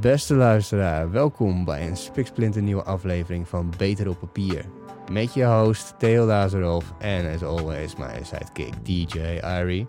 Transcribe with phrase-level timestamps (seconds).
[0.00, 4.64] Beste luisteraar, welkom bij een spiksplinternieuwe aflevering van Beter op Papier.
[5.12, 9.18] Met je host Theo Lazarov en as always mijn sidekick DJ
[9.60, 9.84] Irie.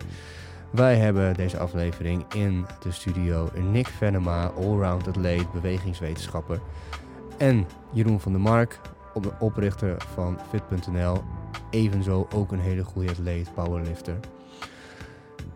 [0.70, 6.60] Wij hebben deze aflevering in de studio Nick Venema, allround atleet, bewegingswetenschapper.
[7.36, 8.80] En Jeroen van der Mark,
[9.14, 11.22] op- oprichter van Fit.nl.
[11.70, 14.16] Evenzo ook een hele goede atleet, powerlifter.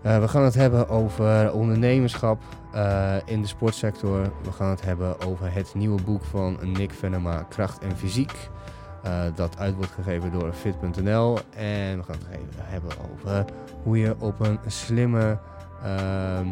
[0.03, 2.43] Eh, we gaan het hebben over ondernemerschap
[2.73, 4.23] eh, in de sportsector.
[4.43, 8.51] We gaan het hebben over het nieuwe boek van Nick Venema, Kracht en Fysiek.
[9.03, 11.39] eh, dat uit wordt gegeven door Fit.nl.
[11.57, 13.45] En we gaan het even hebben over
[13.83, 15.39] hoe je op een slimme,
[15.83, 16.47] ehm,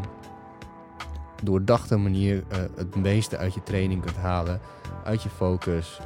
[1.43, 2.45] doordachte manier
[2.77, 4.61] het meeste uit je training kunt halen.
[5.05, 6.01] Uit je focus,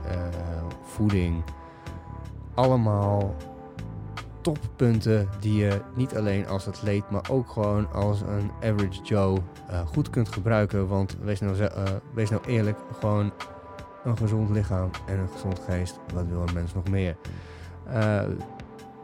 [0.82, 1.42] voeding.
[2.54, 3.34] Allemaal
[4.42, 9.86] toppunten die je niet alleen als atleet, maar ook gewoon als een average Joe eh,
[9.86, 10.88] goed kunt gebruiken.
[10.88, 11.82] Want wees nou, eh,
[12.14, 13.32] wees nou eerlijk, gewoon
[14.04, 15.98] een gezond lichaam en een gezond geest.
[16.14, 17.16] Wat wil een mens nog meer?
[17.86, 18.22] Eh,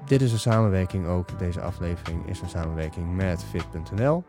[0.07, 1.39] dit is een samenwerking ook.
[1.39, 4.25] Deze aflevering is een samenwerking met Fit.nl.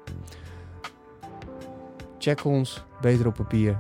[2.18, 3.80] Check ons, beter op papier.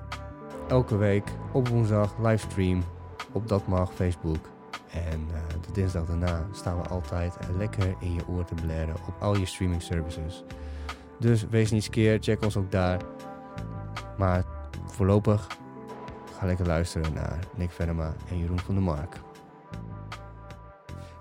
[0.68, 2.84] Elke week op woensdag livestream
[3.32, 4.59] op Dat Mag Facebook.
[4.94, 8.96] En eh, de dinsdag daarna staan we altijd eh, lekker in je oor te blaren
[8.96, 10.44] op al je streaming services.
[11.20, 13.02] Dus wees niet skeer, check ons ook daar.
[14.18, 14.44] Maar
[14.86, 15.48] voorlopig
[16.40, 19.16] ga lekker luisteren naar Nick Venema en Jeroen van der Mark.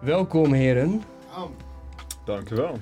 [0.00, 1.02] Welkom heren.
[2.24, 2.78] Dankjewel.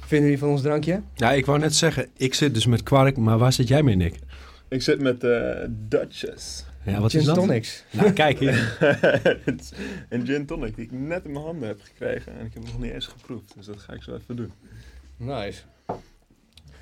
[0.00, 1.02] Vinden jullie van ons drankje?
[1.14, 3.96] Ja, ik wou net zeggen, ik zit dus met kwark, maar waar zit jij mee,
[3.96, 4.18] Nick?
[4.68, 6.64] Ik zit met eh Dutchess.
[6.88, 7.34] Ja, wat Gin is dat?
[7.34, 7.84] tonics.
[7.90, 8.76] Nou, kijk hier.
[9.44, 9.72] Het is
[10.08, 12.32] een gin tonic die ik net in mijn handen heb gekregen.
[12.38, 13.52] En ik heb hem nog niet eens geproefd.
[13.56, 14.52] Dus dat ga ik zo even doen.
[15.16, 15.60] Nice.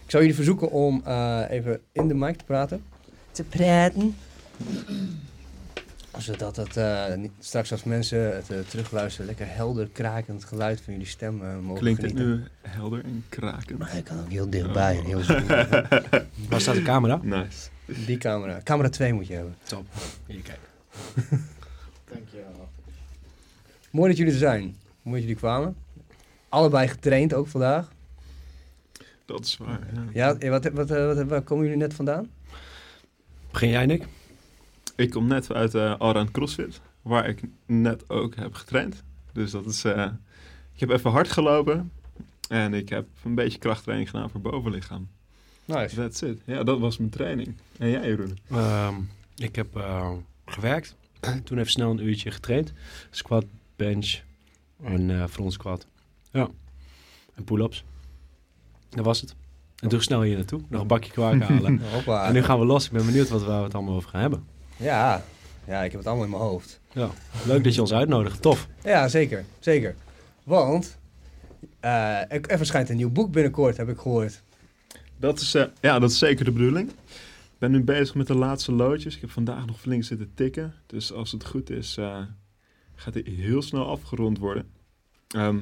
[0.04, 2.82] Ik zou jullie verzoeken om eh, even in de mic te praten.
[3.30, 4.14] Te praten.
[6.18, 10.92] Zodat het eh, niet, straks als mensen het eh, terugluisteren lekker helder krakend geluid van
[10.92, 12.36] jullie stem mogen Klinkt het genieten.
[12.62, 13.78] nu helder en krakend?
[13.78, 15.18] Maar hij kan ook heel dichtbij en heel.
[16.48, 17.20] Waar staat de camera?
[17.22, 17.68] Nice.
[17.86, 18.60] Die camera.
[18.62, 19.56] Camera 2 moet je hebben.
[19.62, 19.86] Top.
[20.26, 20.58] Hier, kijk.
[22.12, 22.68] Dankjewel.
[23.90, 24.62] Mooi dat jullie er zijn.
[25.02, 25.76] Mooi dat jullie kwamen.
[26.48, 27.88] Allebei getraind ook vandaag.
[29.24, 29.80] Dat is waar.
[29.94, 30.04] Ja.
[30.12, 32.30] Ja, eh, wat, wat, eh, wat, waar komen jullie net vandaan?
[33.50, 34.06] Begin jij, Nick?
[34.96, 36.80] Ik kom net uit eh Allround CrossFit.
[37.02, 39.02] Waar ik net ook heb getraind.
[39.32, 39.84] Dus dat is...
[39.84, 40.10] eh,
[40.74, 41.92] ik heb even hard gelopen.
[42.48, 45.08] En ik heb een beetje krachttraining gedaan voor bovenlichaam.
[45.66, 45.94] Nice.
[45.96, 46.38] That's it.
[46.44, 47.54] Ja, dat was mijn training.
[47.78, 48.38] En jij, Jeroen?
[48.50, 48.94] Ehm,
[49.36, 50.10] ik heb eh,
[50.46, 50.94] gewerkt.
[51.44, 52.72] Toen even snel een uurtje getraind.
[53.10, 53.44] Squat,
[53.76, 54.18] bench
[54.84, 55.86] en eh front squat.
[56.30, 56.48] Ja.
[57.34, 57.84] En pull-ups.
[58.88, 59.34] Dat was het.
[59.76, 60.60] En toen snel hier naartoe.
[60.68, 61.80] Nog een bakje kwark halen.
[62.06, 62.86] En nu gaan we los.
[62.86, 64.44] Ik ben benieuwd wat, we het allemaal over gaan hebben.
[64.76, 65.22] Ja.
[65.66, 66.80] ja, ik heb het allemaal in mijn hoofd.
[66.92, 67.10] Ja.
[67.44, 68.42] Leuk dat je ons uitnodigt.
[68.42, 68.68] Tof.
[68.82, 69.44] Ja, zeker.
[69.58, 69.94] Zeker.
[70.44, 70.98] Want
[71.80, 74.42] eh, er, er verschijnt een nieuw boek binnenkort, heb ik gehoord.
[75.16, 76.90] Dat is, eh, ja, dat is zeker de bedoeling.
[76.90, 79.14] Ik ben nu bezig met de laatste loodjes.
[79.14, 80.74] Ik heb vandaag nog flink zitten tikken.
[80.86, 82.18] Dus als het goed is, eh,
[82.94, 84.66] gaat hij heel snel afgerond worden.
[85.28, 85.58] Ehm,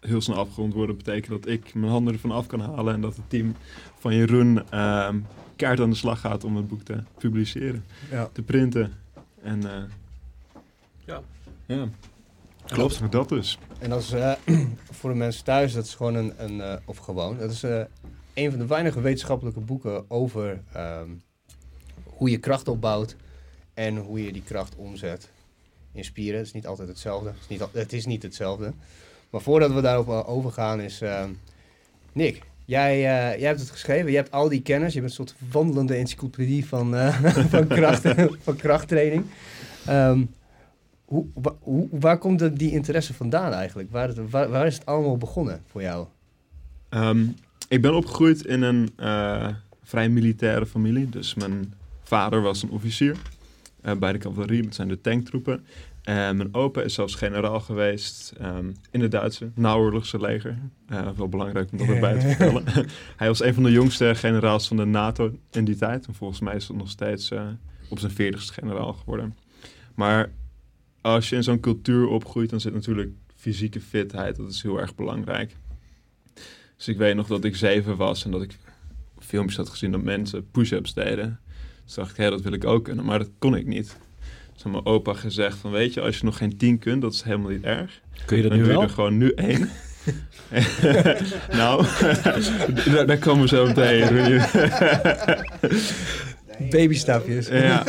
[0.00, 2.94] heel snel afgerond worden betekent dat ik mijn handen ervan af kan halen...
[2.94, 3.54] en dat het team
[3.98, 5.16] van Jeroen ehm
[5.56, 7.84] kaart aan de slag gaat om het boek te publiceren.
[8.10, 8.28] Ja.
[8.32, 8.92] Te printen.
[9.42, 9.82] En eh,
[11.04, 11.20] Ja.
[11.66, 11.88] ja,
[12.66, 13.12] Klopt.
[13.12, 13.58] dat dus.
[13.78, 14.32] En dat is eh,
[14.98, 17.82] voor de mensen thuis, dat is gewoon een, een eh, of gewoon, dat is eh,
[18.34, 21.08] een van de weinige wetenschappelijke boeken over ehm,
[22.04, 23.16] hoe je kracht opbouwt
[23.74, 25.30] en hoe je die kracht omzet
[25.92, 26.38] in spieren.
[26.38, 27.28] Het is niet altijd hetzelfde.
[27.28, 28.72] Het is niet, het is niet hetzelfde.
[29.30, 31.30] Maar voordat we daarop eh, overgaan is, ehm,
[32.12, 34.10] Nick, jij, eh, jij hebt het geschreven.
[34.10, 34.92] Je hebt al die kennis.
[34.94, 37.24] Je bent een soort wandelende encyclopedie van, eh,
[37.54, 38.02] van, kracht,
[38.44, 39.24] van krachttraining.
[39.86, 40.24] Ehm,
[41.04, 41.26] hoe,
[41.60, 43.90] hoe, waar komt die interesse vandaan eigenlijk?
[43.90, 46.06] Waar, waar, is het allemaal begonnen voor jou?
[47.68, 49.48] Ik ben opgegroeid in een eh,
[49.82, 51.08] vrij militaire familie.
[51.08, 53.16] Dus mijn vader was een officier
[53.80, 54.62] eh, bij de cavalerie.
[54.62, 55.64] Dat zijn de tanktroepen.
[56.04, 60.58] En mijn opa is zelfs generaal geweest ehm, in het Duitse naoorlogse leger.
[60.88, 62.64] Eh, wel belangrijk om dat erbij te vertellen.
[63.16, 66.06] Hij was een van de jongste generaals van de NATO in die tijd.
[66.06, 67.46] En volgens mij is het nog steeds eh,
[67.88, 69.36] op zijn veertigste generaal geworden.
[69.94, 70.30] Maar
[71.00, 74.36] als je in zo'n cultuur opgroeit, dan zit natuurlijk fysieke fitheid.
[74.36, 75.56] Dat is heel erg belangrijk.
[76.76, 78.56] Dus ik weet nog dat ik zeven was en dat ik
[79.18, 81.40] filmpjes had gezien dat mensen push-ups deden.
[81.84, 83.96] Dus dacht ik, hé, dat wil ik ook kunnen, maar dat kon ik niet.
[84.52, 87.12] Dus had mijn opa gezegd van, weet je, als je nog geen tien kunt, dat
[87.12, 88.00] is helemaal niet erg.
[88.26, 88.88] Kun je dat Dan nu doe je wel?
[88.88, 89.70] er gewoon nu één.
[91.58, 91.86] nou,
[92.84, 94.40] daar, daar komen we zo meteen.
[96.58, 97.48] Babystapjes.
[97.48, 97.84] Ja.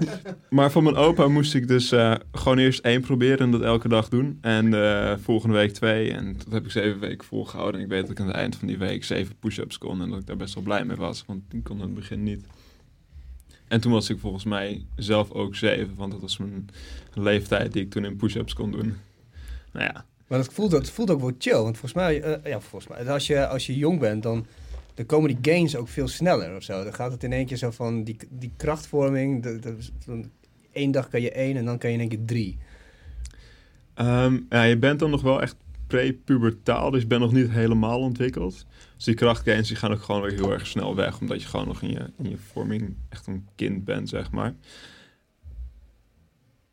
[0.50, 3.88] maar van mijn opa moest ik dus eh, gewoon eerst één proberen en dat elke
[3.88, 4.38] dag doen.
[4.40, 6.12] En eh, volgende week twee.
[6.12, 7.80] En dat heb ik zeven weken volgehouden.
[7.80, 10.02] En ik weet dat ik aan het eind van die week zeven push-ups kon.
[10.02, 11.24] En dat ik daar best wel blij mee was.
[11.26, 12.44] Want ik kon in het begin niet.
[13.68, 15.94] En toen was ik volgens mij zelf ook zeven.
[15.96, 16.68] Want dat was mijn
[17.14, 18.96] leeftijd die ik toen in push-ups kon doen.
[19.72, 21.62] Nou ja, Maar dat voelt, dat voelt ook wel chill.
[21.62, 24.46] Want volgens mij, eh, ja, volgens mij als, je, als je jong bent, dan,
[25.00, 26.84] dan komen die gains ook veel sneller of zo.
[26.84, 29.60] Dan gaat het in één keer zo van die, die krachtvorming.
[30.72, 32.58] Één dag kan je één en dan kan je in één keer drie.
[33.94, 35.56] Ehm, ja, je bent dan nog wel echt
[35.86, 38.66] pre-pubertaal, dus je bent nog niet helemaal ontwikkeld.
[38.96, 41.66] Dus die krachtgains die gaan ook gewoon weer heel erg snel weg, omdat je gewoon
[41.66, 44.54] nog in je, in je vorming echt een kind bent, zeg maar.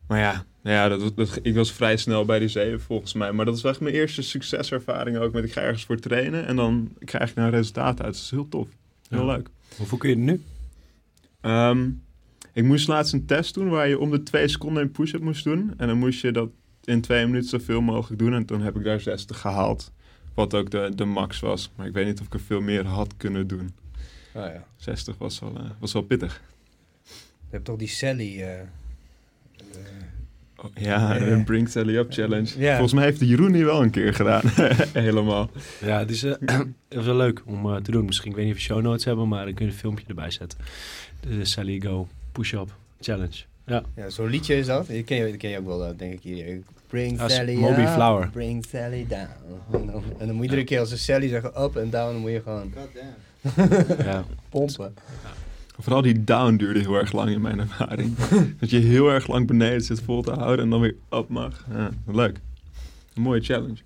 [0.07, 3.31] Maar ja, nou ja dat, dat, ik was vrij snel bij die zeven volgens mij.
[3.31, 6.45] Maar dat is wel echt mijn eerste succeservaring ook met ik ga ergens voor trainen
[6.45, 8.13] en dan krijg ik daar een resultaat uit.
[8.13, 8.67] Dat is heel tof.
[9.09, 9.35] Heel Ja.
[9.35, 9.49] leuk.
[9.77, 10.41] Hoeveel kun je nu?
[11.41, 11.89] Ehm,
[12.53, 15.43] ik moest laatst een test doen waar je om de twee seconden een push-up moest
[15.43, 15.73] doen.
[15.77, 16.49] En dan moest je dat
[16.83, 18.33] in twee minuten zoveel mogelijk doen.
[18.33, 19.91] En toen heb ik daar 60 gehaald.
[20.33, 21.71] Wat ook de, de max was.
[21.75, 23.75] Maar ik weet niet of ik er veel meer had kunnen doen.
[24.33, 24.65] Oh ja.
[24.75, 26.41] 60 was wel, eh, was wel pittig.
[27.49, 28.41] Je hebt toch die Sally.
[28.41, 28.59] eh,
[30.73, 31.21] ja, Ja.
[31.21, 32.59] een Bring Sally Up Challenge.
[32.59, 32.71] Ja.
[32.71, 34.41] Volgens mij heeft de Jeroen die wel een keer gedaan.
[34.93, 35.49] Helemaal.
[35.85, 36.37] Ja, het is, het
[36.89, 38.05] is wel leuk om eh, te doen.
[38.05, 40.05] Misschien, ik weet niet of je show notes hebben, maar dan kun je een filmpje
[40.07, 40.59] erbij zetten.
[41.19, 43.35] De Sally Go Push-Up Challenge.
[43.65, 44.87] Ja, ja, zo'n liedje is dat.
[44.87, 46.59] Die ken je, die ken je ook wel, eh, denk ik hier.
[46.87, 48.29] Bring Sally Moby up, Flower.
[48.29, 49.27] Bring Sally down.
[50.19, 52.31] En dan, moet je iedere keer als ze Sally zeggen up en down, dan moet
[52.31, 52.73] je gewoon
[54.05, 54.23] ja.
[54.49, 54.93] pompen.
[55.79, 58.15] Vooral die down duurde heel erg lang in mijn ervaring.
[58.59, 61.65] dat je heel erg lang beneden zit vol te houden en dan weer op mag.
[61.73, 62.39] Ja, leuk.
[63.13, 63.77] Een mooie challenge.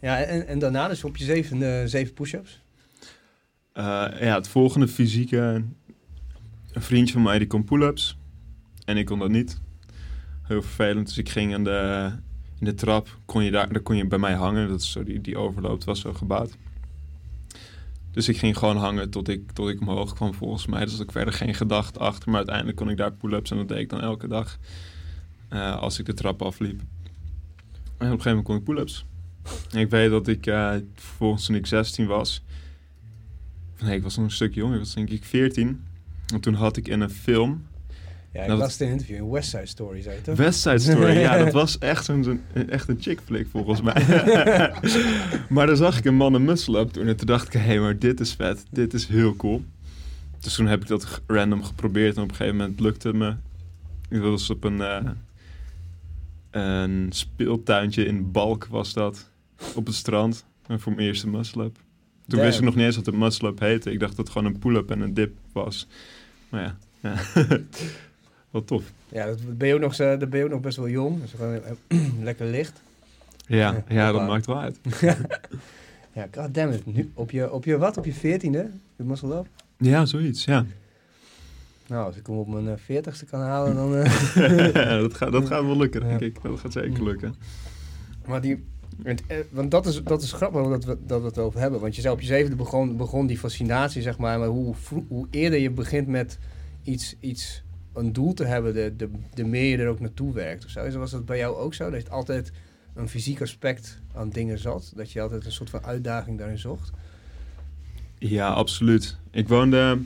[0.00, 2.60] Ja, en, en daarna dus op je zeven, eh, zeven push-ups.
[3.72, 3.84] Eh,
[4.20, 5.64] ja, het volgende fysieke.
[6.72, 8.18] Een vriendje van mij die kon pull-ups.
[8.84, 9.60] En ik kon dat niet.
[10.42, 11.06] Heel vervelend.
[11.06, 12.10] Dus ik ging in de,
[12.58, 13.18] in de trap.
[13.24, 14.68] Kon je daar, daar kon je bij mij hangen.
[14.68, 16.56] Dat is zo, die, die overloopt was zo gebouwd.
[18.18, 20.84] Dus ik ging gewoon hangen tot ik, tot ik omhoog kwam volgens mij.
[20.84, 22.28] Dus ik verder geen gedachte achter.
[22.28, 23.50] Maar uiteindelijk kon ik daar pull-ups.
[23.50, 24.58] En dat deed ik dan elke dag.
[25.48, 26.80] eh, als ik de trap afliep.
[26.80, 29.04] En op een gegeven moment kon ik pull-ups.
[29.70, 32.42] En ik weet dat ik eh vervolgens toen ik 16 was...
[33.82, 34.74] Nee, ik was nog een stuk jonger.
[34.74, 35.84] Ik was denk ik 14.
[36.32, 37.66] En toen had ik in een film...
[38.38, 40.36] Ja, ik Nou, las het in een interview in West Side Story, zei je toch?
[40.36, 41.18] West Side Story.
[41.18, 44.06] ja, dat was echt een, een, echt een chick flick volgens mij.
[45.54, 47.06] maar dan zag ik een man een muscle up doen.
[47.06, 48.64] En toen dacht ik, hé, hey, maar dit is vet.
[48.70, 49.64] Dit is heel cool.
[50.38, 52.16] Dus toen heb ik dat random geprobeerd.
[52.16, 53.34] En op een gegeven moment lukte het me.
[54.08, 55.10] Ik was op een, eh,
[56.50, 59.30] een speeltuintje in Balk was dat.
[59.74, 60.44] Op het strand.
[60.66, 61.74] En voor mijn eerste muscle up.
[61.74, 61.82] Toen
[62.26, 62.42] Damn.
[62.42, 63.92] wist ik nog niet eens wat een muscle up heette.
[63.92, 65.86] Ik dacht dat het gewoon een pull-up en een dip was.
[66.48, 67.16] Maar ja, ja.
[68.50, 68.92] wel tof.
[69.08, 71.20] Ja, dat ben je ook nog, zo- dan ben je ook nog best wel jong.
[71.20, 72.82] Dus gewoon eh, lekker licht.
[73.46, 74.78] Ja, Ja, ja dat maakt wel uit.
[76.12, 76.86] Ja, goddammit.
[76.94, 77.96] Nu, op, je, op je wat?
[77.96, 78.70] Op je veertiende?
[78.96, 79.46] Je muscle up?
[79.76, 80.66] Ja, zoiets, ja.
[81.86, 83.96] Nou, als ik hem op mijn eh, veertigste kan halen, dan...
[83.96, 86.26] eh, dat, gaat, dat gaat wel lukken, denk Ja.
[86.26, 86.42] ik.
[86.42, 87.34] Dat gaat zeker lukken.
[88.26, 88.64] Maar die,
[88.96, 89.36] want, eh,
[89.68, 91.80] dat is, dat is grappig dat we, dat we het over hebben.
[91.80, 94.38] Want je zei op je zevende begon, begon die fascinatie, zeg maar.
[94.38, 94.74] Maar hoe,
[95.08, 96.38] hoe eerder je begint met
[96.82, 97.62] iets, iets,
[97.98, 100.64] een doel te hebben, de, de, de meer je er ook naartoe werkt.
[100.64, 100.84] Of zo.
[100.84, 101.90] Is- Was dat bij jou ook zo?
[101.90, 102.52] Dat je altijd
[102.94, 104.92] een fysiek aspect aan dingen zat?
[104.96, 106.90] Dat je altijd een soort van uitdaging daarin zocht?
[108.18, 109.16] Ja, absoluut.
[109.30, 109.98] Ik woonde...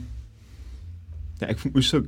[1.37, 2.05] Ja, ik moest ook...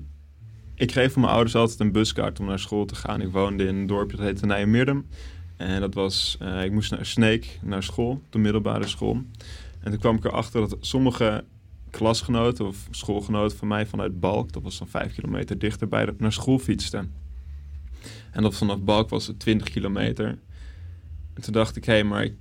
[0.75, 3.21] Ik kreeg van mijn ouders altijd een buskaart om naar school te gaan.
[3.21, 5.05] Ik woonde in een dorpje dat heette Nijmeerdum.
[5.57, 6.37] En dat was...
[6.39, 9.21] eh, ik moest naar Sneek, naar school, de middelbare school.
[9.79, 11.43] En toen kwam ik erachter dat sommige
[11.97, 14.51] klasgenoten of schoolgenoten van mij vanuit Balk...
[14.51, 17.13] dat was dan vijf kilometer dichterbij, naar school fietsten.
[18.31, 20.27] En dat vanaf Balk was het 20 kilometer.
[21.33, 22.33] En toen dacht ik, hé, maar ik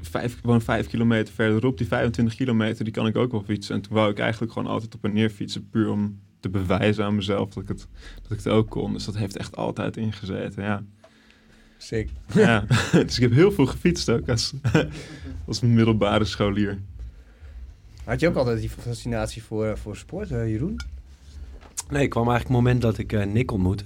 [0.00, 3.74] vijf, gewoon vijf kilometer verderop, die 25 kilometer, die kan ik ook wel fietsen.
[3.74, 7.04] En toen wou ik eigenlijk gewoon altijd op en neer fietsen, puur om te bewijzen
[7.04, 7.88] aan mezelf dat ik het,
[8.22, 8.92] dat ik het ook kon.
[8.92, 10.84] Dus dat heeft echt altijd ingezeten, ja.
[11.78, 12.10] Sick.
[12.34, 12.64] ja.
[13.06, 14.54] dus ik heb heel veel gefietst ook als,
[15.46, 16.78] als middelbare scholier.
[18.04, 20.80] Had je ook altijd die fascinatie voor, eh, voor sport, eh, Jeroen?
[21.90, 23.84] Nee, ik kwam eigenlijk het moment dat ik eh, Nick ontmoette.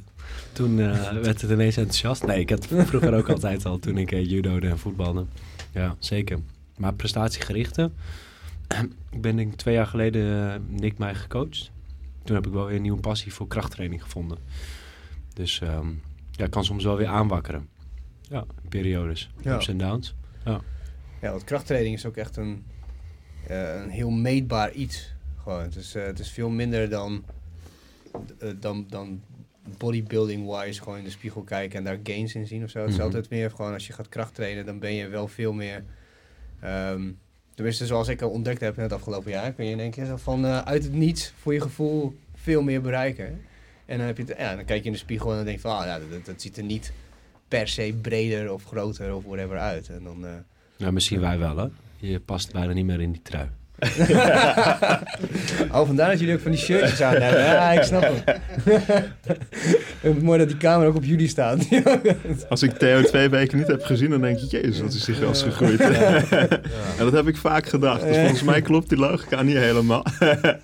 [0.52, 0.76] Toen
[1.22, 2.26] werd het ineens enthousiast.
[2.26, 5.24] Nee, ik had vroeger ook altijd al toen ik judode en voetbalde.
[5.72, 6.38] Ja, zeker.
[6.76, 7.90] Maar prestatiegerichte.
[9.10, 11.70] ik ben denk ik twee jaar geleden Nick mij gecoacht.
[12.24, 14.38] Toen heb ik wel weer een nieuwe passie voor krachttraining gevonden.
[15.34, 15.88] Dus ehm,
[16.30, 17.68] ja, ik kan soms wel weer aanwakkeren.
[18.28, 19.30] Ja, periodes.
[19.40, 19.54] Ja.
[19.54, 20.14] Ups en downs.
[21.20, 22.64] Ja, want krachttraining is ook echt een,
[23.50, 25.12] een heel meetbaar iets.
[25.42, 25.62] Gewoon.
[25.62, 27.24] Het, is, eh, het is veel minder dan,
[28.38, 29.22] eh, dan, dan
[29.78, 32.78] bodybuilding-wise gewoon in de spiegel kijken en daar gains in zien of zo.
[32.80, 33.04] Het is Mhm.
[33.04, 35.84] altijd meer gewoon als je gaat krachttrainen, dan ben je wel veel meer...
[36.60, 37.10] ehm,
[37.54, 40.04] tenminste, zoals ik al ontdekt heb in het afgelopen jaar, kun je in één keer
[40.04, 43.40] zo van eh, uit het niets voor je gevoel veel meer bereiken.
[43.86, 45.56] En dan, heb je het, ja, dan kijk je in de spiegel en dan denk
[45.56, 46.92] je van, ah, ja, dat, dat ziet er niet
[47.48, 49.88] per se breder of groter of whatever uit.
[49.88, 50.26] En dan...
[50.26, 50.32] eh,
[50.78, 51.66] Nou, misschien wij wel, hè?
[51.96, 53.48] Je past bijna niet meer in die trui.
[55.72, 57.40] oh, vandaar dat jullie ook van die shirtjes aan hebben.
[57.40, 58.40] Ja, ik snap het.
[60.00, 61.68] Het is Mooi dat die camera ook op jullie staat.
[62.48, 65.14] Als ik Theo twee weken niet heb gezien, dan denk ik, jezus, wat is die
[65.14, 65.80] gras gegroeid.
[65.80, 66.60] En
[66.98, 68.02] dat heb ik vaak gedacht.
[68.02, 70.04] Dus volgens mij klopt die logica niet helemaal.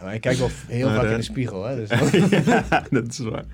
[0.02, 1.64] maar ik kijk wel heel Maar, vaak eh, in de spiegel.
[1.64, 1.88] Hè, dus
[2.30, 3.44] ja, dat is waar.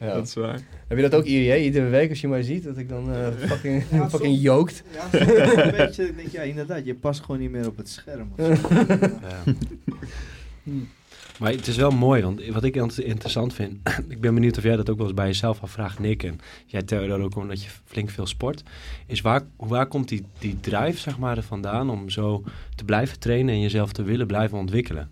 [0.00, 0.14] Ja.
[0.14, 0.60] Dat is waar.
[0.88, 2.64] Heb je dat ook iedere, iedere week als je mij ziet?
[2.64, 4.82] Dat ik dan eh, fucking, Ja, fucking soms- jookt?
[4.94, 5.20] Ja,
[5.64, 6.08] een beetje.
[6.08, 8.32] Ik denk, ja, inderdaad, je past gewoon niet meer op het scherm.
[8.36, 9.52] Ja.
[11.38, 13.78] Maar het is wel mooi, want wat ik int- interessant vind,
[14.08, 16.82] ik ben benieuwd of jij dat ook wel eens bij jezelf afvraagt, Nick, en jij
[16.82, 18.62] Theodor ook omdat je flink veel sport,
[19.06, 22.42] is waar, waar komt die, die drive zeg maar er vandaan om zo
[22.74, 25.10] te blijven trainen en jezelf te willen blijven ontwikkelen?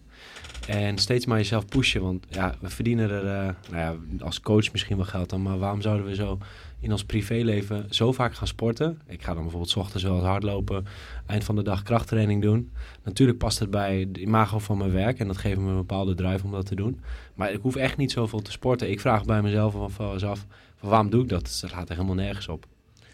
[0.66, 4.72] En steeds maar jezelf pushen, want ja, we verdienen er eh, nou ja, als coach
[4.72, 6.38] misschien wel geld aan, maar waarom zouden we zo
[6.80, 9.00] in ons privéleven zo vaak gaan sporten?
[9.06, 10.86] Ik ga dan bijvoorbeeld 's ochtends wel eens hardlopen,
[11.26, 12.70] eind van de dag krachttraining doen.
[13.02, 16.14] Natuurlijk past het bij de imago van mijn werk en dat geeft me een bepaalde
[16.14, 17.00] drive om dat te doen.
[17.34, 18.90] Maar ik hoef echt niet zoveel te sporten.
[18.90, 20.46] Ik vraag bij mezelf af, af, af
[20.76, 21.58] van waarom doe ik dat?
[21.60, 22.66] Het gaat er helemaal nergens op.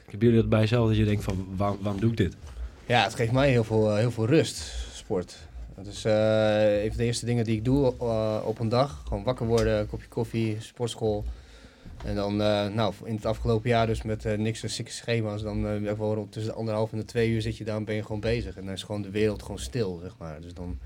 [0.04, 2.36] Hebben jullie dat bij jezelf dat je denkt van waarom, waarom doe ik dit?
[2.86, 5.50] Ja, het geeft mij heel veel, eh, heel veel rust, sport.
[5.74, 9.02] Dat is eh, een van de eerste dingen die ik doe eh, op een dag.
[9.06, 11.24] Gewoon wakker worden, kopje koffie, sportschool.
[12.04, 15.42] En dan, eh, nou, in het afgelopen jaar dus met niks en sikke schema's.
[15.42, 17.94] Dan ik wel rond tussen de anderhalf en de twee uur zit je dan ben
[17.94, 18.56] je gewoon bezig.
[18.56, 20.40] En dan is gewoon de wereld gewoon stil, zeg maar.
[20.40, 20.78] Dus dan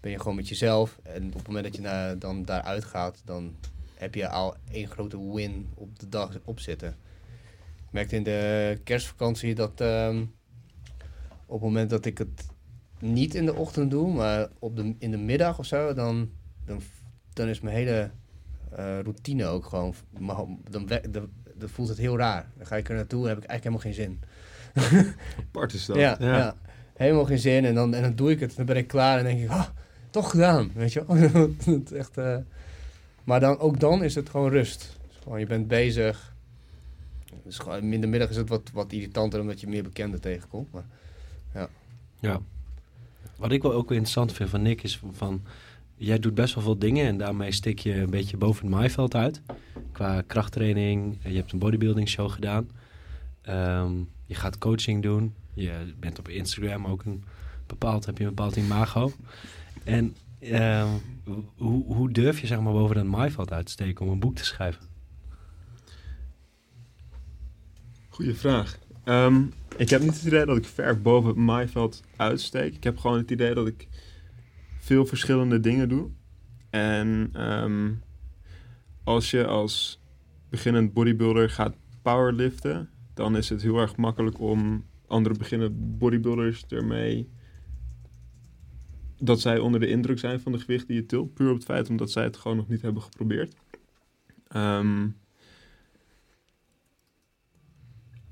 [0.00, 0.98] ben je gewoon met jezelf.
[1.02, 3.56] En op het moment dat je dan daaruit gaat, dan
[3.94, 6.88] heb je al één grote win op de dag op zitten.
[7.86, 10.24] Ik merkte in de kerstvakantie dat ehm,
[11.46, 12.51] op het moment dat ik het
[13.02, 16.30] niet in de ochtend doe, maar op de, in de middag of zo, dan,
[16.64, 16.80] dan,
[17.32, 18.10] dan is mijn hele
[18.70, 19.94] eh, routine ook gewoon.
[20.20, 22.50] Dan, dan, dan voelt het heel raar.
[22.56, 24.20] Dan ga ik er naartoe en heb ik eigenlijk helemaal geen
[24.74, 25.14] zin.
[25.46, 25.96] Apart is dat.
[25.96, 26.36] Ja, Ja.
[26.36, 26.56] ja.
[26.94, 27.64] helemaal geen zin.
[27.64, 28.56] En dan, en dan doe ik het.
[28.56, 29.66] Dan ben ik klaar en denk ik, ah,
[30.10, 30.70] toch gedaan.
[30.74, 31.50] Weet je wel?
[32.00, 32.36] Echt, eh,
[33.24, 34.98] Maar dan, ook dan is het gewoon rust.
[35.08, 36.34] Dus gewoon, je bent bezig.
[37.44, 40.72] Dus gewoon, in de middag is het wat, wat irritanter omdat je meer bekenden tegenkomt.
[40.72, 40.84] Maar
[42.20, 42.40] Ja.
[43.42, 45.42] Wat ik wel ook interessant vind van Nick is van...
[45.96, 49.14] Jij doet best wel veel dingen en daarmee steek je een beetje boven het maaiveld
[49.14, 49.42] uit.
[49.92, 52.70] Qua krachttraining, je hebt een bodybuilding show gedaan.
[53.42, 53.92] Ehm,
[54.26, 55.34] je gaat coaching doen.
[55.54, 57.24] Je bent op Instagram ook een
[57.66, 59.12] bepaald, heb je een bepaald imago.
[59.84, 60.88] En ehm,
[61.56, 64.36] hoe, hoe durf je zeg maar boven dat maaiveld uit te steken om een boek
[64.36, 64.82] te schrijven?
[68.08, 68.78] Goeie vraag.
[69.04, 69.42] Ehm,
[69.76, 72.74] ik heb niet het idee dat ik ver boven het maaiveld uitsteek.
[72.74, 73.88] Ik heb gewoon het idee dat ik
[74.78, 76.10] veel verschillende dingen doe.
[76.70, 77.90] En ehm,
[79.04, 80.00] als je als
[80.48, 87.28] beginnend bodybuilder gaat powerliften, dan is het heel erg makkelijk om andere beginnende bodybuilders ermee
[89.18, 91.34] dat zij onder de indruk zijn van de gewicht die je tilt.
[91.34, 93.56] Puur op het feit omdat zij het gewoon nog niet hebben geprobeerd.
[94.48, 95.08] Ehm,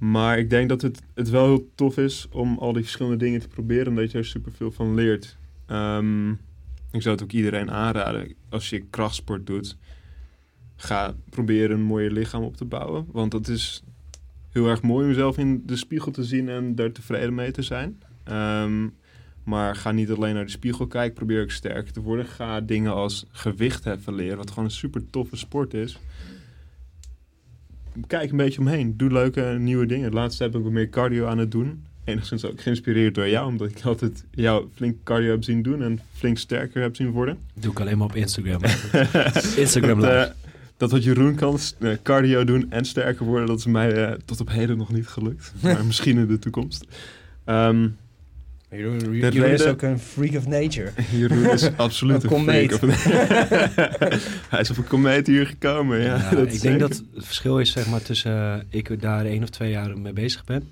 [0.01, 3.41] maar ik denk dat het, het wel heel tof is om al die verschillende dingen
[3.41, 5.37] te proberen, omdat je er superveel van leert.
[5.67, 6.31] Ehm,
[6.91, 9.77] ik zou het ook iedereen aanraden, als je krachtsport doet,
[10.77, 13.07] ga proberen een mooier lichaam op te bouwen.
[13.13, 13.83] Want dat is
[14.51, 17.63] heel erg mooi om jezelf in de spiegel te zien en daar tevreden mee te
[17.63, 18.03] zijn.
[18.25, 18.89] Ehm,
[19.45, 22.27] maar ga niet alleen naar de spiegel kijken, probeer ook sterker te worden.
[22.27, 25.99] Ga dingen als gewicht heffen leren, wat gewoon een super toffe sport is
[28.07, 28.97] kijk een beetje omheen.
[28.97, 30.13] Doe leuke nieuwe dingen.
[30.13, 31.85] Laatst heb ik wat meer cardio aan het doen.
[32.05, 36.01] Enigszins ook geïnspireerd door jou, omdat ik altijd jou flink cardio heb zien doen en
[36.13, 37.39] flink sterker heb zien worden.
[37.55, 38.61] Dat doe ik alleen maar op Instagram.
[39.65, 40.25] Instagram dat, live.
[40.25, 40.31] eh,
[40.77, 44.41] dat wat Jeroen kan, eh, cardio doen en sterker worden, dat is mij eh, tot
[44.41, 45.53] op heden nog niet gelukt.
[45.63, 46.85] Maar misschien in de toekomst.
[47.45, 47.89] Ehm,
[48.71, 50.91] Jeroen, Jeroen is ook een freak of nature.
[51.19, 53.05] Jeroen is absoluut Een freak of-
[54.51, 56.01] Hij is op een komeet hier gekomen.
[56.01, 56.79] Ja, Ja, dat ik denk zeker.
[56.79, 60.13] dat het verschil is zeg maar, tussen eh, ik daar één of twee jaar mee
[60.13, 60.69] bezig ben.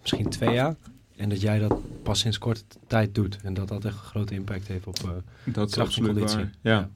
[0.00, 0.74] Misschien twee jaar.
[1.16, 3.38] En dat jij dat pas sinds korte tijd doet.
[3.42, 4.98] En dat dat echt een grote impact heeft op...
[5.04, 5.10] eh,
[5.44, 6.36] Dat is kracht en absoluut conditie.
[6.36, 6.50] waar.
[6.62, 6.88] Ja.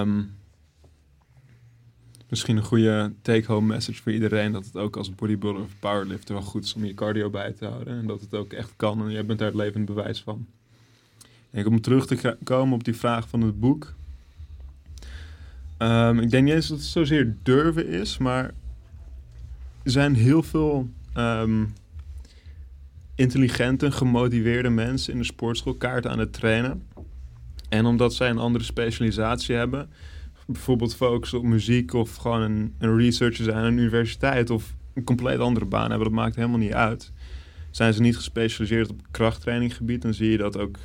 [0.00, 0.20] Ehm,
[2.30, 4.52] misschien een goede take-home message voor iedereen.
[4.52, 7.66] Dat het ook als bodybuilder of powerlifter wel goed is om je cardio bij te
[7.66, 7.98] houden.
[7.98, 9.00] En dat het ook echt kan.
[9.00, 10.46] En jij bent daar het levend bewijs van.
[11.50, 13.94] En om terug te komen op die vraag van het boek.
[15.76, 18.44] Ehm, ik denk niet eens dat het zozeer durven is, maar
[19.82, 21.64] er zijn heel veel ehm,
[23.14, 26.86] intelligente, gemotiveerde mensen in de sportschool kaart aan het trainen.
[27.68, 29.90] En omdat zij een andere specialisatie hebben,
[30.52, 35.04] bijvoorbeeld focussen op muziek of gewoon een, een researcher zijn aan een universiteit of een
[35.04, 37.12] compleet andere baan hebben, dat maakt helemaal niet uit.
[37.70, 40.78] Zijn ze niet gespecialiseerd op krachttraininggebied, dan zie je dat ook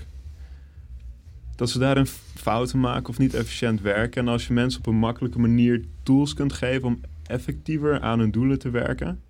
[1.56, 2.06] dat ze daarin
[2.36, 4.22] fouten maken of niet efficiënt werken.
[4.22, 8.32] En als je mensen op een makkelijke manier tools kunt geven om effectiever aan hun
[8.32, 9.22] doelen te werken,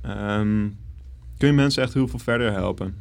[0.00, 0.68] ehm,
[1.38, 2.94] kun je mensen echt heel veel verder helpen.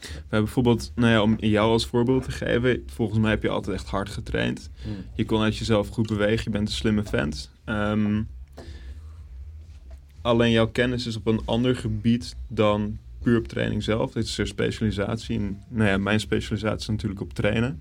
[0.00, 3.48] We hebben bijvoorbeeld, nou ja, om jou als voorbeeld te geven, volgens mij heb je
[3.48, 4.70] altijd echt hard getraind.
[5.14, 7.50] Je kon uit jezelf goed bewegen, je bent een slimme vent.
[7.64, 8.22] Ehm,
[10.22, 14.12] alleen jouw kennis is op een ander gebied dan puur op training zelf.
[14.12, 15.38] Dit is een specialisatie.
[15.38, 17.80] En, nou ja, mijn specialisatie is natuurlijk op trainen.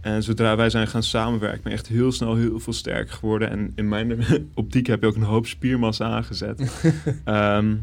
[0.00, 3.50] En zodra wij zijn gaan samenwerken, ben je echt heel snel heel veel sterker geworden.
[3.50, 4.24] En in mijn
[4.54, 6.60] optiek heb je ook een hoop spiermassa aangezet.
[7.24, 7.74] Ehm,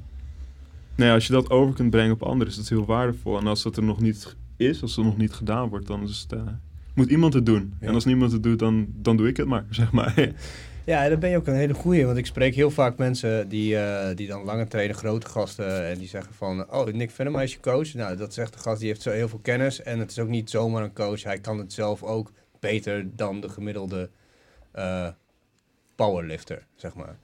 [1.08, 3.38] ja, als je dat over kunt brengen op anderen, is dat heel waardevol.
[3.38, 6.20] En als dat er nog niet is, als het nog niet gedaan wordt, dan is
[6.20, 6.48] het, eh,
[6.94, 7.74] moet iemand het doen.
[7.80, 7.88] Ja.
[7.88, 10.32] En als niemand het doet, dan, dan doe ik het maar, zeg maar.
[10.86, 12.06] Ja, en dan ben je ook een hele goeie.
[12.06, 15.88] Want ik spreek heel vaak mensen die, eh, die dan langer trainen, grote gasten.
[15.88, 17.94] En die zeggen van, oh, Nick Venema is je coach.
[17.94, 19.82] Nou, dat zegt de gast, die heeft zo heel veel kennis.
[19.82, 21.24] En het is ook niet zomaar een coach.
[21.24, 24.10] Hij kan het zelf ook beter dan de gemiddelde
[24.72, 25.08] eh,
[25.96, 27.18] powerlifter, zeg maar.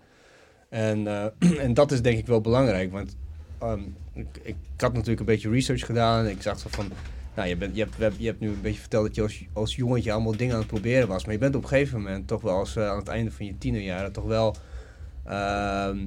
[0.70, 1.26] En, eh,
[1.66, 2.92] en dat is denk ik wel belangrijk.
[2.92, 3.16] Want
[3.60, 3.82] ehm,
[4.14, 6.28] ik, ik had natuurlijk een beetje research gedaan.
[6.28, 6.92] Ik zag van,
[7.36, 9.76] nou, je, bent, je, hebt, je hebt nu een beetje verteld dat je als, als
[9.76, 11.26] jongetje allemaal dingen aan het proberen was.
[11.26, 13.46] Maar je bent op een gegeven moment toch wel als, eh, aan het einde van
[13.46, 14.56] je tienerjaren toch wel
[15.24, 16.06] ehm,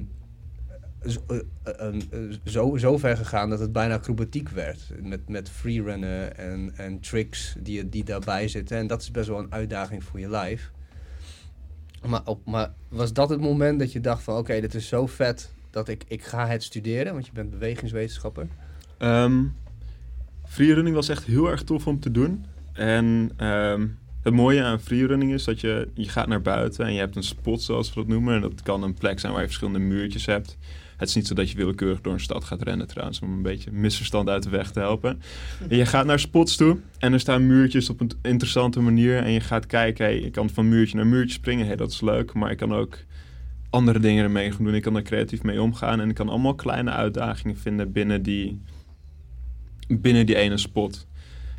[1.05, 1.95] zo, eh, eh,
[2.43, 4.79] zo, zo ver gegaan dat het bijna acrobatiek werd.
[5.01, 8.77] Met, met freerunnen en, en tricks die, die daarbij zitten.
[8.77, 10.71] En dat is best wel een uitdaging voor je lijf.
[12.07, 15.53] Maar, maar was dat het moment dat je dacht van oké, dit is zo vet
[15.69, 17.13] dat ik, ik ga het studeren?
[17.13, 18.47] Want je bent bewegingswetenschapper.
[18.97, 19.43] Ehm
[20.49, 22.45] freerunning was echt heel erg tof om te doen.
[22.73, 23.87] En ehm,
[24.23, 27.23] het mooie aan freerunning is dat je, je gaat naar buiten en je hebt een
[27.23, 28.35] spot, zoals we dat noemen.
[28.35, 30.57] En dat kan een plek zijn waar je verschillende muurtjes hebt.
[30.97, 33.41] Het is niet zo dat je willekeurig door een stad gaat rennen trouwens, om een
[33.41, 35.21] beetje misverstand uit de weg te helpen.
[35.69, 39.17] En je gaat naar spots toe en er staan muurtjes op een interessante manier.
[39.17, 42.01] En je gaat kijken, hey, ik kan van muurtje naar muurtje springen, hey, dat is
[42.01, 42.33] leuk.
[42.33, 42.97] Maar ik kan ook
[43.69, 44.75] andere dingen ermee gaan doen.
[44.75, 48.61] Ik kan er creatief mee omgaan en ik kan allemaal kleine uitdagingen vinden binnen die,
[49.87, 51.07] binnen die ene spot.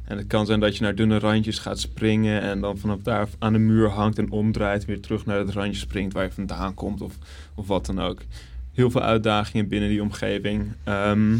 [0.04, 3.28] En het kan zijn dat je naar dunne randjes gaat springen en dan vanaf daar
[3.38, 6.74] aan de muur hangt en omdraait, weer terug naar het randje springt waar je vandaan
[6.74, 7.18] komt of,
[7.54, 8.20] of wat dan ook.
[8.72, 10.72] Heel veel uitdagingen binnen die omgeving.
[10.84, 11.36] Ehm,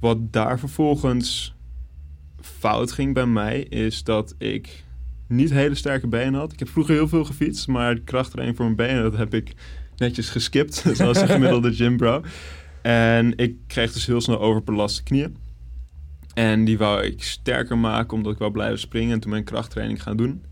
[0.00, 1.54] wat daar vervolgens
[2.40, 4.84] fout ging bij mij, is dat ik
[5.28, 6.52] niet hele sterke benen had.
[6.52, 9.52] Ik heb vroeger heel veel gefietst, maar krachttraining voor mijn benen, dat heb ik
[9.96, 12.22] netjes geskipt, zoals een gemiddelde gymbro.
[12.82, 15.36] En ik kreeg dus heel snel overbelaste knieën.
[16.34, 20.02] En die wou ik sterker maken, omdat ik wou blijven springen en toen mijn krachttraining
[20.02, 20.42] gaan doen.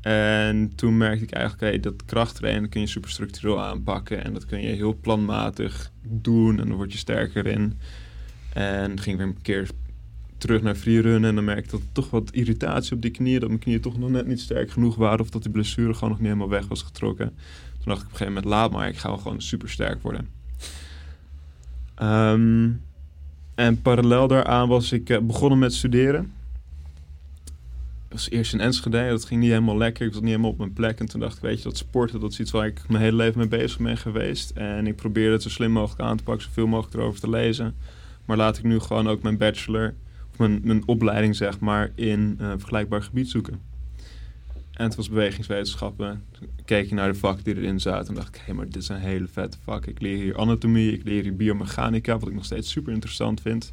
[0.00, 4.24] En toen merkte ik eigenlijk, dat krachttrainen kun je superstructureel aanpakken.
[4.24, 7.78] En dat kun je heel planmatig doen en dan word je sterker in.
[8.52, 9.68] En ging weer een keer
[10.42, 13.48] terug naar freerunnen en dan merkte ik dat toch wat irritatie op die knieën, dat
[13.48, 16.18] mijn knieën toch nog net niet sterk genoeg waren of dat die blessure gewoon nog
[16.18, 17.26] niet helemaal weg was getrokken.
[17.78, 20.28] Toen dacht ik op een gegeven moment, laat maar, ik ga gewoon super sterk worden.
[21.94, 22.70] Ehm,
[23.54, 26.32] en parallel daaraan was ik eh, begonnen met studeren.
[28.08, 30.06] Ik was eerst in Enschede, dat ging niet helemaal lekker.
[30.06, 31.00] Ik was niet helemaal op mijn plek.
[31.00, 33.16] En toen dacht ik, weet je, dat sporten, dat is iets waar ik mijn hele
[33.16, 34.50] leven mee bezig ben geweest.
[34.50, 37.74] En ik probeerde het zo slim mogelijk aan te pakken, zoveel mogelijk erover te lezen.
[38.24, 39.94] Maar laat ik nu gewoon ook mijn bachelor,
[40.38, 43.60] mijn, mijn opleiding zeg maar, in eh vergelijkbaar gebied zoeken.
[44.72, 46.24] En het was bewegingswetenschappen.
[46.30, 48.08] Toen keek je naar de vakken die erin zaten.
[48.08, 49.86] En dacht ik, hé, maar dit is een hele vette vak.
[49.86, 53.72] Ik leer hier anatomie, ik leer hier biomechanica, wat ik nog steeds super interessant vind.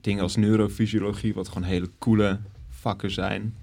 [0.00, 3.54] Dingen als neurofysiologie, wat gewoon hele coole vakken zijn.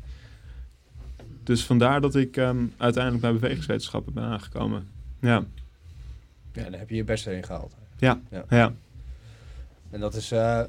[1.43, 4.87] Dus vandaar dat ik ehm, uiteindelijk bij bewegingswetenschappen ben aangekomen.
[5.21, 5.45] Ja,
[6.53, 7.75] Ja, daar heb je je best in gehaald.
[8.49, 8.73] ja.
[9.89, 10.63] En dat is, eh,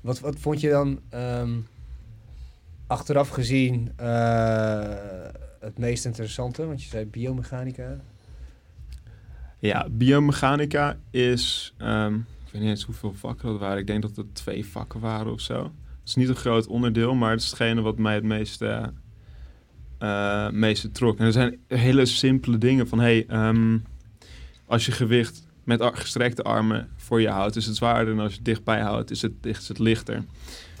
[0.00, 1.58] wat, wat vond je dan ehm,
[2.86, 5.28] achteraf gezien eh,
[5.60, 6.66] het meest interessante?
[6.66, 7.96] Want je zei biomechanica.
[9.58, 13.78] Ja, biomechanica is, ehm, ik weet niet eens hoeveel vakken dat waren.
[13.78, 15.62] Ik denk dat het twee vakken waren of zo.
[15.62, 18.92] Het is niet een groot onderdeel, maar het is hetgene wat mij het meeste,
[19.98, 21.18] eh, meeste trok.
[21.18, 23.78] En er zijn hele simpele dingen van, hey, ehm,
[24.66, 28.14] als je gewicht met gestrekte armen voor je houdt, is het zwaarder.
[28.14, 30.24] En als je het dichtbij houdt, is het, is het lichter.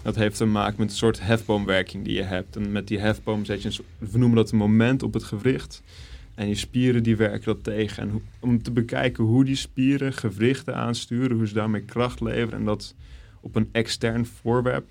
[0.02, 2.56] Dat heeft te maken met een soort hefboomwerking die je hebt.
[2.56, 5.82] En met die hefboom zet je we noemen dat een moment op het gewricht.
[6.34, 8.02] En je spieren die werken dat tegen.
[8.02, 12.64] En om te bekijken hoe die spieren gewrichten aansturen, hoe ze daarmee kracht leveren en
[12.64, 12.94] dat
[13.40, 14.86] op een extern voorwerp.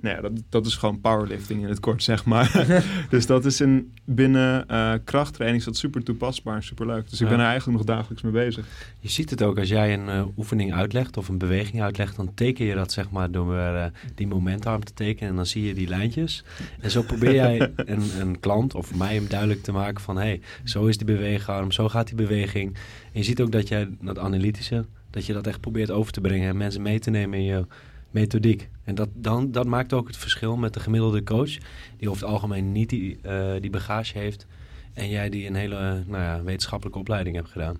[0.00, 2.66] Nou ja, dat, dat is gewoon powerlifting in het kort, zeg maar.
[3.10, 7.10] dus dat is in, binnen eh, krachttraining is dat super toepasbaar en super leuk.
[7.10, 7.32] Dus ik Ja.
[7.32, 8.66] ben er eigenlijk nog dagelijks mee bezig.
[9.00, 12.34] Je ziet het ook als jij een eh, oefening uitlegt of een beweging uitlegt, dan
[12.34, 13.84] teken je dat zeg maar door eh,
[14.14, 16.44] die momentarm te tekenen en dan zie je die lijntjes.
[16.80, 20.22] En zo probeer jij een, een klant of mij hem duidelijk te maken van hé,
[20.22, 22.74] hey, zo is die beweegarm, zo gaat die beweging.
[23.12, 26.20] En je ziet ook dat jij dat analytische, dat je dat echt probeert over te
[26.20, 27.66] brengen en mensen mee te nemen in je
[28.10, 28.68] methodiek.
[28.84, 31.56] En dat, dan, dat maakt ook het verschil met de gemiddelde coach,
[31.96, 34.46] die over het algemeen niet die, eh, die bagage heeft
[34.94, 37.76] en jij die een hele eh, nou ja, wetenschappelijke opleiding hebt gedaan.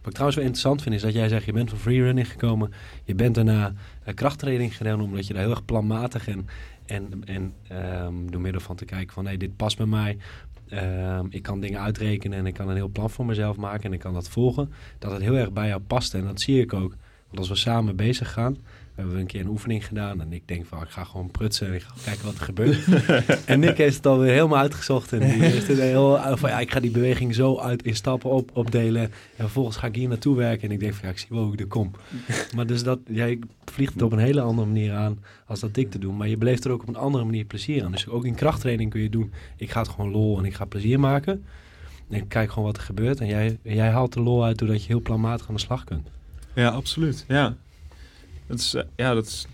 [0.00, 2.72] Wat ik trouwens wel interessant vind is dat jij zegt, je bent van freerunning gekomen.
[3.04, 3.72] Je bent daarna
[4.06, 6.46] uh, krachttraining gedaan omdat je daar heel erg planmatig en,
[6.86, 10.16] en, en ehm, door middel van te kijken van hey, dit past bij mij.
[10.68, 13.92] Ehm, ik kan dingen uitrekenen en ik kan een heel plan voor mezelf maken en
[13.92, 14.72] ik kan dat volgen.
[14.98, 16.96] Dat het heel erg bij jou past en dat zie ik ook.
[17.26, 18.56] Want als we samen bezig gaan,
[19.00, 21.66] we hebben een keer een oefening gedaan en ik denk van ik ga gewoon prutsen
[21.66, 22.84] en ik ga kijken wat er gebeurt.
[23.44, 26.70] en Nick heeft het alweer helemaal uitgezocht en die heeft het heel van ja, ik
[26.70, 30.36] ga die beweging zo uit in stappen op, opdelen en vervolgens ga ik hier naartoe
[30.36, 31.90] werken en ik denk van ja, ik zie wel hoe ik er kom.
[32.54, 35.90] maar dus dat, jij vliegt het op een hele andere manier aan als dat ik
[35.90, 37.92] te doen, maar je beleeft er ook op een andere manier plezier aan.
[37.92, 40.64] Dus ook in krachttraining kun je doen, ik ga het gewoon lol en ik ga
[40.64, 41.44] plezier maken.
[42.08, 44.82] En ik kijk gewoon wat er gebeurt en jij, jij haalt de lol uit doordat
[44.82, 46.08] je heel planmatig aan de slag kunt.
[46.54, 47.24] Ja, absoluut.
[47.28, 47.56] Ja.
[48.50, 49.46] Dat uh, ja, dat.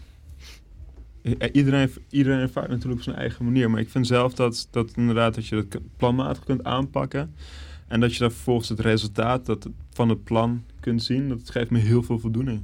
[1.53, 3.71] Iedereen, iedereen ervaart natuurlijk op zijn eigen manier.
[3.71, 7.35] Maar ik vind zelf dat, dat inderdaad dat je dat planmatig kunt aanpakken.
[7.89, 11.29] En dat je dan vervolgens het resultaat dat, van het plan kunt zien.
[11.29, 12.63] Dat geeft me heel veel voldoening.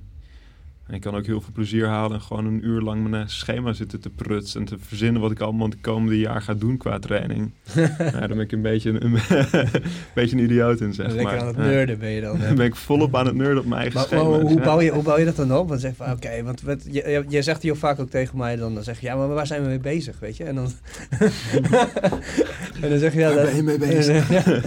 [0.92, 3.72] En ik kan ook heel veel plezier halen en gewoon een uur lang mijn schema
[3.72, 6.98] zitten te prutsen en te verzinnen wat ik allemaal het komende jaar ga doen qua
[6.98, 7.50] training.
[7.98, 9.04] ja, daar ben ik een beetje een,
[9.52, 9.68] een
[10.14, 11.40] beetje een idioot in, zeg Lekker maar.
[11.40, 12.38] aan het nerden ben je dan.
[12.38, 14.28] Dan ben ik volop aan het nerden op mijn eigen Maar, schema.
[14.28, 15.68] maar hoe, bouw je, hoe bouw je dat dan op?
[15.68, 18.74] Want zeg van, oké, want wat, je, je zegt heel vaak ook tegen mij, dan,
[18.74, 20.44] dan zeg je, ja, maar waar zijn we mee bezig, weet je?
[20.44, 20.70] En dan,
[22.82, 24.30] en dan zeg je, ja, Waar ben je mee bezig?
[24.30, 24.60] Ja,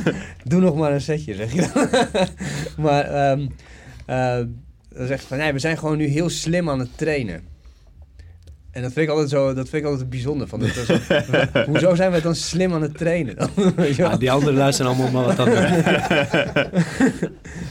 [0.44, 1.88] doe nog maar een setje, zeg je dan.
[2.86, 3.50] maar um,
[4.10, 4.40] uh,
[4.98, 7.44] dan zeg je van, nee, we zijn gewoon nu heel slim aan het trainen.
[8.72, 10.48] En dat vind ik altijd zo, dat vind ik altijd bijzonder.
[10.48, 10.88] Van, dat is,
[11.72, 13.50] hoezo zijn we dan slim aan het trainen dan?
[13.96, 15.48] ja, die anderen luisteren allemaal maar wat dat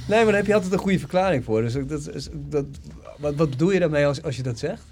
[0.09, 1.63] Nee, maar daar heb je altijd een goede verklaring voor.
[1.63, 2.65] Dus dat, dat,
[3.19, 4.83] wat, wat bedoel je daarmee als, als je dat zegt?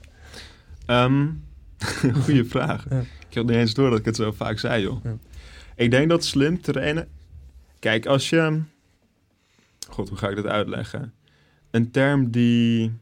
[0.87, 1.45] Um,
[2.23, 2.87] goeie vraag.
[2.91, 3.01] Ja.
[3.29, 5.05] Ik had niet eens door dat ik het zo vaak zei, joh.
[5.05, 5.17] Ja.
[5.77, 7.09] Ik denk dat slim trainen...
[7.79, 8.61] Kijk, als je...
[9.89, 11.13] God, hoe ga ik dat uitleggen?
[11.73, 12.93] Een term die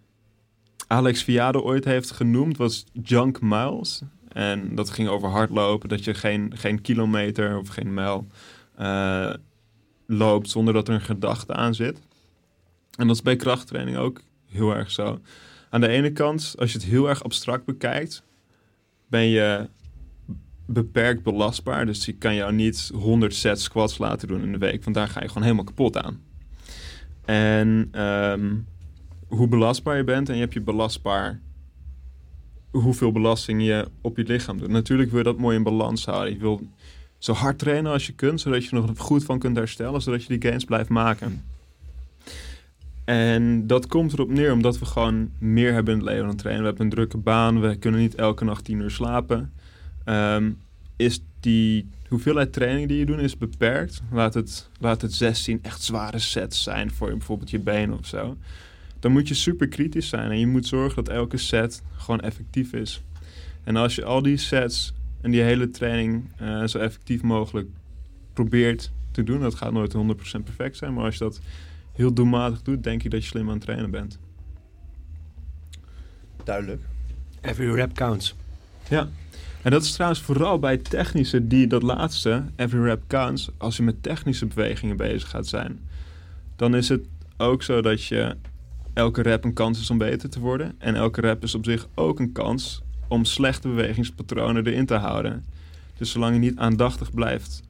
[0.86, 4.02] Alex Viado ooit heeft genoemd was junk miles.
[4.28, 8.26] En dat ging over hardlopen, dat je geen, geen kilometer of geen mijl
[8.80, 9.34] uh,
[10.06, 12.00] loopt zonder dat er een gedachte aan zit.
[12.96, 15.20] En dat is bij krachttraining ook heel erg zo.
[15.70, 18.22] Aan de ene kant, als je het heel erg abstract bekijkt,
[19.06, 19.68] ben je
[20.66, 21.86] beperkt belastbaar.
[21.86, 25.08] Dus je kan jou niet 100 sets squats laten doen in de week, want daar
[25.08, 26.29] ga je gewoon helemaal kapot aan.
[27.24, 28.66] En um,
[29.26, 31.40] hoe belastbaar je bent en je hebt je belastbaar
[32.70, 34.68] hoeveel belasting je op je lichaam doet.
[34.68, 36.32] Natuurlijk wil je dat mooi in balans houden.
[36.32, 36.60] Je wil
[37.18, 40.22] zo hard trainen als je kunt, zodat je er nog goed van kunt herstellen, zodat
[40.22, 41.44] je die gains blijft maken.
[43.04, 46.62] En dat komt erop neer omdat we gewoon meer hebben in het leven dan trainen.
[46.62, 49.52] We hebben een drukke baan, we kunnen niet elke nacht tien uur slapen.
[50.04, 50.58] Um,
[50.96, 54.02] is die hoeveelheid training die je doet is beperkt.
[54.10, 58.36] Laat het, laat het 16 echt zware sets zijn voor bijvoorbeeld je benen of zo.
[58.98, 62.72] Dan moet je super kritisch zijn en je moet zorgen dat elke set gewoon effectief
[62.72, 63.02] is.
[63.64, 67.68] En als je al die sets en die hele training uh, zo effectief mogelijk
[68.32, 69.98] probeert te doen, dat gaat nooit 100%
[70.44, 71.40] perfect zijn, maar als je dat
[71.92, 74.18] heel doelmatig doet, denk ik dat je slim aan het trainen bent.
[76.44, 76.82] Duidelijk.
[77.40, 78.34] Every rep counts.
[78.88, 79.08] Ja,
[79.62, 83.82] en dat is trouwens vooral bij technische, die dat laatste, every rep counts, als je
[83.82, 85.80] met technische bewegingen bezig gaat zijn,
[86.56, 88.36] dan is het ook zo dat je
[88.92, 90.74] elke rep een kans is om beter te worden.
[90.78, 95.44] En elke rep is op zich ook een kans om slechte bewegingspatronen erin te houden.
[95.96, 97.62] Dus zolang je niet aandachtig blijft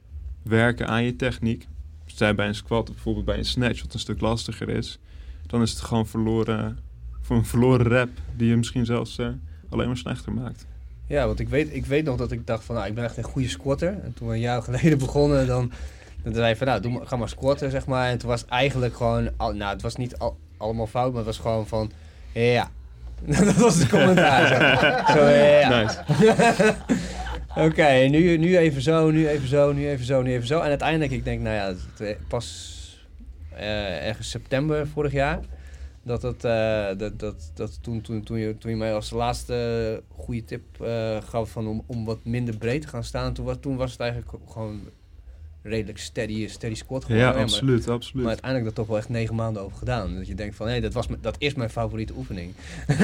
[0.43, 1.67] werken aan je techniek,
[2.05, 4.99] zij bij een squat bijvoorbeeld bij een snatch, wat een stuk lastiger is,
[5.47, 6.79] dan is het gewoon verloren,
[7.21, 9.27] voor een verloren rep die je misschien zelfs uh,
[9.69, 10.67] alleen maar slechter maakt.
[11.11, 13.17] Ja, want ik weet, ik weet nog dat ik dacht van, nou, ik ben echt
[13.17, 13.87] een goede squatter.
[14.03, 15.71] En toen we een jaar geleden begonnen, dan,
[16.23, 18.09] dan zei je van, nou, doe maar, ga maar squatten, zeg maar.
[18.09, 21.25] En toen was eigenlijk gewoon, al, nou, het was niet al, allemaal fout, maar het
[21.25, 21.91] was gewoon van,
[22.33, 22.69] ja,
[23.45, 24.47] dat was het commentaar.
[24.47, 25.81] Zo, zo ja.
[25.81, 26.75] Nice.
[27.55, 30.59] Oké, nu, nu even zo, nu even zo, nu even zo, nu even zo.
[30.59, 31.73] En uiteindelijk, ik denk, nou ja,
[32.27, 32.79] pas
[33.55, 35.39] eh, ergens september vorig jaar.
[36.03, 40.03] Dat, het, eh, dat, dat, dat toen, toen, toen, je, toen je mij als laatste
[40.07, 43.33] goede tip eh, gaf van om, om wat minder breed te gaan staan.
[43.33, 44.79] Toen was, toen was het eigenlijk gewoon
[45.63, 47.27] redelijk steady, steady squat geworden.
[47.27, 48.27] Ja, maar- absoluut, Maar absoluut.
[48.27, 50.15] uiteindelijk dat toch wel echt negen maanden over gedaan.
[50.15, 52.53] Dat je denkt van, hé, dat, was dat is mijn favoriete oefening.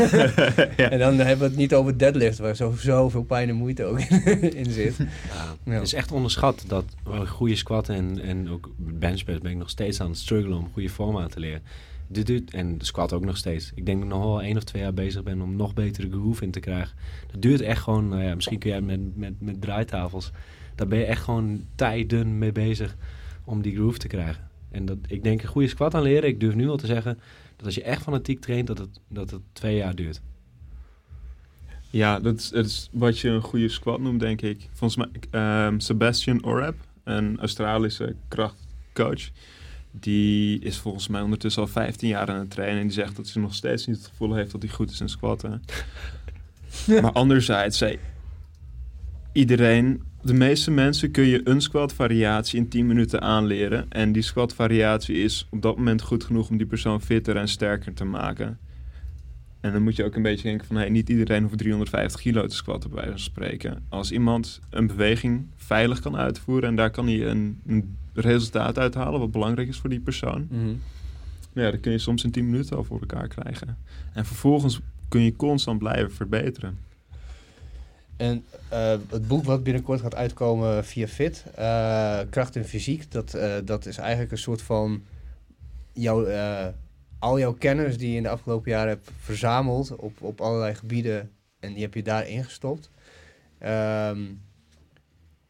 [0.77, 0.89] Ja.
[0.89, 3.99] En dan hebben we het niet over deadlift, waar zo, zoveel pijn en moeite ook
[3.99, 4.97] in, in zit.
[4.97, 5.05] Ja.
[5.63, 5.71] Ja.
[5.71, 6.85] Het is echt onderschat dat
[7.27, 10.89] goede squat en, en ook benchpress ben ik nog steeds aan het struggelen om goede
[10.89, 11.61] vorm aan te leren.
[12.07, 13.71] Dit duurt, en de squat ook nog steeds.
[13.75, 16.09] Ik denk dat ik nog wel één of twee jaar bezig ben om nog betere
[16.09, 16.97] groove in te krijgen.
[17.31, 20.31] Dat duurt echt gewoon, nou ja, misschien kun jij met, met, met draaitafels,
[20.75, 22.95] daar ben je echt gewoon tijden mee bezig
[23.43, 24.49] om die groove te krijgen.
[24.71, 27.19] En dat, ik denk een goede squat aan leren, ik durf nu al te zeggen,
[27.55, 30.21] dat als je echt fanatiek traint, dat het, dat het twee jaar duurt.
[31.89, 34.69] Ja, dat is, is wat je een goede squat noemt, denk ik.
[34.73, 39.29] Volgens mij, ehm, Sebastian Oreb, een Australische krachtcoach,
[39.91, 42.79] die is volgens mij ondertussen al 15 jaar aan het trainen.
[42.79, 45.01] En die zegt dat ze nog steeds niet het gevoel heeft dat hij goed is
[45.01, 45.61] in squatten.
[47.01, 47.99] maar anderzijds, zei
[49.31, 53.85] iedereen, de meeste mensen kun je een squat variatie in 10 minuten aanleren.
[53.89, 57.47] En die squat variatie is op dat moment goed genoeg om die persoon fitter en
[57.47, 58.59] sterker te maken.
[59.67, 60.75] En dan moet je ook een beetje denken van...
[60.75, 63.85] Hey, niet iedereen hoeft 350 kilo te squatten bij wijze van spreken.
[63.89, 66.69] Als iemand een beweging veilig kan uitvoeren...
[66.69, 69.19] en daar kan hij een, een resultaat uithalen...
[69.19, 70.47] wat belangrijk is voor die persoon...
[70.49, 70.73] Mhm.
[71.53, 73.77] ja, dan kun je soms in 10 minuten al voor elkaar krijgen.
[74.13, 76.77] En vervolgens kun je constant blijven verbeteren.
[78.17, 83.33] En eh, het boek wat binnenkort gaat uitkomen via Fit, eh, Kracht en Fysiek, dat,
[83.33, 85.03] eh, dat is eigenlijk een soort van
[85.93, 86.25] jouw,
[87.19, 91.31] al jouw kennis die je in de afgelopen jaren hebt verzameld op, op allerlei gebieden
[91.59, 92.89] en die heb je daarin gestopt.
[93.59, 94.19] Ehm,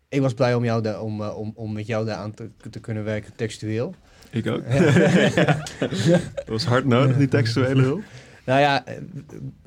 [0.09, 2.79] ik was blij om, jou daar, om, eh, om, om met jou daaraan te, te
[2.79, 3.95] kunnen werken textueel.
[4.29, 4.63] Ik ook.
[6.35, 8.03] Dat was hard nodig, die textuele hulp.
[8.45, 8.95] Nou ja, eh,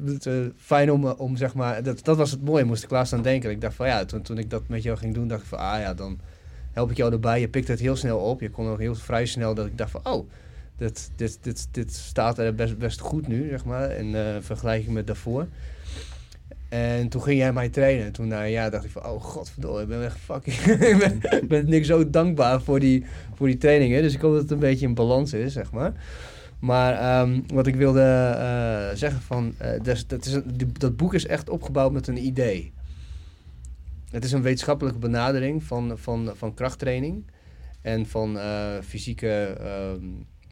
[0.05, 3.13] het, eh, fijn om, om zeg maar, dat, dat was het mooie, moest ik laatst
[3.13, 3.51] aan denken.
[3.51, 5.59] Ik dacht van ja, toen, toen ik dat met jou ging doen, dacht ik van
[5.59, 6.21] ah ja, dan
[6.73, 7.41] help ik jou erbij.
[7.41, 8.41] Je pikt het heel snel op.
[8.41, 10.31] Je kon ook heel vrij snel dat ik dacht van oh,
[10.81, 14.93] dit, dit, dit, dit staat er best, best goed nu, zeg maar, in eh, vergelijking
[14.93, 15.47] met daarvoor.
[16.69, 18.07] En toen ging jij mij trainen.
[18.07, 20.57] En toen na een jaar dacht ik van, oh godverdomme, ik ben echt fucking...
[20.93, 24.03] ik ben, ik ben niks zo dankbaar voor die, voor die trainingen.
[24.03, 25.93] Dus ik hoop dat het een beetje in balans is, zeg maar.
[26.59, 29.71] Maar ehm, wat ik wilde eh, zeggen van, eh,
[30.07, 30.41] dat, is
[30.79, 32.73] dat boek is echt opgebouwd met een idee.
[34.11, 37.25] Het is een wetenschappelijke benadering van, van, van krachttraining
[37.83, 38.39] en van
[38.83, 40.05] fysieke, ehm,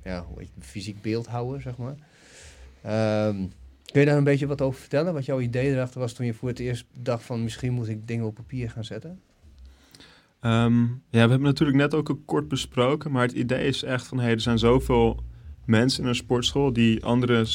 [0.08, 1.94] ja, hoe heet het, fysiek beeldhouden, zeg maar.
[2.82, 3.36] Ehm,
[3.92, 5.14] kun je daar een beetje wat over vertellen?
[5.14, 8.08] Wat jouw idee erachter was toen je voor het eerst dacht van misschien moet ik
[8.08, 9.20] dingen op papier gaan zetten?
[10.40, 14.06] Ehm, ja, we hebben natuurlijk net ook al kort besproken, maar het idee is echt
[14.06, 15.22] van, hey, er zijn zoveel
[15.64, 17.46] mensen in een sportschool die andere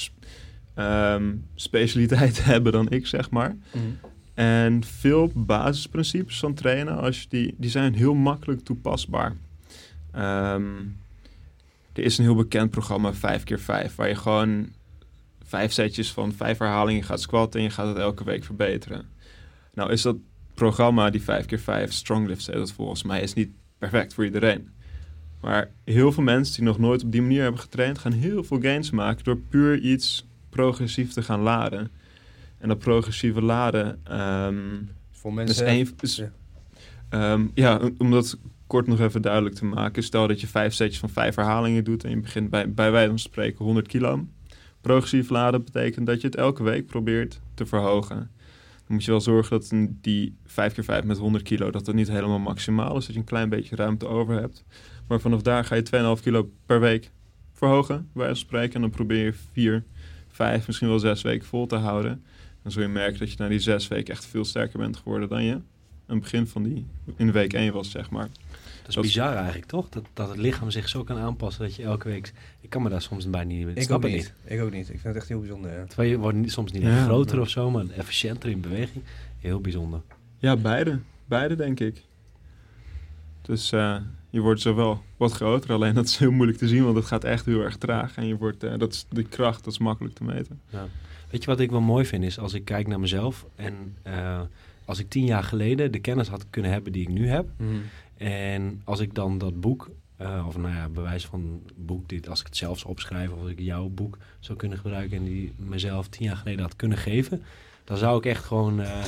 [0.73, 3.55] ehm, specialiteiten hebben dan ik, zeg maar.
[4.33, 9.35] En veel basisprincipes van trainen, als je die, die zijn heel makkelijk toepasbaar.
[11.93, 14.67] Er is een heel bekend programma, 5x5, waar je gewoon
[15.43, 19.05] vijf setjes van vijf herhalingen gaat squatten en je gaat het elke week verbeteren.
[19.73, 20.15] Nou is dat
[20.53, 24.69] programma, die 5x5, Stronglift heet dat volgens mij, is niet perfect voor iedereen.
[25.41, 28.59] Maar heel veel mensen die nog nooit op die manier hebben getraind, gaan heel veel
[28.61, 31.91] gains maken door puur iets progressief te gaan laden.
[32.57, 34.55] En dat progressieve laden, ehm,
[35.11, 35.65] Voor dat is mensen...
[35.65, 36.31] één, is, ja.
[37.09, 38.37] Ehm, ja, om- om dat
[38.73, 40.03] kort nog even duidelijk te maken.
[40.03, 43.09] Stel dat je vijf setjes van vijf herhalingen doet en je begint bij, bij wijze
[43.09, 44.27] van spreken 100 kilo.
[44.81, 48.17] Progressief laden betekent dat je het elke week probeert te verhogen.
[48.17, 51.95] Dan moet je wel zorgen dat die 5 keer 5 met 100 kilo, dat dat
[51.95, 53.05] niet helemaal maximaal is.
[53.05, 54.63] Dat je een klein beetje ruimte over hebt.
[55.07, 57.11] Maar vanaf daar ga je 2,5 kilo per week
[57.51, 58.73] verhogen, bij van spreken.
[58.73, 59.83] En dan probeer je 4,
[60.27, 62.23] 5, misschien wel 6 weken vol te houden.
[62.63, 65.29] Dan zul je merken dat je na die 6 weken echt veel sterker bent geworden
[65.29, 68.29] dan je aan het begin van die, in week 1 was, zeg maar.
[68.83, 69.89] Dat is Dat- bizar eigenlijk, toch?
[69.89, 72.33] Dat, dat het lichaam zich zo kan aanpassen dat je elke week...
[72.61, 73.67] Ik kan me daar soms bijna niet...
[73.77, 74.33] Ik snap ook het niet.
[74.43, 74.81] Ik ook niet.
[74.89, 75.71] Ik vind het echt heel bijzonder.
[75.73, 75.85] Ja.
[75.85, 79.03] Terwijl je wordt soms niet Ja, groter maar- of zo, maar efficiënter in beweging.
[79.39, 80.01] Heel bijzonder.
[80.37, 80.99] Ja, beide.
[81.25, 82.01] Beide, denk ik.
[83.41, 83.95] Dus eh,
[84.29, 87.23] je wordt zowel wat groter, alleen dat is heel moeilijk te zien, want het gaat
[87.23, 88.15] echt heel erg traag.
[88.17, 90.61] En je wordt, eh, dat is, de kracht, dat is makkelijk te meten.
[91.29, 94.41] Weet je wat ik wel mooi vind is als ik kijk naar mezelf en eh,
[94.85, 97.69] als ik tien jaar geleden de kennis had kunnen hebben die ik nu heb Mhm.
[98.17, 102.29] En als ik dan dat boek eh, of nou ja, bewijs van een boek, dit,
[102.29, 105.23] als ik het zelf zou opschrijven, of als ik jouw boek zou kunnen gebruiken en
[105.23, 107.43] die mezelf tien jaar geleden had kunnen geven,
[107.83, 109.03] dan zou ik echt gewoon eh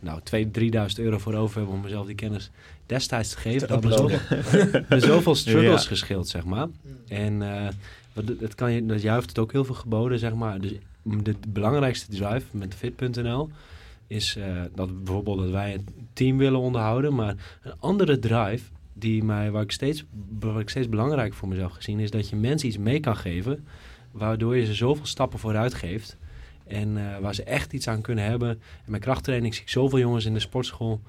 [0.00, 2.50] nou, 2.000, 3.000 euro voor over hebben om mezelf die kennis
[2.86, 3.68] destijds te geven.
[3.68, 5.88] Dat me zoveel, zoveel struggles Ja.
[5.88, 6.68] geschild, zeg maar.
[7.08, 7.68] En eh,
[8.12, 10.60] wat, het kan je, dat jij heeft het ook heel veel geboden, zeg maar.
[10.60, 13.50] Dus de belangrijkste drive met fit.nl
[14.06, 17.14] is eh, dat bijvoorbeeld dat wij een team willen onderhouden.
[17.14, 20.04] Maar een andere drive die mij, waar ik steeds,
[20.64, 23.66] steeds belangrijk voor mezelf gezien is dat je mensen iets mee kan geven,
[24.10, 26.16] waardoor je ze zoveel stappen vooruit geeft.
[26.66, 28.48] En eh, waar ze echt iets aan kunnen hebben.
[28.84, 31.00] En met krachttraining zie ik zoveel jongens in de sportschool.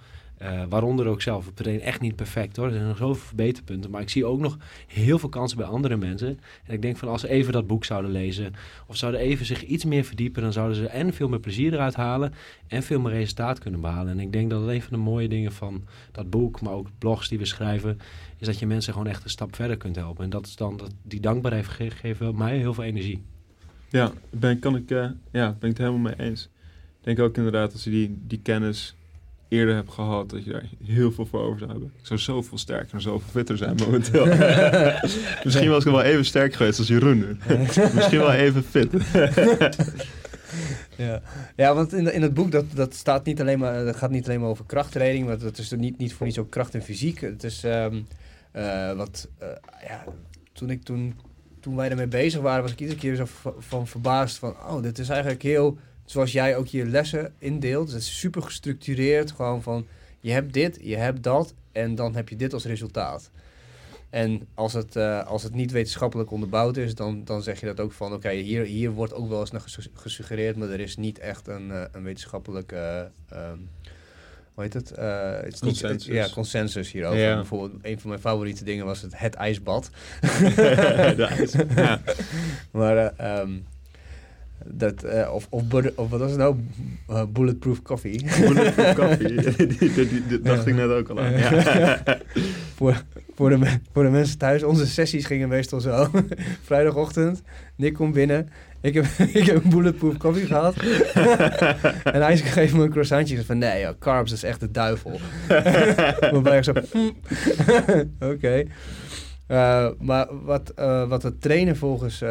[0.45, 1.47] Eh, waaronder ook zelf.
[1.47, 2.65] Ik train echt niet perfect hoor.
[2.67, 3.91] Er zijn nog zoveel verbeterpunten.
[3.91, 6.39] Maar ik zie ook nog heel veel kansen bij andere mensen.
[6.65, 8.53] En ik denk van als ze even dat boek zouden lezen.
[8.87, 10.41] Of zouden even zich iets meer verdiepen.
[10.41, 12.33] Dan zouden ze en veel meer plezier eruit halen.
[12.67, 14.11] En veel meer resultaat kunnen behalen.
[14.13, 16.61] En ik denk dat een van de mooie dingen van dat boek.
[16.61, 17.99] Maar ook blogs die we schrijven.
[18.37, 20.23] Is dat je mensen gewoon echt een stap verder kunt helpen.
[20.23, 23.23] En dat is dan dat, die dankbaarheid ge- geeft mij heel veel energie.
[23.89, 26.43] Ja, ben, kan ik, eh, ja, ben ik het helemaal mee eens.
[26.99, 28.95] Ik denk ook inderdaad, als je die, die kennis
[29.47, 31.91] eerder hebt gehad, dat je daar heel veel voor over zou hebben.
[31.99, 34.25] Ik zou zoveel sterker en zoveel fitter zijn momenteel.
[35.45, 37.37] Misschien was ik wel even sterk geweest als Jeroen nu.
[37.93, 38.89] Misschien wel even fit.
[40.97, 41.21] Ja,
[41.55, 44.27] ja want in, in het boek dat, dat staat niet alleen maar, dat gaat niet
[44.27, 46.81] alleen maar over krachttraining, maar dat is er niet, niet voor iets ook kracht en
[46.81, 47.21] fysiek.
[47.21, 48.01] Het is ehm,
[48.51, 49.47] eh, wat, eh,
[49.87, 50.03] ja,
[50.53, 51.15] toen, ik, toen,
[51.59, 54.81] toen wij ermee bezig waren, was ik iedere keer zo va- van verbaasd van, oh,
[54.81, 57.91] dit is eigenlijk heel, zoals jij ook je lessen indeelt.
[57.91, 59.87] Het is super gestructureerd, gewoon van,
[60.19, 63.31] je hebt dit, je hebt dat en dan heb je dit als resultaat.
[64.09, 67.79] En als het, eh, als het niet wetenschappelijk onderbouwd is, dan, dan zeg je dat
[67.79, 68.13] ook van...
[68.13, 70.55] oké, hier, hier wordt ook wel eens naar gesu- gesuggereerd...
[70.55, 73.11] maar er is niet echt een, eh, een wetenschappelijke...
[74.53, 74.89] hoe heet het?
[74.95, 76.13] Het is niet- Consensus.
[76.13, 77.19] ja, consensus hierover.
[77.19, 77.35] Ja.
[77.35, 79.89] Bijvoorbeeld, een van mijn favoriete dingen was het, het ijsbad.
[81.41, 82.01] Is- ja.
[82.71, 83.57] Maar, eh, ehm,
[84.63, 85.63] dat, eh, of, of,
[85.95, 86.55] of wat was het nou?
[87.07, 88.21] Eh, bulletproof coffee.
[88.39, 89.35] Bulletproof coffee.
[90.27, 91.37] die dacht ik net ook al aan.
[91.37, 92.03] Ja.
[92.77, 93.01] voor,
[93.35, 94.63] voor, de, voor de mensen thuis.
[94.63, 96.09] Onze sessies gingen meestal zo.
[96.61, 97.41] Vrijdagochtend,
[97.75, 98.49] Nick komt binnen.
[98.81, 100.75] Ik heb, ik heb een bulletproof koffie gehad.
[102.03, 103.45] en hij geeft me een croissantje.
[103.45, 105.19] Van, nee, joh, carbs is echt de duivel.
[106.31, 106.73] Waarbij ik zo...
[106.91, 107.11] hm.
[108.19, 108.63] Oké.
[109.47, 110.73] Eh, maar wat,
[111.07, 112.23] wat het trainen volgens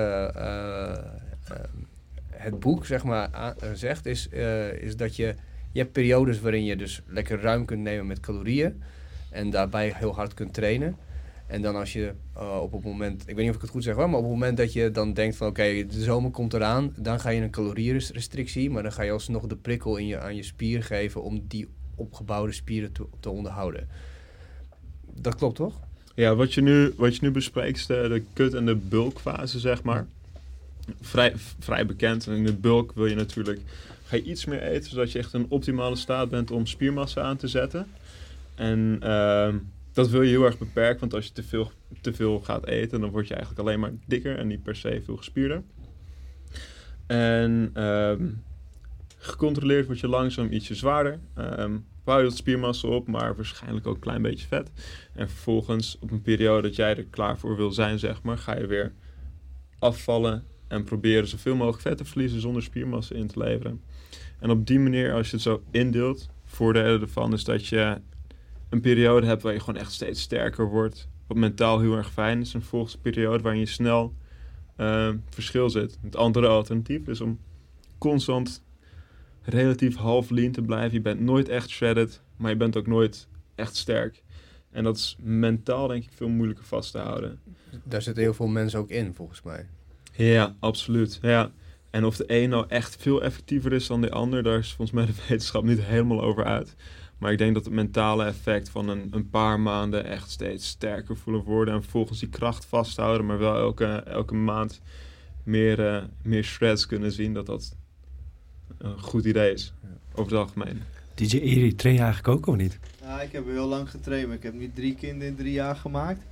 [2.45, 4.07] het boek zeg maar, eh, zegt...
[4.07, 5.35] Is, eh, is dat je...
[5.73, 8.83] Je hebt periodes waarin je dus lekker ruim kunt nemen met calorieën.
[9.31, 10.97] En daarbij heel hard kunt trainen.
[11.47, 13.83] En dan als je eh, op het moment, ik weet niet of ik het goed
[13.83, 16.93] zeg maar op het moment dat je dan denkt van oké, de zomer komt eraan,
[16.97, 20.37] dan ga je een calorierestrictie, maar dan ga je alsnog de prikkel in je, aan
[20.37, 23.89] je spier geven om die opgebouwde spieren te, te onderhouden.
[25.21, 25.81] Dat klopt toch?
[26.15, 29.83] Ja, wat je nu, wat je nu bespreekt de, de cut- en de bulkfase, zeg
[29.83, 30.07] maar.
[31.01, 32.27] Vrij, vrij bekend.
[32.27, 33.61] En in de bulk wil je natuurlijk...
[34.05, 37.23] Ga je iets meer eten, zodat je echt in een optimale staat bent om spiermassa
[37.23, 37.87] aan te zetten.
[38.55, 39.59] En ehm,
[39.93, 41.71] dat wil je heel erg beperken, want als je te veel,
[42.01, 45.03] te veel gaat eten, dan word je eigenlijk alleen maar dikker en niet per se
[45.05, 45.63] veel gespierder.
[47.07, 48.27] En ehm,
[49.19, 51.19] gecontroleerd word je langzaam ietsje zwaarder.
[51.35, 54.71] Ehm bouw je wat spiermassa op, maar waarschijnlijk ook een klein beetje vet.
[55.15, 58.59] En vervolgens, op een periode dat jij er klaar voor wil zijn, zeg maar, ga
[58.59, 58.93] je weer
[59.79, 60.45] afvallen
[60.75, 63.83] en proberen zoveel mogelijk vet te verliezen zonder spiermassa in te leveren.
[64.39, 68.01] En op die manier, als je het zo indeelt, voordelen ervan is dat je
[68.69, 71.09] een periode hebt waar je gewoon echt steeds sterker wordt.
[71.27, 72.55] Wat mentaal heel erg fijn is.
[72.55, 74.15] En vervolgens een periode waarin je snel
[74.77, 75.99] eh, verschil zit.
[76.03, 77.39] Het andere alternatief is om
[77.99, 78.63] constant
[79.43, 80.93] relatief half lean te blijven.
[80.93, 84.23] Je bent nooit echt shredded, maar je bent ook nooit echt sterk.
[84.71, 87.41] En dat is mentaal denk ik veel moeilijker vast te houden.
[87.85, 89.67] Daar zitten heel veel mensen ook in, volgens mij.
[90.17, 91.19] Ja, absoluut.
[91.23, 91.53] Ja.
[91.91, 94.91] En of de een nou echt veel effectiever is dan de ander, daar is volgens
[94.91, 96.75] mij de wetenschap niet helemaal over uit.
[97.19, 101.17] Maar ik denk dat het mentale effect van een, een paar maanden echt steeds sterker
[101.17, 101.75] voelen worden.
[101.75, 104.81] En vervolgens die kracht vasthouden, maar wel elke, elke maand
[105.45, 107.77] meer, eh, meer shreds kunnen zien, dat dat
[108.79, 109.73] een goed idee is.
[110.15, 110.83] Over het algemeen.
[111.15, 112.79] DJ Eri, train je eigenlijk ook of niet?
[113.01, 115.77] Ja, ik heb heel lang getraind, maar ik heb nu drie kinderen in drie jaar
[115.77, 116.23] gemaakt.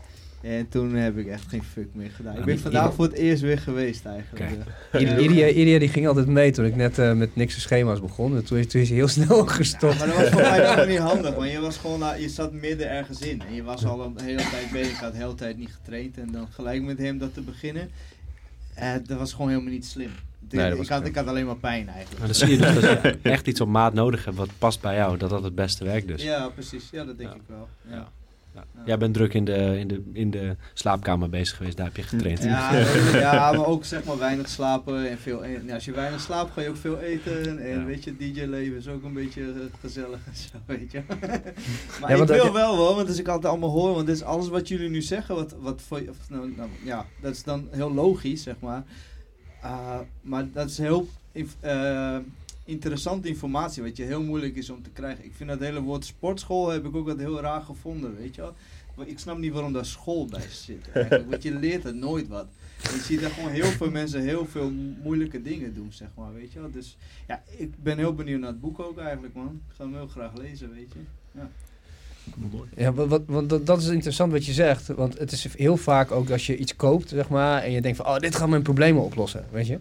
[0.43, 2.37] En toen heb ik echt geen fuck meer gedaan.
[2.39, 4.51] Ik ben vandaag voor het eerst weer geweest eigenlijk.
[4.93, 8.37] Iria, Iria, Iria die ging altijd mee toen ik net eh, met niks schema's begon.
[8.37, 9.99] En toen is, toen is hij heel snel gestopt.
[9.99, 12.91] Maar dat was voor mij ook niet handig, want je, was gewoon, je zat midden
[12.91, 13.43] ergens in.
[13.49, 16.19] En je was al een hele tijd bezig, ik had de hele tijd niet getraind.
[16.19, 17.91] En dan gelijk met hem dat te beginnen,
[18.75, 20.11] eh, dat was gewoon helemaal niet slim.
[20.49, 21.09] Ik- Nee, dat was ik, had, kut.
[21.11, 22.19] ik had alleen maar pijn eigenlijk.
[22.19, 24.81] Maar dan zie je dus dat je echt iets op maat nodig hebt wat past
[24.81, 25.17] bij jou.
[25.19, 26.23] Dat dat het beste werkt dus.
[26.23, 26.89] Ja, precies.
[26.93, 27.37] Ja, dat denk Ja.
[27.37, 27.69] ik wel.
[27.91, 28.09] Ja.
[28.85, 32.03] Jij bent druk in de, in, de, in de slaapkamer bezig geweest, daar heb je
[32.03, 32.43] getraind.
[32.43, 32.77] Ja,
[33.13, 35.67] ja, maar ook zeg maar weinig slapen en veel eten.
[35.67, 37.59] Ja, als je weinig slaapt, ga je ook veel eten.
[37.59, 37.85] En Ja.
[37.85, 39.49] weet je, DJ-leven is ook een beetje eh,
[39.81, 41.03] gezellig en zo, weet je.
[41.11, 41.31] maar
[42.01, 44.07] Ja, ik want dat wil je- wel hoor, want als ik altijd allemaal hoor, want
[44.07, 47.07] dit is alles wat jullie nu zeggen, wat, wat voor je, of, nou, nou, ja,
[47.21, 48.83] dat is dan heel logisch, zeg maar.
[49.61, 51.09] Ah, maar dat is heel
[51.61, 52.17] eh,
[52.73, 55.25] interessante informatie, wat je heel moeilijk is om te krijgen.
[55.25, 58.41] Ik vind dat hele woord sportschool heb ik ook wat heel raar gevonden, weet je
[58.41, 58.55] wel.
[58.97, 60.89] Maar Ik snap niet waarom daar school bij zit.
[60.93, 62.47] Eigenlijk, want je leert er nooit wat.
[62.89, 66.09] En je ziet daar gewoon heel veel mensen heel veel mo- moeilijke dingen doen, zeg
[66.17, 66.71] maar, weet je wel.
[66.71, 66.97] Dus
[67.27, 69.61] ja, ik ben heel benieuwd naar het boek ook eigenlijk, man.
[69.69, 70.99] Ik ga hem heel graag lezen, weet je.
[72.77, 74.87] Ja, wat, wat, want dat, dat is interessant wat je zegt.
[74.87, 77.97] Want het is heel vaak ook als je iets koopt, zeg maar, en je denkt
[77.97, 79.79] van, oh, dit gaat mijn problemen oplossen, weet je.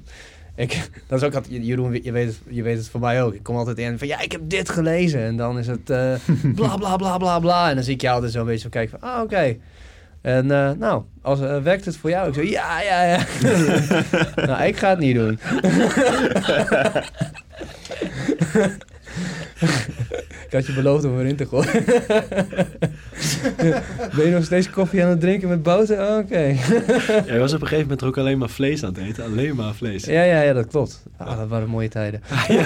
[0.56, 3.34] Ik, dat is ook altijd, Jeroen, je weet, het, je weet het voor mij ook.
[3.34, 5.22] Ik kom altijd in van, ja, ik heb dit gelezen.
[5.22, 6.14] En dan is het eh,
[6.56, 7.70] bla, bla, bla, bla, bla.
[7.70, 9.58] En dan zie ik jou altijd zo een beetje zo kijken van, ah, oké.
[10.22, 12.28] En eh, nou, als, eh, werkt het voor jou?
[12.28, 13.26] Ik zo, ja, ja, ja.
[14.48, 15.40] nou, ik ga het niet doen.
[20.52, 21.86] Ik had je beloofd om erin te gooien.
[24.16, 26.10] ben je nog steeds koffie aan het drinken met boter?
[26.10, 26.56] Oh, Oké.
[27.26, 29.24] Jij was op een gegeven moment ook alleen maar vlees aan het eten.
[29.24, 30.06] Alleen maar vlees.
[30.06, 31.04] Ja, ja, ja, dat klopt.
[31.18, 32.22] Ah, dat waren mooie tijden.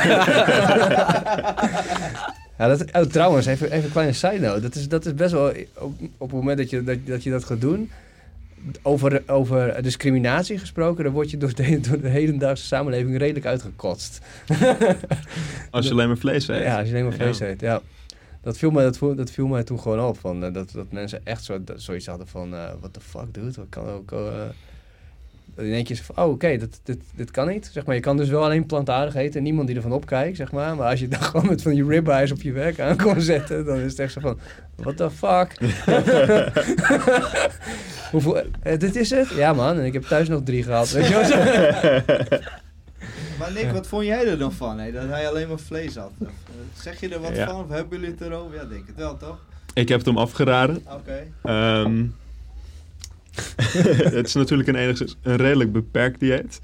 [2.58, 4.62] ja, dat, oh, trouwens, even, even een kleine side note.
[4.62, 7.30] Dat is, dat is best wel, op, op het moment dat je dat, dat, je
[7.30, 7.90] dat gaat doen,
[8.82, 14.20] over, over discriminatie gesproken, dan word je door de, door de hedendaagse samenleving redelijk uitgekotst.
[15.72, 16.63] Als je alleen maar vlees eet.
[16.63, 17.47] Ja, als je alleen maar vlees Ja.
[17.47, 17.82] eet, ja.
[18.41, 20.20] Dat viel, mij, dat, viel, dat viel mij toen gewoon op.
[20.20, 22.53] Van, eh, dat, dat mensen echt zo, dat, zoiets hadden van...
[22.53, 23.51] eh what the fuck, dude?
[23.55, 24.11] Wat kan ook...
[24.11, 24.18] eh
[25.56, 27.70] dan denk je zo van, oh, oké, dit, dit, dit kan niet.
[27.74, 30.51] Zeg maar, je kan dus wel alleen plantaardig eten en niemand die ervan opkijkt, zeg
[30.51, 30.76] maar.
[30.76, 33.66] Maar als je dan gewoon met van die ribeyes op je werk aan kon zetten,
[33.66, 34.39] dan is het echt zo van,
[34.76, 35.58] what the fuck?
[38.12, 39.30] Hoeveel, eh, dit is het?
[39.30, 41.26] Ja man, en ik heb thuis nog drie gehad, weet je wel.
[41.26, 41.38] zo.
[43.39, 44.91] Maar Nick, wat vond jij er dan van, hè?
[44.91, 46.12] dat hij alleen maar vlees had?
[46.20, 47.45] Of, eh, zeg je er wat Ja.
[47.47, 48.56] van, of hebben jullie het erover?
[48.56, 49.38] Ja, denk het wel, toch?
[49.74, 50.84] Ik heb het hem afgeraden.
[50.91, 51.28] Oké.
[51.43, 52.03] Ehm,
[54.18, 56.60] het is natuurlijk een, enigszins, een redelijk beperkt dieet.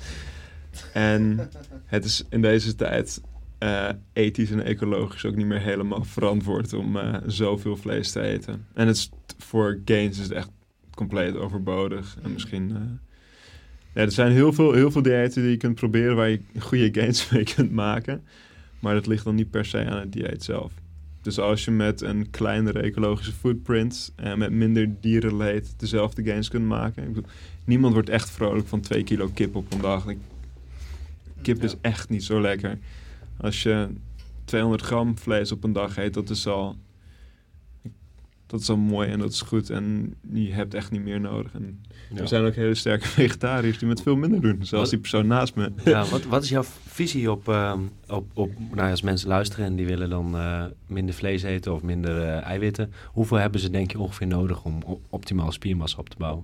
[0.94, 1.50] En
[1.86, 3.22] het is in deze tijd
[3.58, 8.66] eh, ethisch en ecologisch ook niet meer helemaal verantwoord om eh, zoveel vlees te eten.
[8.74, 10.50] En het is, voor gains is het echt
[10.96, 12.18] compleet overbodig.
[12.24, 12.72] En misschien...
[12.76, 12.82] eh,
[13.94, 16.90] ja, er zijn heel veel, heel veel diëten die je kunt proberen waar je goede
[16.92, 18.24] gains mee kunt maken.
[18.80, 20.74] Maar dat ligt dan niet per se aan het dieet zelf.
[21.22, 26.66] Dus als je met een kleinere ecologische footprint en met minder dierenleed dezelfde gains kunt
[26.66, 27.04] maken.
[27.04, 27.30] Ik bedoel,
[27.64, 30.06] niemand wordt echt vrolijk van 2 kilo kip op een dag.
[31.42, 32.78] Kip is echt niet zo lekker.
[33.38, 33.88] Als je
[34.46, 36.76] 200 gram vlees op een dag eet, dat is al,
[38.52, 39.70] dat is al mooi en dat is goed.
[39.70, 41.54] En je hebt echt niet meer nodig.
[41.54, 41.84] En
[42.14, 42.22] Ja.
[42.22, 44.58] er zijn ook hele sterke vegetariërs die met veel minder doen.
[44.62, 45.72] Zoals die persoon naast me.
[45.86, 49.66] Ja, wat, wat is jouw visie op, ehm, op, op nou, ja, als mensen luisteren
[49.66, 52.94] en die willen dan eh, minder vlees eten of minder eh, eiwitten.
[53.08, 56.44] Hoeveel hebben ze denk je ongeveer nodig om optimaal spiermassa op te bouwen?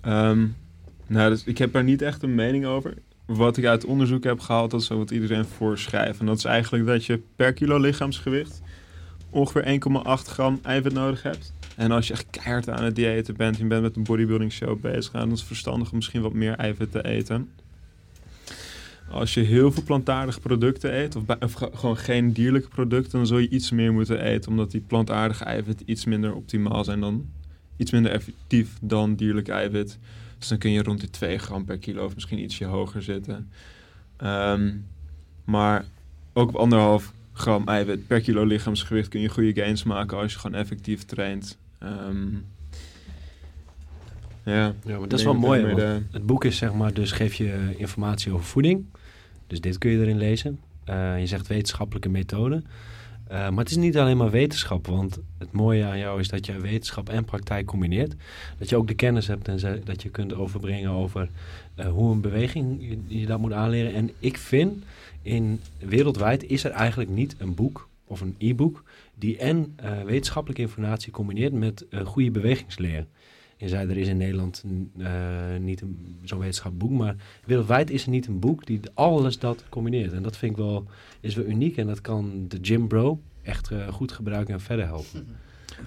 [0.00, 0.46] Ehm,
[1.06, 2.94] nou, dus ik heb daar niet echt een mening over.
[3.26, 6.20] Wat ik uit onderzoek heb gehaald, dat is wat iedereen voorschrijft.
[6.20, 8.62] En dat is eigenlijk dat je per kilo lichaamsgewicht
[9.30, 11.52] ongeveer 1,8 gram eiwit nodig hebt.
[11.76, 14.52] En als je echt keihard aan het diëten bent en je bent met een bodybuilding
[14.52, 17.48] show bezig, dan is het verstandig om misschien wat meer eiwit te eten.
[19.10, 23.48] Als je heel veel plantaardige producten eet, of, gewoon geen dierlijke producten, dan zul je
[23.48, 27.30] iets meer moeten eten, omdat die plantaardige eiwitten iets minder optimaal zijn dan,
[27.76, 29.98] iets minder effectief dan dierlijk eiwit.
[30.38, 33.50] Dus dan kun je rond die 2 gram per kilo of misschien ietsje hoger zitten.
[34.16, 34.76] Ehm,
[35.44, 35.84] maar
[36.32, 40.38] ook op anderhalf gram eiwit per kilo lichaamsgewicht kun je goede gains maken als je
[40.38, 41.58] gewoon effectief traint.
[41.78, 42.26] Ehm,
[44.44, 45.62] ja, Ja, maar ik dat is wel mooi.
[45.62, 48.84] daarmee want de- Het boek is zeg maar, dus geef je informatie over voeding.
[49.46, 50.58] Dus dit kun je erin lezen.
[50.84, 52.62] Eh, je zegt wetenschappelijke methode.
[53.28, 56.46] Eh, maar het is niet alleen maar wetenschap, want het mooie aan jou is dat
[56.46, 58.14] je wetenschap en praktijk combineert.
[58.58, 61.28] Dat je ook de kennis hebt en dat je kunt overbrengen over
[61.86, 63.94] hoe een beweging je, je dat moet aanleren.
[63.94, 64.84] En ik vind,
[65.22, 70.62] in, wereldwijd is er eigenlijk niet een boek of een e-book die en eh, wetenschappelijke
[70.62, 73.06] informatie combineert met eh, goede bewegingsleer.
[73.58, 74.64] Je zei, er is in Nederland
[74.98, 75.10] eh,
[75.60, 75.82] niet
[76.24, 80.12] zo'n wetenschappelijk boek, maar wereldwijd is er niet een boek die alles dat combineert.
[80.12, 80.86] En dat vind ik wel,
[81.20, 84.86] is wel uniek en dat kan de Gym Bro echt eh, goed gebruiken en verder
[84.86, 85.26] helpen.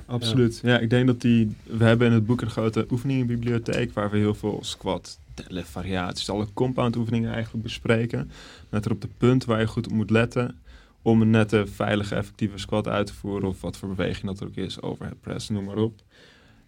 [0.06, 0.60] Absoluut.
[0.64, 0.80] Ja.
[0.80, 1.56] ik denk dat die...
[1.64, 3.94] We hebben in het boek een grote oefeningenbibliotheek...
[3.94, 5.20] waar we heel veel squat,
[5.50, 6.30] variaties...
[6.30, 8.32] alle compound oefeningen eigenlijk bespreken.
[8.70, 10.60] Er op de punt waar je goed op moet letten...
[11.02, 13.50] om een nette, veilige, effectieve squat uit te voeren.
[13.50, 16.02] Of wat voor beweging dat er ook is, overhead press, noem maar op.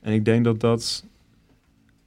[0.01, 1.05] En ik denk dat dat,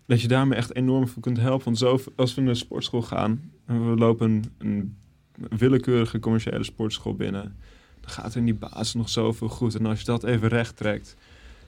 [0.06, 1.64] dat je daarmee echt enorm voor kunt helpen.
[1.64, 4.96] Want zo, als we naar de sportschool gaan en we lopen een,
[5.38, 7.56] een willekeurige commerciële sportschool binnen,
[8.00, 9.74] dan gaat er in die basis nog zoveel goed.
[9.74, 11.16] En als je dat even recht trekt,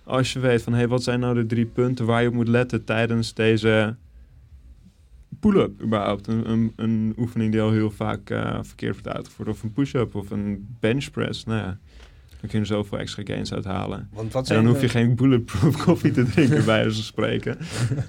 [0.05, 2.35] als je weet van hé, hey, wat zijn nou de drie punten waar je op
[2.35, 3.97] moet letten tijdens deze
[5.41, 6.27] pull-up überhaupt.
[6.27, 9.49] Een, een, een oefening die al heel vaak uh, verkeerd wordt uitgevoerd.
[9.49, 11.45] Of een push-up of een bench press.
[11.45, 11.79] Nou ja,
[12.41, 14.09] dan kun je er zoveel extra gains uithalen.
[14.13, 17.59] Want wat En dan hoef je geen bulletproof koffie te drinken bij van spreken.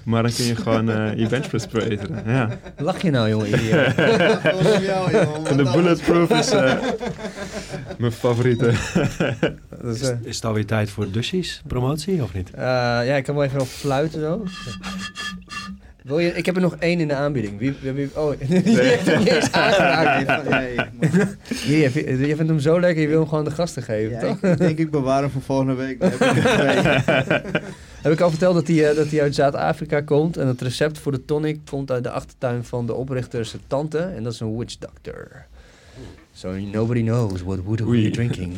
[0.04, 2.22] Maar dan kun je gewoon eh, je bench press verbeteren.
[2.32, 2.58] Ja.
[2.78, 3.58] Lach je nou, jongen?
[3.58, 3.94] Hier?
[5.50, 6.74] En de bulletproof is eh,
[7.98, 8.66] mijn favoriete.
[9.84, 12.50] Is, Is, eh, het alweer tijd voor Dussies promotie of niet?
[12.50, 14.44] eh, ja, ik kan wel even op fluiten zo.
[16.10, 17.58] Wil je, ik heb er nog één in de aanbieding.
[17.58, 20.48] Wie, wie, wie- oh, die heeft hem niet eens aangeraakt.
[21.66, 24.20] je, vindt- je vindt hem zo lekker, je wil hem gewoon de gasten geven, ja,
[24.20, 24.36] toch?
[24.36, 26.02] ik, ik denk ik bewaar hem voor volgende week.
[26.02, 27.62] Heb ik twee.
[28.02, 30.36] Heb ik al verteld dat hij, eh, dat hij uit Zuid-Afrika komt.
[30.36, 33.98] En het recept voor de tonic komt uit de achtertuin van de oprichters tante.
[33.98, 35.44] En dat is een witch doctor.
[36.32, 38.52] So nobody knows what wood you're drinking.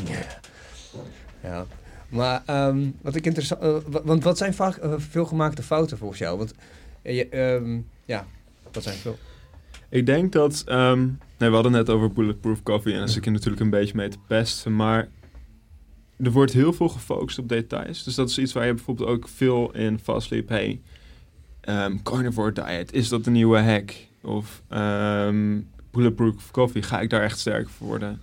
[1.43, 1.65] ja.
[2.09, 3.61] Maar ehm, wat ik interessant...
[3.63, 6.39] eh, wa- want wat zijn vaak eh, veelgemaakte fouten volgens jou?
[6.39, 6.53] Want
[7.03, 8.27] je, ehm, ja,
[8.73, 9.19] wat zijn veel?
[9.89, 10.63] Ik denk dat...
[10.67, 11.01] ehm,
[11.39, 12.95] nee, we hadden net over bulletproof coffee.
[12.95, 14.77] En zit ik er natuurlijk een beetje mee te pesten.
[14.77, 15.09] Maar
[16.17, 18.03] er wordt heel veel gefocust op details.
[18.03, 20.49] Dus dat is iets waar je bijvoorbeeld ook veel in vastliep.
[20.49, 20.81] Hey,
[21.61, 23.95] ehm, carnivore diet, is dat de nieuwe hack?
[24.21, 24.63] Of
[25.91, 28.21] bulletproof coffee, ga ik daar echt sterk voor worden?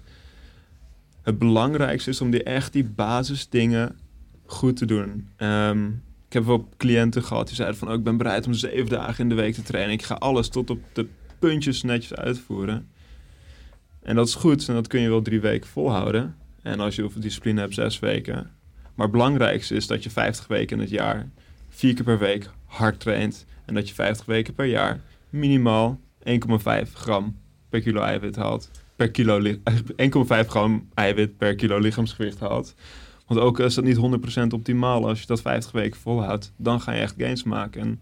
[1.21, 3.99] Het belangrijkste is om die echt die basisdingen
[4.45, 5.29] goed te doen.
[6.29, 7.87] Ik heb wel cliënten gehad die zeiden van...
[7.87, 9.93] Oh, ik ben bereid om zeven dagen in de week te trainen.
[9.93, 11.07] Ik ga alles tot op de
[11.39, 12.89] puntjes netjes uitvoeren.
[14.01, 16.35] En dat is goed en dat kun je wel drie weken volhouden.
[16.61, 18.33] En als je heel veel discipline hebt, zes weken.
[18.95, 21.29] Maar het belangrijkste is dat je 50 weken in het jaar,
[21.69, 23.45] vier keer per week hard traint.
[23.65, 26.33] En dat je 50 weken per jaar minimaal 1,5
[26.93, 27.37] gram
[27.69, 28.71] per kilo eiwit haalt.
[28.95, 29.61] Per kilo li-
[30.43, 32.75] 1,5 gram eiwit per kilo lichaamsgewicht haalt.
[33.29, 35.07] Want ook is dat niet 100% optimaal.
[35.07, 37.81] Als je dat 50 weken volhoudt, dan ga je echt gains maken.
[37.81, 38.01] En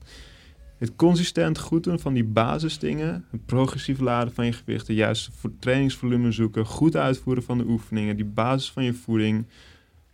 [0.78, 5.32] het consistent goed doen van die basisdingen, het progressief laden van je gewicht, de juiste
[5.32, 9.46] vo- trainingsvolume zoeken, goed uitvoeren van de oefeningen, die basis van je voeding.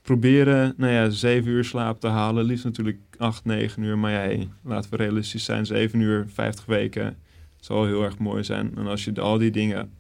[0.01, 2.45] Proberen, nou ja, 7 uur slaap te halen.
[2.45, 3.97] Liefst natuurlijk 8, 9 uur.
[3.97, 5.66] Maar ja, laten we realistisch zijn.
[5.66, 7.18] 7 uur, 50 weken.
[7.59, 8.72] zal heel erg mooi zijn.
[8.78, 9.91] En als je al die dingen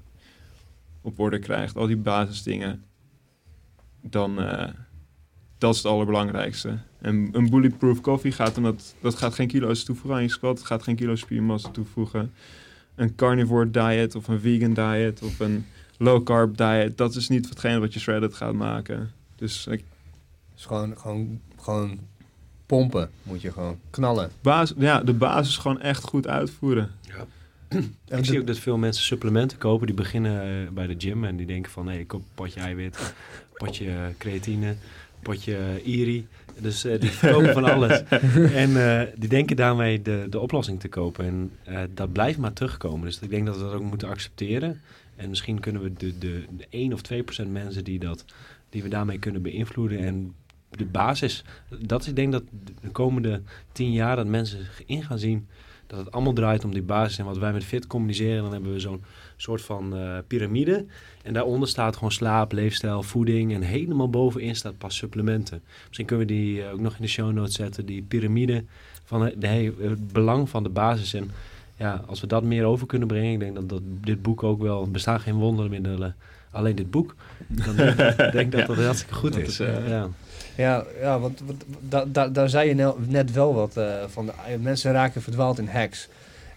[1.01, 2.83] op orde krijgt, al die basisdingen,
[4.01, 4.69] dan eh,
[5.63, 6.77] dat is het allerbelangrijkste.
[7.01, 10.57] En een bulletproof coffee gaat dan dat, dat gaat geen kilo's toevoegen aan je squat.
[10.57, 12.33] Het gaat geen kilo spiermassa toevoegen.
[12.95, 15.65] Een carnivore diet of een vegan diet of een
[15.97, 19.11] low carb diet, dat is niet hetgeen wat je shredded gaat maken.
[19.35, 19.83] Dus ik,
[20.53, 21.99] Dus gewoon, gewoon, gewoon
[22.65, 24.31] pompen moet je gewoon knallen.
[24.41, 26.91] basis, ja, de basis gewoon echt goed uitvoeren.
[28.07, 29.87] En Ik zie ook dat veel mensen supplementen kopen.
[29.87, 31.87] Die beginnen eh, bij de gym en die denken van...
[31.87, 33.13] hé, ik koop een potje eiwit,
[33.53, 34.75] potje eh, creatine,
[35.23, 36.27] potje eh, iri.
[36.59, 38.03] Dus eh, die verkopen van alles.
[38.63, 41.25] En eh, die denken daarmee de, de oplossing te kopen.
[41.25, 41.51] En
[41.93, 43.05] dat blijft maar terugkomen.
[43.05, 44.81] Dus ik denk dat we dat ook moeten accepteren.
[45.15, 48.25] En misschien kunnen we de, de, de 1 of 2 procent mensen die, dat,
[48.69, 49.99] die we daarmee kunnen beïnvloeden...
[49.99, 50.33] en
[50.69, 51.43] de basis,
[51.79, 52.43] dat ik denk dat
[52.81, 55.47] de komende 10 jaar dat mensen in gaan zien
[55.87, 57.17] dat het allemaal draait om die basis.
[57.17, 59.03] En wat wij met Fit communiceren, dan hebben we zo'n
[59.35, 60.85] soort van eh, piramide.
[61.23, 63.53] En daaronder staat gewoon slaap, leefstijl, voeding.
[63.53, 65.61] En helemaal bovenin staat pas supplementen.
[65.85, 67.85] Misschien kunnen we die eh, ook nog in de show notes zetten.
[67.85, 68.63] Die piramide
[69.03, 71.13] van eh, het belang van de basis.
[71.13, 71.31] En
[71.77, 73.31] ja, als we dat meer over kunnen brengen.
[73.33, 74.81] Ik denk dat, dat dit boek ook wel...
[74.81, 76.15] Er bestaan geen wondermiddelen,
[76.51, 77.15] alleen dit boek.
[77.47, 79.47] Dan denk ik denk dat dat hartstikke goed Dat is.
[79.47, 80.07] is, eh, ja.
[80.57, 84.25] Ja, ja want, want da, da- daar zei je net wel wat eh, van.
[84.25, 86.07] De, eh, mensen raken verdwaald in hacks.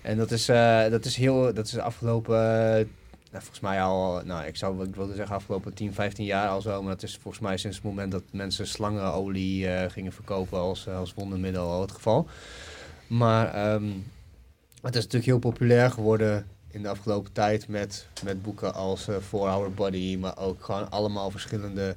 [0.07, 2.87] En dat is, eh, dat is heel, dat is de afgelopen, eh,
[3.31, 6.61] nou, volgens mij al, nou ik zou ik wilde zeggen afgelopen 10, 15 jaar al
[6.61, 6.83] zo.
[6.83, 10.89] Maar dat is volgens mij sinds het moment dat mensen slangenolie eh, gingen verkopen als,
[10.89, 12.29] als wondermiddel al het geval.
[13.07, 13.85] Maar ehm,
[14.83, 19.17] het is natuurlijk heel populair geworden in de afgelopen tijd met, met boeken als eh
[19.17, 21.97] For Our Body, maar ook gewoon allemaal verschillende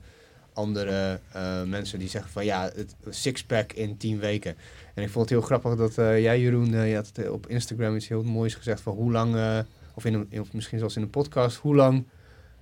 [0.53, 1.19] andere
[1.65, 4.55] mensen die zeggen van ja, het sixpack in 10 weken.
[4.99, 7.47] En ik vond het heel grappig dat eh, jij, Jeroen, eh, je had het op
[7.47, 9.59] Instagram iets heel moois gezegd van hoe lang, eh,
[9.93, 12.05] of, in een, of misschien zelfs in een podcast, hoe lang,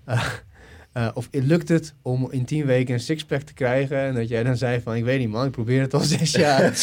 [0.06, 0.26] eh,
[0.94, 3.98] eh, of lukt het om in 10 weken een sixpack te krijgen?
[3.98, 6.32] En dat jij dan zei van ik weet niet man, ik probeer het al zes
[6.32, 6.74] jaar.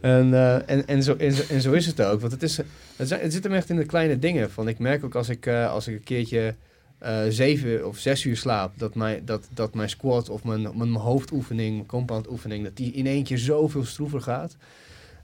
[0.00, 2.20] En, eh, en, en, zo, en, zo, en zo is het ook.
[2.20, 2.56] Want het, is,
[2.96, 4.50] het, het zit hem echt in de kleine dingen.
[4.50, 6.54] Van, ik merk ook als ik, eh, als ik een keertje
[6.98, 8.78] eh, zeven of zes uur slaap...
[8.78, 12.64] dat mijn, dat, dat mijn squat of mijn, mijn hoofdoefening, mijn compound oefening...
[12.64, 14.56] dat die in keer zoveel stroever gaat.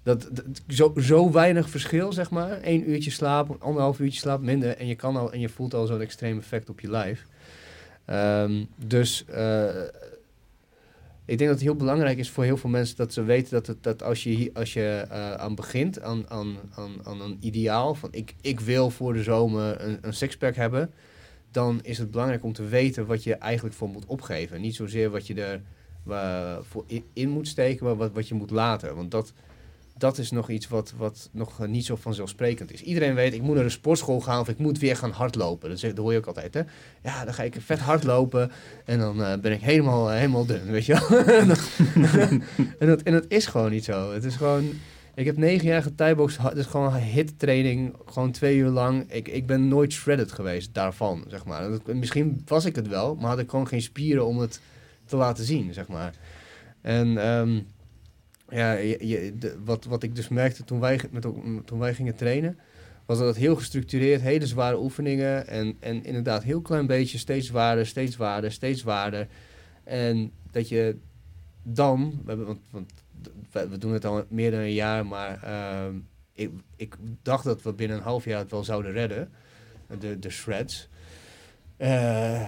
[0.03, 0.31] Dat,
[0.68, 2.59] zo, zo weinig verschil, zeg maar.
[2.62, 4.77] Eén uurtje slaap, anderhalf uurtje slaap minder...
[4.77, 7.27] en je, kan al, en je voelt al zo'n extreem effect op je lijf.
[8.05, 9.25] Ehm, dus...
[9.25, 9.68] eh,
[11.27, 13.66] ik denk dat het heel belangrijk is voor heel veel mensen dat ze weten dat,
[13.66, 17.95] het, dat als je, als je eh, aan begint, aan, aan, aan, aan een ideaal
[17.95, 20.91] van ik, ik wil voor de zomer een, een sixpack hebben,
[21.55, 24.61] dan is het belangrijk om te weten wat je eigenlijk voor moet opgeven.
[24.61, 25.61] Niet zozeer wat je er
[26.09, 28.97] eh, voor in, moet steken, maar wat, wat je moet laten.
[28.97, 29.33] Want dat,
[29.99, 32.83] dat is nog iets wat, wat nog eh, niet zo vanzelfsprekend is.
[32.83, 35.71] Iedereen weet, ik moet naar de sportschool gaan of ik moet weer gaan hardlopen.
[35.71, 36.63] Dat, hoor je ook altijd, hè?
[37.03, 38.51] Ja, dan ga ik vet hardlopen
[38.85, 41.19] en dan eh, ben ik helemaal, helemaal dun, weet je wel?
[42.79, 44.13] en, dat, en dat is gewoon niet zo.
[44.13, 44.73] Het is gewoon...
[45.15, 49.12] Ik heb negen jaar het is gewoon hit training, gewoon twee uur lang.
[49.12, 51.71] Ik, ik ben nooit shredded geweest daarvan, zeg maar.
[51.71, 54.61] Dat, misschien was ik het wel, maar had ik gewoon geen spieren om het
[55.05, 56.15] te laten zien, zeg maar.
[56.81, 57.61] En ehm,
[58.49, 61.23] ja, je, wat, wat ik dus merkte toen wij, met,
[61.65, 62.59] toen wij gingen trainen,
[63.07, 65.47] was dat het heel gestructureerd, hele zware oefeningen.
[65.47, 69.29] En, en inderdaad, heel klein beetje, steeds zwaarder, steeds zwaarder, steeds zwaarder.
[69.85, 70.97] En dat je
[71.62, 72.93] dan, want, want
[73.55, 75.95] we, doen het al meer dan een jaar, maar ehm,
[76.33, 79.31] ik, ik dacht dat we binnen een half jaar het wel zouden redden,
[79.99, 80.89] de, de shreds.
[81.77, 82.43] Eh,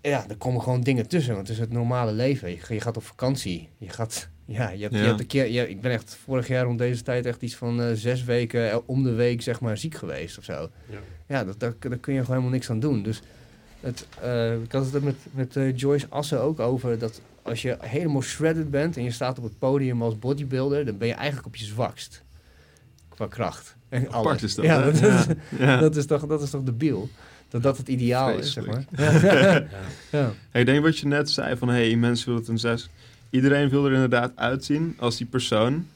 [0.00, 2.50] ja, er komen gewoon dingen tussen, want het is het normale leven.
[2.50, 5.68] Je, je gaat op vakantie, je gaat, ja, je hebt, je hebt een keer, je,
[5.68, 8.78] ik ben echt vorig jaar rond deze tijd echt iets van eh, zes weken eh,
[8.86, 10.70] om de week, zeg maar, ziek geweest of zo.
[10.86, 10.98] Ja.
[11.26, 13.02] Ja, dat, daar, daar kun je gewoon helemaal niks aan doen.
[13.02, 13.22] Dus
[13.80, 17.76] het, eh, ik had het er met, met Joyce Assen ook over dat als je
[17.80, 21.46] helemaal shredded bent en je staat op het podium als bodybuilder, dan ben je eigenlijk
[21.46, 22.22] op je zwakst.
[23.08, 23.76] Qua kracht.
[23.88, 24.42] En Apart alles.
[24.42, 25.18] is dat, Ja, dat, Ja.
[25.18, 25.26] Is,
[25.58, 25.76] Ja.
[25.76, 27.08] dat, is toch, dat is toch debiel?
[27.48, 28.84] Dat dat het ideaal is, zeg maar.
[28.96, 29.64] Ja.
[30.10, 30.32] Ja.
[30.60, 32.88] Ik denk wat je net zei van, hey, mensen willen het een zes.
[33.30, 35.86] Iedereen wil er inderdaad uitzien als die persoon.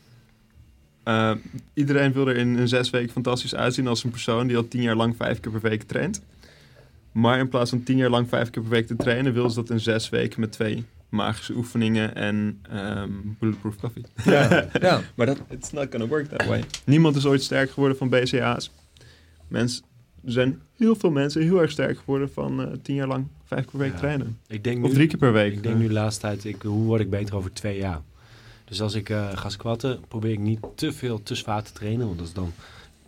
[1.02, 1.34] Eh,
[1.74, 4.82] iedereen wil er in een zes weken fantastisch uitzien als een persoon die al tien
[4.82, 6.20] jaar lang vijf keer per week traint.
[7.12, 9.55] Maar in plaats van tien jaar lang vijf keer per week te trainen, wil ze
[9.57, 10.84] dat in zes weken met twee
[11.15, 14.05] magische oefeningen en ehm bulletproof coffee.
[14.25, 14.69] Ja.
[14.81, 15.01] ja.
[15.15, 16.65] Maar dat it's not gonna work that way.
[16.85, 18.71] Niemand is ooit sterk geworden van BCA's.
[19.49, 19.85] Mensen,
[20.25, 23.61] er zijn heel veel mensen heel erg sterk geworden van eh, tien jaar lang vijf
[23.62, 23.99] keer per week Ja.
[23.99, 24.39] trainen.
[24.47, 25.53] Ik denk Of nu, drie keer per week.
[25.53, 28.01] ik denk nu de laatste tijd, ik, hoe word ik beter over twee jaar?
[28.65, 32.07] Dus als ik eh, ga squatten, probeer ik niet te veel te zwaar te trainen.
[32.07, 32.53] Want dat is dan,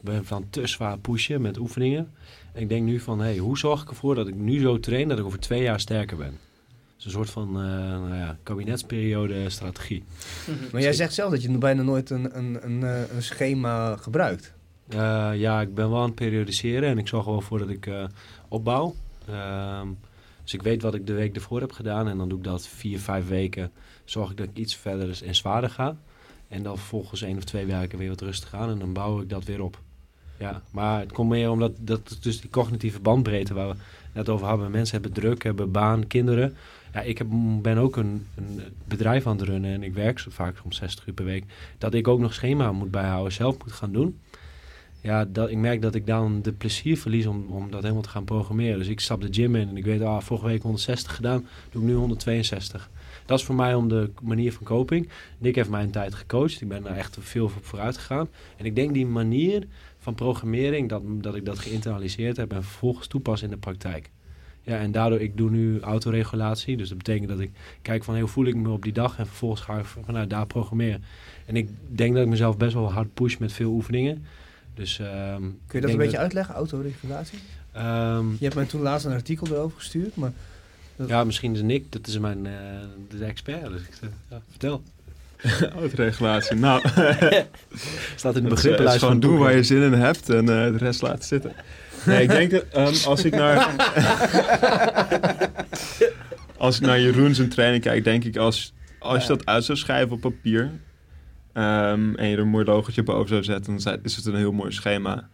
[0.00, 2.10] ben van te zwaar pushen met oefeningen.
[2.52, 5.08] En ik denk nu van, hey, hoe zorg ik ervoor dat ik nu zo train
[5.08, 6.38] dat ik over twee jaar sterker ben?
[6.96, 7.62] Dus een soort van eh,
[8.00, 10.04] nou ja, kabinetsperiode strategie.
[10.72, 14.54] Maar jij zegt zelf dat je bijna nooit een, een, een, eh, een schema gebruikt.
[14.88, 17.68] Eh, ja, ik ben wel aan het periodiseren en ik zorg er wel voor dat
[17.68, 18.04] ik eh,
[18.48, 18.94] opbouw.
[19.28, 19.88] Ehm,
[20.42, 22.66] dus ik weet wat ik de week ervoor heb gedaan en dan doe ik dat
[22.66, 23.70] vier, vijf weken.
[24.04, 25.96] Zorg ik dat ik iets verder en zwaarder ga.
[26.48, 29.28] En dan vervolgens één of twee weken weer wat rustig aan en dan bouw ik
[29.28, 29.80] dat weer op.
[30.38, 33.74] Ja, maar het komt meer omdat dat dus die cognitieve bandbreedte waar we
[34.12, 34.70] net over hadden.
[34.70, 36.56] Mensen hebben druk, hebben baan, kinderen.
[36.96, 37.26] Ja, ik heb,
[37.62, 41.06] ben ook een, een bedrijf aan het runnen en ik werk zo vaak om 60
[41.06, 41.44] uur per week.
[41.78, 44.18] Dat ik ook nog schema moet bijhouden, zelf moet gaan doen
[45.06, 48.08] ja, dat, ik merk dat ik dan de plezier verlies om, om dat helemaal te
[48.08, 48.78] gaan programmeren.
[48.78, 51.82] Dus ik stap de gym in en ik weet, ah, vorige week 160 gedaan, doe
[51.82, 52.90] ik nu 162.
[53.26, 55.08] Dat is voor mij om de manier van coping.
[55.38, 56.60] Nick heeft mij een tijd gecoacht.
[56.60, 58.28] Ik ben daar echt veel op vooruit gegaan.
[58.56, 59.66] En ik denk die manier
[59.98, 64.10] van programmering, dat, dat ik dat geïnternaliseerd heb en vervolgens toepas in de praktijk.
[64.66, 66.76] Ja, en daardoor, ik doe nu autoregulatie.
[66.76, 67.50] Dus dat betekent dat ik
[67.82, 69.18] kijk van, hoe voel ik me op die dag?
[69.18, 71.02] En vervolgens ga ik vanuit daar programmeren.
[71.46, 74.24] En ik denk dat ik mezelf best wel hard push met veel oefeningen.
[74.74, 77.38] Dus, ehm, Kun je dat een beetje uitleggen, autoregulatie?
[77.72, 80.32] Ehm, Je hebt mij toen laatst een artikel erover gestuurd, maar...
[80.96, 82.52] dat- ja, misschien is Nick, dat is mijn eh,
[83.18, 83.68] de expert.
[83.70, 84.82] Dus ik zeg, ja, vertel.
[85.80, 86.56] Autoregulatie.
[86.56, 89.82] Nou, Staat in de het is, begrippenlijst gewoon van doen het boek, waar je zin
[89.82, 91.52] in hebt en eh, de rest laten zitten.
[92.06, 93.74] Nee, ik denk dat ehm, als ik naar...
[96.56, 99.78] als ik naar Jeroen zijn training kijk, denk ik als, als je dat uit zou
[99.78, 100.70] schrijven op papier...
[101.52, 104.52] ehm, en je er een mooi logotje boven zou zetten, dan is het een heel
[104.52, 105.28] mooi schema.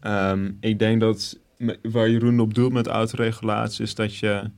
[0.00, 1.38] Ehm, ik denk dat
[1.82, 4.50] waar Jeroen op doelt met autoregulatie is dat je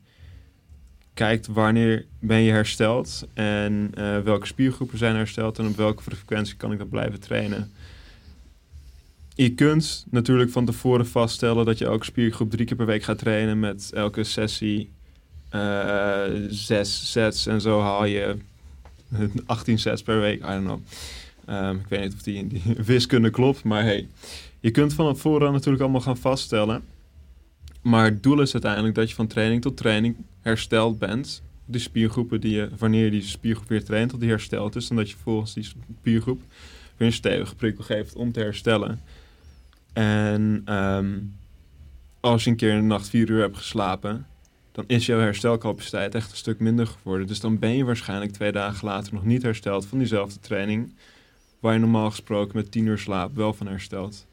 [1.15, 6.57] kijkt wanneer ben je hersteld en eh, welke spiergroepen zijn hersteld en op welke frequentie
[6.57, 7.73] kan ik dat blijven trainen.
[9.35, 13.19] Je kunt natuurlijk van tevoren vaststellen dat je elke spiergroep drie keer per week gaat
[13.19, 14.91] trainen met elke sessie
[15.49, 18.37] eh, zes sets en zo haal je
[19.47, 20.81] 18 sets per week, I don't know.
[21.47, 24.09] Ehm, ik weet niet of die, die wiskunde klopt, maar hey,
[24.61, 26.83] je kunt van voren natuurlijk allemaal gaan vaststellen.
[27.83, 31.43] Maar het doel is uiteindelijk dat je van training tot training hersteld bent.
[31.65, 34.91] De spiergroepen die je, wanneer je die spiergroep weer traint, dat die hersteld is.
[34.91, 35.71] En dat je volgens die
[36.01, 36.43] spiergroep
[36.97, 39.01] weer een stevige prikkel geeft om te herstellen.
[39.93, 41.19] En ehm,
[42.21, 44.27] als je een keer in de nacht vier uur hebt geslapen,
[44.73, 47.27] dan is jouw herstelcapaciteit echt een stuk minder geworden.
[47.27, 50.95] Dus dan ben je waarschijnlijk twee dagen later nog niet hersteld van diezelfde training.
[51.61, 54.27] Waar je normaal gesproken met tien uur slaap wel van herstelt.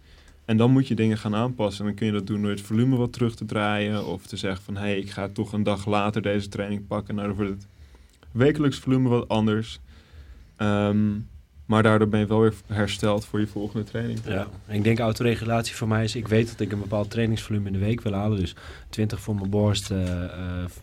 [0.45, 1.79] En dan moet je dingen gaan aanpassen.
[1.79, 4.05] En dan kun je dat doen door het volume wat terug te draaien.
[4.05, 7.15] Of te zeggen van, hé, hey, ik ga toch een dag later deze training pakken.
[7.15, 7.67] Nou, dan wordt het
[8.31, 9.79] wekelijks volume wat anders.
[10.55, 11.13] Ehm,
[11.67, 14.19] maar daardoor ben je wel weer hersteld voor je volgende training.
[14.25, 17.73] Ja, ik denk autoregulatie voor mij is, ik weet dat ik een bepaald trainingsvolume in
[17.73, 18.39] de week wil halen.
[18.39, 18.55] Dus
[18.89, 19.99] 20 voor mijn borst, uh,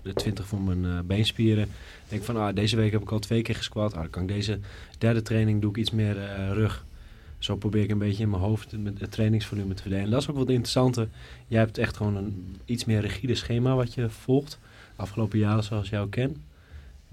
[0.02, 1.64] uh, 20 voor mijn uh, beenspieren.
[1.64, 3.94] Ik denk van, ah, deze week heb ik al twee keer gesquat.
[3.94, 4.58] Ah, dan kan ik deze
[4.98, 6.16] derde training doe ik iets meer
[6.52, 6.84] rug.
[7.38, 10.04] Zo probeer ik een beetje in mijn hoofd het trainingsvolume te verdelen.
[10.04, 11.08] En dat is ook wat interessante.
[11.46, 14.58] Jij hebt echt gewoon een iets meer rigide schema wat je volgt.
[14.96, 16.36] Afgelopen jaren zoals ook ken.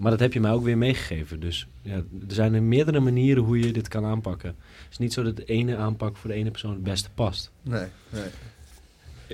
[0.02, 1.40] Maar dat heb je mij ook weer meegegeven.
[1.40, 4.48] Dus ja, er zijn er meerdere manieren hoe je dit kan aanpakken.
[4.48, 7.50] Het is niet zo dat de ene aanpak voor de ene persoon het beste past.
[7.62, 8.22] Nee, nee.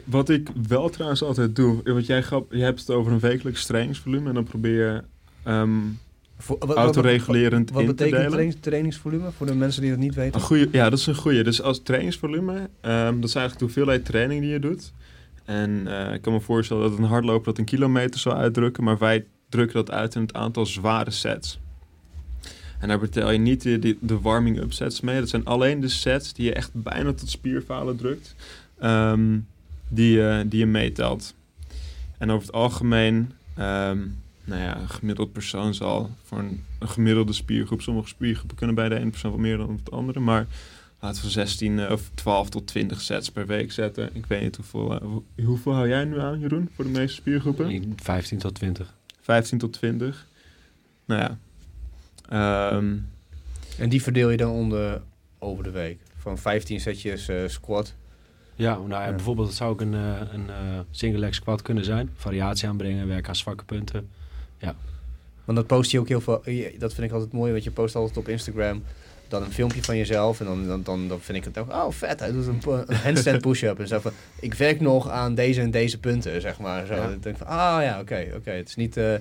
[0.05, 4.29] Wat ik wel trouwens altijd doe, want jij, je hebt het over een wekelijks trainingsvolume
[4.29, 5.03] en dan probeer je
[5.51, 5.99] um,
[6.39, 8.31] voor, wat, autoregulerend wat, wat, wat in te delen.
[8.31, 10.41] betekent trainingsvolume voor de mensen die dat niet weten?
[10.41, 11.43] Een goeie, ja, dat is een goede.
[11.43, 14.93] Dus als trainingsvolume, um, dat is eigenlijk de hoeveelheid training die je doet.
[15.45, 18.99] En uh, ik kan me voorstellen dat een hardloper dat een kilometer zou uitdrukken, maar
[18.99, 21.59] wij drukken dat uit in het aantal zware sets.
[22.79, 25.21] En daar betel je niet de, de, warming-up sets mee.
[25.21, 28.35] Dat zijn alleen de sets die je echt bijna tot spierfalen drukt,
[28.83, 29.47] um,
[29.89, 31.35] die, uh, die je meetelt.
[32.19, 37.83] En over het algemeen, um, nou ja, een gemiddeld persoon zal voor een, gemiddelde spiergroep,
[37.83, 40.47] sommige spiergroepen kunnen bij de ene persoon wat meer dan op de andere, maar
[41.01, 44.11] laten we 16 of 12 tot 20 sets per week zetten.
[44.13, 45.03] Ik weet niet hoeveel,
[45.37, 47.95] uh, hoeveel hou jij nu aan, Jeroen, voor de meeste spiergroepen?
[47.97, 48.98] 15 tot 20.
[49.29, 50.27] 15 tot 20.
[51.05, 51.39] Nou ja.
[52.73, 53.09] Um,
[53.79, 55.03] en die verdeel je dan onder
[55.39, 56.01] over de week?
[56.17, 57.95] Van 15 setjes uh, squat?
[58.55, 62.11] Ja, nou ja, bijvoorbeeld zou ook een, uh, een uh, single leg squat kunnen zijn.
[62.15, 64.09] Variatie aanbrengen, werken aan zwakke punten.
[64.59, 64.75] Ja.
[65.45, 66.43] Want dat post je ook heel veel...
[66.79, 68.83] Dat vind ik altijd mooi, want je post altijd op Instagram
[69.29, 70.41] dan een filmpje van jezelf.
[70.41, 72.97] En dan, dan, dan, dan vind ik het ook, oh vet, hij doet een, een
[72.97, 73.81] handstand push-up.
[73.81, 76.87] En zo van, ik werk nog aan deze en deze punten, zeg maar.
[76.87, 77.09] Zo, ja.
[77.09, 78.37] Ik denk van, ah ja, oké, okay, oké.
[78.37, 78.57] Okay.
[78.57, 79.13] Het is niet uh,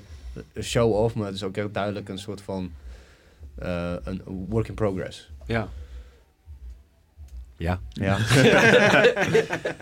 [0.54, 2.72] een show-off, maar het is ook echt duidelijk een soort van
[3.64, 5.30] uh, een work in progress.
[5.46, 5.70] Ja.
[7.58, 7.80] Ja.
[7.90, 8.18] ja.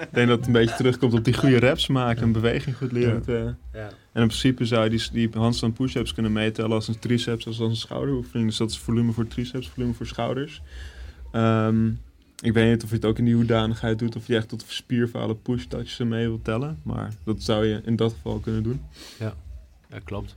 [0.01, 2.91] ik denk dat het een beetje terugkomt op die goede reps maken en beweging goed
[2.91, 3.21] leren.
[3.21, 3.89] Te, ja.
[4.13, 7.59] En in principe zou je die, die handstand push-ups kunnen meetellen als een triceps als
[7.59, 8.49] een schouderoefening.
[8.49, 10.61] Dus dat is volume voor triceps, volume voor schouders.
[11.33, 11.99] Um,
[12.41, 14.63] ik weet niet of je het ook in die hoedanigheid doet of je echt tot
[14.67, 16.79] spierfalen push-touches mee wilt tellen.
[16.83, 18.81] Maar dat zou je in dat geval kunnen doen.
[19.19, 19.33] Ja,
[19.89, 20.35] ja klopt.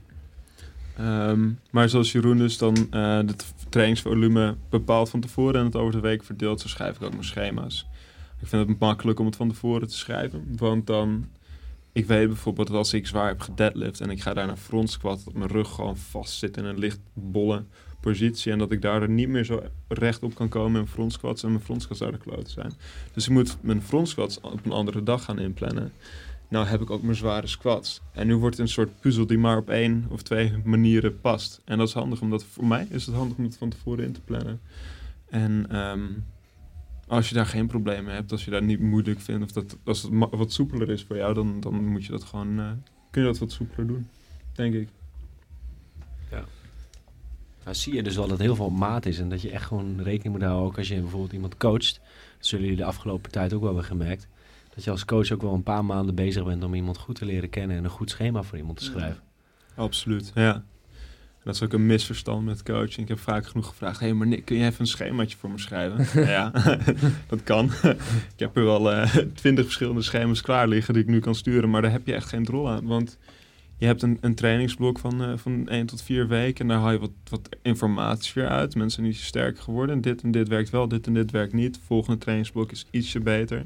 [1.01, 5.91] Um, maar zoals Jeroen dus dan uh, het trainingsvolume bepaalt van tevoren en het over
[5.91, 7.87] de week verdeelt, zo schrijf ik ook mijn schema's.
[8.41, 11.27] Ik vind het makkelijk om het van tevoren te schrijven, want dan,
[11.91, 14.89] ik weet bijvoorbeeld dat als ik zwaar heb gedeadlift en ik ga daar naar front
[14.89, 17.63] squat, dat mijn rug gewoon vast zit in een licht bolle
[17.99, 21.43] positie en dat ik daardoor niet meer zo recht op kan komen in front squats
[21.43, 22.73] en mijn front squats zouden kloot zijn.
[23.13, 25.91] Dus ik moet mijn front squats op een andere dag gaan inplannen
[26.49, 28.01] nou heb ik ook mijn zware squats.
[28.11, 31.61] En nu wordt het een soort puzzel die maar op één of twee manieren past.
[31.65, 34.11] En dat is handig, omdat voor mij is het handig om het van tevoren in
[34.11, 34.61] te plannen.
[35.29, 36.25] En um,
[37.07, 39.77] als je daar geen probleem mee hebt, als je daar niet moeilijk vindt, of dat,
[39.83, 42.71] als het wat soepeler is voor jou, dan, dan moet je dat gewoon, uh,
[43.11, 44.07] kun je dat wat soepeler doen,
[44.53, 44.89] denk ik.
[46.31, 46.45] Ja.
[47.63, 50.01] Nou, zie je dus wel dat heel veel maat is en dat je echt gewoon
[50.01, 51.99] rekening moet houden, ook als je bijvoorbeeld iemand coacht.
[52.37, 54.27] Dat zullen jullie de afgelopen tijd ook wel hebben gemerkt
[54.79, 57.25] dat je als coach ook wel een paar maanden bezig bent om iemand goed te
[57.25, 59.21] leren kennen en een goed schema voor iemand te schrijven.
[59.75, 60.63] Ja, absoluut, ja.
[61.43, 62.97] Dat is ook een misverstand met coaching.
[62.97, 65.49] Ik heb vaak genoeg gevraagd: hé, hey, maar Nick, kun je even een schemaatje voor
[65.49, 66.25] me schrijven?
[66.35, 66.51] ja,
[67.31, 67.71] dat kan.
[68.35, 71.69] ik heb er wel uh, twintig verschillende schema's klaar liggen die ik nu kan sturen,
[71.69, 72.85] maar daar heb je echt geen drol aan.
[72.85, 73.17] Want
[73.77, 76.91] je hebt een, een trainingsblok van, uh, van 1 tot 4 weken en daar haal
[76.91, 78.75] je wat, wat informatie weer uit.
[78.75, 80.01] Mensen zijn niet sterker geworden.
[80.01, 81.79] Dit en dit werkt wel, dit en dit werkt niet.
[81.85, 83.65] volgende trainingsblok is ietsje beter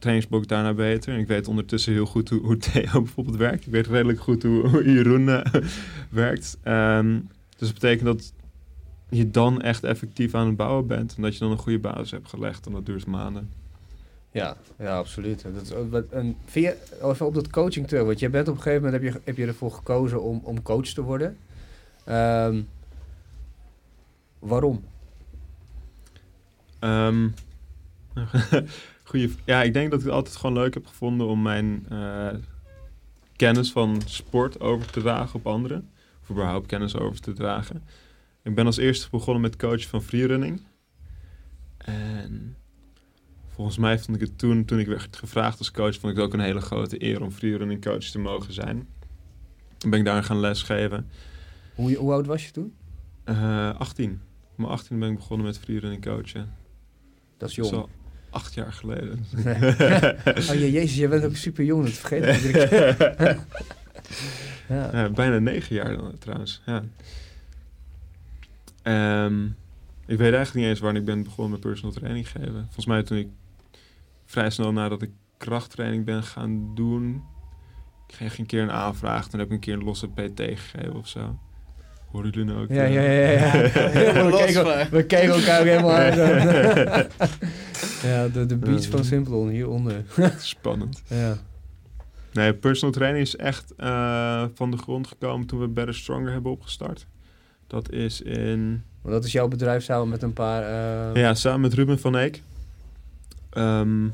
[0.00, 1.14] trainingsblok daarna beter.
[1.14, 3.66] En ik weet ondertussen heel goed hoe, hoe Theo bijvoorbeeld werkt.
[3.66, 5.44] Ik weet redelijk goed hoe, hoe Jeroen uh,
[6.10, 6.58] werkt.
[6.64, 8.32] Um, dus dat betekent dat
[9.08, 11.14] je dan echt effectief aan het bouwen bent.
[11.16, 12.66] En dat je dan een goede basis hebt gelegd.
[12.66, 13.50] En dat duurt maanden.
[14.32, 15.42] Ja, ja absoluut.
[15.54, 18.04] Dat is, en via, even op dat coaching terug.
[18.04, 20.62] Want je bent op een gegeven moment heb je, heb je ervoor gekozen om, om
[20.62, 21.36] coach te worden.
[22.08, 22.68] Um,
[24.38, 24.84] waarom?
[26.78, 27.28] Ehm,
[29.10, 32.34] goeie, ja, ik denk dat ik het altijd gewoon leuk heb gevonden om mijn eh,
[33.36, 35.90] kennis van sport over te dragen op anderen.
[36.22, 37.82] Of überhaupt kennis over te dragen.
[38.42, 40.62] Ik ben als eerste begonnen met coach van freerunning.
[41.78, 42.56] En
[43.48, 46.26] volgens mij vond ik het toen, toen ik werd gevraagd als coach, vond ik het
[46.26, 48.88] ook een hele grote eer om freerunning coach te mogen zijn.
[49.76, 51.10] Toen ben ik daar gaan lesgeven.
[51.74, 52.74] Hoe, hoe oud was je toen?
[53.24, 54.20] Eh 18.
[54.50, 56.54] Op mijn 18 ben ik begonnen met freerunning coachen.
[57.36, 57.88] Dat is jong.
[58.30, 59.18] Acht jaar geleden.
[60.48, 62.68] oh je, jezus, je bent ook super jong, dat vergeet ik.
[64.68, 64.90] Ja.
[64.92, 66.62] Ja, bijna negen jaar dan, trouwens.
[66.66, 66.84] Ja.
[68.82, 69.44] Ehm,
[70.06, 72.62] ik weet eigenlijk niet eens wanneer ik ben begonnen met personal training geven.
[72.64, 73.28] Volgens mij toen ik
[74.24, 77.22] vrij snel nadat ik krachttraining ben gaan doen,
[78.06, 79.28] kreeg ik een keer een aanvraag.
[79.28, 81.38] Toen heb ik een keer een losse PT gegeven of zo.
[82.10, 82.68] Horen jullie nou ook?
[82.68, 82.94] Ja, eh?
[82.94, 83.30] ja, ja.
[83.30, 83.52] ja.
[84.30, 84.88] we, van.
[84.90, 86.16] we elkaar ook helemaal aan.
[88.10, 90.04] ja, de, de beats van Simplon hieronder.
[90.38, 91.02] Spannend.
[91.06, 91.36] Ja.
[92.32, 96.52] Nee, personal training is echt eh, van de grond gekomen toen we Better Stronger hebben
[96.52, 97.06] opgestart.
[97.66, 100.62] Dat is in Want dat is jouw bedrijf samen met een paar...
[100.62, 102.42] eh, Ja, samen met Ruben van Eek.
[103.50, 104.08] Ehm,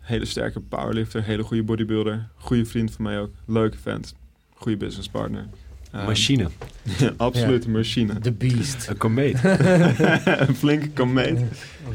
[0.00, 2.28] hele sterke powerlifter, hele goede bodybuilder.
[2.36, 3.30] Goede vriend van mij ook.
[3.44, 4.14] Leuke vent.
[4.54, 5.46] Goede businesspartner.
[5.92, 6.48] Ehm, Machine.
[6.98, 8.18] ja, absoluut een machine.
[8.18, 8.88] The Beast.
[8.88, 9.44] Een komeet.
[10.24, 11.38] een flinke komeet.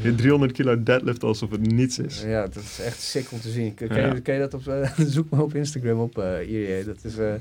[0.02, 2.22] Die 300 kilo deadlift alsof het niets is.
[2.22, 3.74] Ja, dat is echt sick om te zien.
[3.88, 3.96] Ja.
[3.96, 4.66] je, je dat op...
[4.68, 6.84] eh, zoek maar op Instagram op, eh IRJ.
[6.84, 7.34] Dat is eh,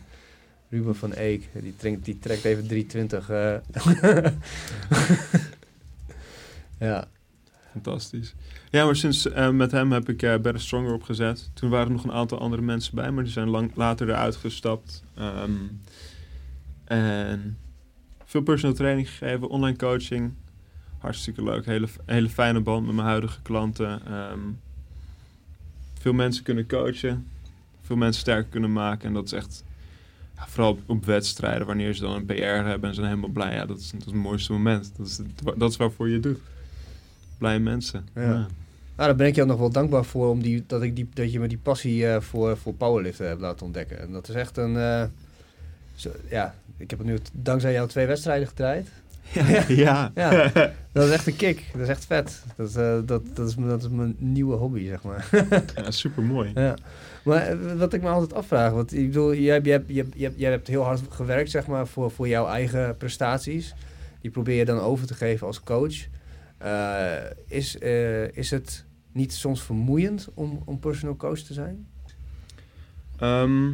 [0.70, 1.48] Ruben van Eek.
[1.62, 3.30] Die, trekt- die trekt even 320.
[3.30, 4.26] eh.
[6.80, 7.08] ja.
[7.72, 8.34] Fantastisch.
[8.72, 11.50] Ja, maar sinds eh, met hem heb ik eh Better Stronger opgezet.
[11.54, 14.36] Toen waren er nog een aantal andere mensen bij, maar die zijn lang, later eruit
[14.36, 15.04] gestapt.
[15.18, 15.52] Ehm,
[16.86, 17.58] en
[18.26, 20.34] veel personal training gegeven, online coaching.
[20.98, 21.66] Hartstikke leuk.
[21.66, 24.06] Hele, hele fijne band met mijn huidige klanten.
[24.06, 24.40] Ehm,
[26.00, 27.28] veel mensen kunnen coachen.
[27.82, 29.08] Veel mensen sterker kunnen maken.
[29.08, 29.64] En dat is echt,
[30.36, 33.30] ja, vooral op, op wedstrijden, wanneer ze dan een PR hebben en ze zijn helemaal
[33.30, 33.54] blij.
[33.56, 34.92] Ja, dat is, dat is het mooiste moment.
[34.98, 36.40] Dat is, het- dat is waarvoor je het doet.
[37.38, 38.08] Blije mensen.
[38.16, 38.22] Ja.
[38.98, 41.32] Nou, daar ben ik jou nog wel dankbaar voor om die, dat, ik die, dat
[41.32, 44.00] je me die passie eh, voor, voor powerliften hebt laten ontdekken.
[44.00, 44.78] En dat is echt een.
[44.78, 45.04] eh,
[45.96, 48.88] zo, ja, ik heb het nu dankzij jou twee wedstrijden gedraaid.
[49.32, 49.64] Ja.
[49.86, 50.12] ja.
[50.16, 50.52] Ja.
[50.92, 51.64] Dat is echt een kick.
[51.74, 52.44] Dat is echt vet.
[52.58, 55.28] Dat, is, eh, dat, dat, is, mijn- dat is mijn nieuwe hobby, zeg maar.
[55.76, 56.52] ja super mooi.
[56.56, 56.76] Ja.
[57.24, 59.98] Maar eh, wat ik me altijd afvraag, want ik bedoel, jij, hebt- jij, hebt- jij,
[60.04, 63.74] hebt- jij, hebt- jij hebt heel hard gewerkt, zeg maar, voor, voor jouw eigen prestaties.
[64.22, 65.96] Die probeer je dan over te geven als coach.
[66.58, 67.14] Eh,
[67.48, 67.76] is,
[68.34, 71.88] is het niet soms vermoeiend om, om personal coach te zijn?
[73.20, 73.72] Ehm,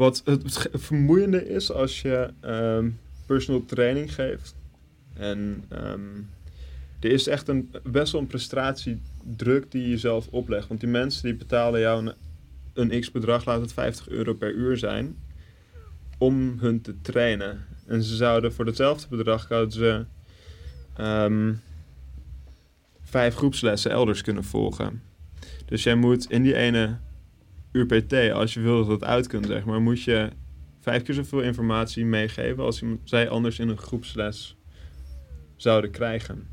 [0.00, 2.90] wat het vermoeiende is als je ehm,
[3.26, 4.54] personal training geeft.
[5.14, 6.16] En ehm,
[7.00, 10.68] er is echt een, best wel een prestatiedruk die je zelf oplegt.
[10.68, 12.14] Want die mensen die betalen jou een,
[12.72, 15.16] een x-bedrag, laat het 50 euro per uur zijn,
[16.18, 17.66] om hun te trainen.
[17.86, 20.04] En ze zouden voor hetzelfde bedrag zouden ze
[20.96, 21.52] ehm,
[23.02, 25.02] vijf groepslessen elders kunnen volgen.
[25.66, 26.98] Dus jij moet in die ene
[27.72, 30.28] uur PT, als je wil dat het uit kunt, zeg maar, moet je
[30.80, 34.56] vijf keer zoveel informatie meegeven als zij anders in een groepsles
[35.56, 36.46] zouden krijgen.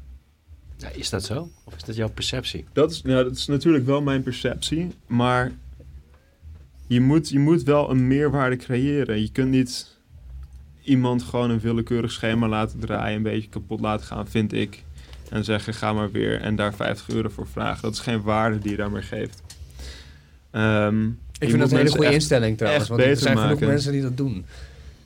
[0.77, 1.49] Ja, is dat zo?
[1.63, 2.65] Of is dat jouw perceptie?
[2.73, 5.51] Dat is, nou, dat is natuurlijk wel mijn perceptie, maar
[6.87, 9.21] je moet, je moet wel een meerwaarde creëren.
[9.21, 9.97] Je kunt niet
[10.83, 14.83] iemand gewoon een willekeurig schema laten draaien, een beetje kapot laten gaan, vind ik.
[15.29, 17.81] En zeggen, ga maar weer en daar 50 euro voor vragen.
[17.81, 19.41] Dat is geen waarde die je daarmee geeft.
[20.51, 22.87] Ehm, Ik vind dat een hele goede instelling trouwens.
[22.87, 23.67] Want er zijn genoeg maken.
[23.67, 24.45] mensen die dat doen.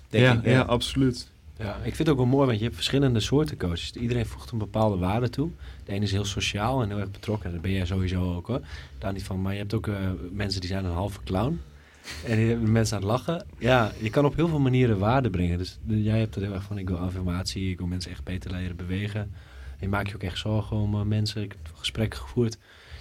[0.09, 1.29] Denk Ja, ik, ja, absoluut.
[1.57, 3.91] Ja, ik vind het ook wel mooi, want je hebt verschillende soorten coaches.
[3.91, 5.49] Iedereen voegt een bepaalde waarde toe.
[5.85, 7.51] De ene is heel sociaal en heel erg betrokken.
[7.51, 8.61] Dat ben jij sowieso ook hoor.
[8.97, 9.41] Daar niet van.
[9.41, 9.95] Maar je hebt ook eh,
[10.31, 11.61] mensen die zijn een halve clown.
[12.25, 13.45] En die hebben mensen aan het lachen.
[13.57, 15.57] Ja, je kan op heel veel manieren waarde brengen.
[15.57, 17.69] Dus jij hebt er heel erg van, ik wil affirmatie.
[17.71, 19.21] Ik wil mensen echt beter leren bewegen.
[19.21, 19.29] En
[19.79, 21.41] je maakt je ook echt zorgen om eh, mensen.
[21.41, 22.57] Ik heb gesprekken gevoerd.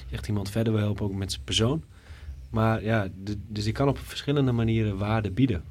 [0.09, 1.83] Je echt iemand verder wil helpen, ook met zijn persoon.
[2.51, 3.09] Maar ja,
[3.49, 5.63] dus je kan op verschillende manieren waarde bieden.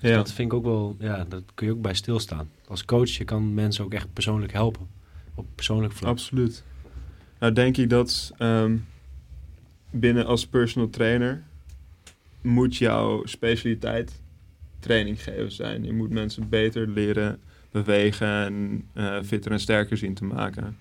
[0.00, 0.16] Dus Ja.
[0.16, 2.50] dat vind ik ook wel, ja, dat kun je ook bij stilstaan.
[2.66, 4.86] Als coach, je kan mensen ook echt persoonlijk helpen.
[5.34, 6.10] Op persoonlijk vlak.
[6.10, 6.64] Absoluut.
[7.38, 8.76] Nou denk ik dat ehm,
[9.90, 11.42] binnen als personal trainer
[12.40, 14.20] moet jouw specialiteit
[14.78, 15.84] training geven zijn.
[15.84, 17.38] Je moet mensen beter leren
[17.70, 20.76] bewegen en eh, fitter en sterker zien te maken.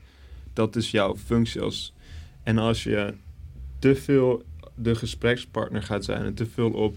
[0.53, 1.93] Dat is jouw functie als...
[2.43, 3.13] En als je
[3.79, 4.43] te veel
[4.81, 6.95] de gesprekspartner gaat zijn en te veel op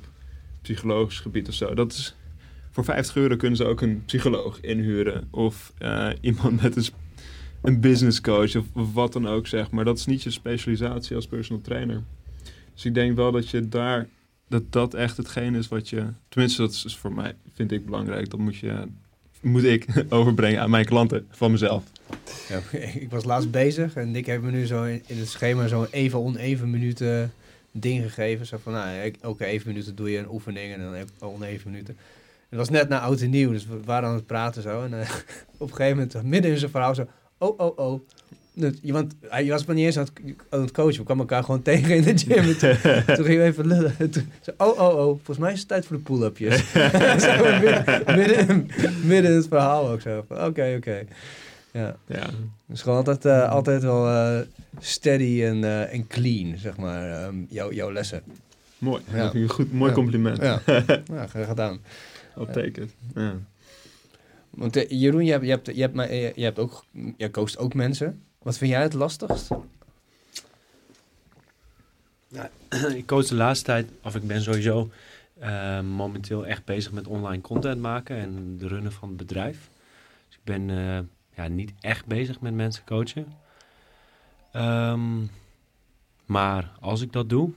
[0.63, 2.15] psychologisch gebied of zo, dat is...
[2.71, 6.85] Voor 50 euro kunnen ze ook een psycholoog inhuren of eh, iemand met een
[7.63, 9.85] een business coach of, wat dan ook, zeg maar.
[9.85, 12.03] Dat is niet je specialisatie als personal trainer.
[12.75, 14.09] Dus ik denk wel dat je daar,
[14.49, 18.31] dat dat echt hetgeen is wat je, tenminste dat is voor mij, vind ik belangrijk.
[18.31, 18.85] Dat moet je,
[19.41, 21.85] moet ik overbrengen aan mijn klanten van mezelf.
[22.49, 25.87] Ja, ik was laatst bezig en Nick heeft me nu zo in, het schema zo'n
[25.91, 27.33] even oneven minuten
[27.73, 28.47] ding gegeven.
[28.47, 31.97] Zo van, nou, elke even minuten doe je een oefening en dan ik oneven minuten.
[32.49, 34.85] Het was net na oud en nieuw, dus we waren aan het praten zo.
[34.85, 35.11] En eh,
[35.59, 37.07] op een gegeven moment, midden in zijn verhaal, zo,
[37.39, 38.01] oh, oh, oh.
[38.83, 40.99] Want hij was maar niet eens aan het, aan het coachen.
[40.99, 42.39] We kwamen elkaar gewoon tegen in de gym.
[42.39, 42.77] En toen,
[43.17, 44.11] toen gingen we even lullen.
[44.11, 45.05] Toen, zo, oh, oh, oh.
[45.05, 46.73] Volgens mij is het tijd voor de pull-upjes.
[46.73, 48.71] Midden, midden, in-
[49.05, 50.25] midden in het verhaal ook zo.
[50.29, 51.05] Oké, oké.
[51.73, 51.97] Ja.
[52.07, 52.27] Ja,
[52.67, 54.41] Dus gewoon altijd, eh, altijd wel eh,
[54.79, 58.23] steady en, eh, en clean, zeg maar, ehm, jouw jouw lessen.
[58.79, 59.03] mooi.
[59.11, 59.17] Ja.
[59.17, 59.97] Dat vind ik een goed, mooi Ja.
[59.97, 60.37] compliment.
[60.37, 60.63] Ja,
[61.13, 61.79] ja graag gedaan.
[62.39, 62.91] I'll take it.
[63.15, 63.35] Ja.
[64.51, 66.85] Want Jeroen, je hebt, je, hebt, je, hebt, maar, je hebt ook,
[67.17, 68.23] jij coacht ook mensen.
[68.43, 69.49] Wat vind jij het lastigst?
[72.97, 74.91] ik coach de laatste tijd, of ik ben sowieso
[75.39, 79.69] eh, momenteel echt bezig met online content maken en de runnen van het bedrijf.
[80.29, 80.99] Dus ik ben eh,
[81.35, 83.27] ja, niet echt bezig met mensen coachen.
[84.53, 85.25] Ehm,
[86.27, 87.51] maar als ik dat doe.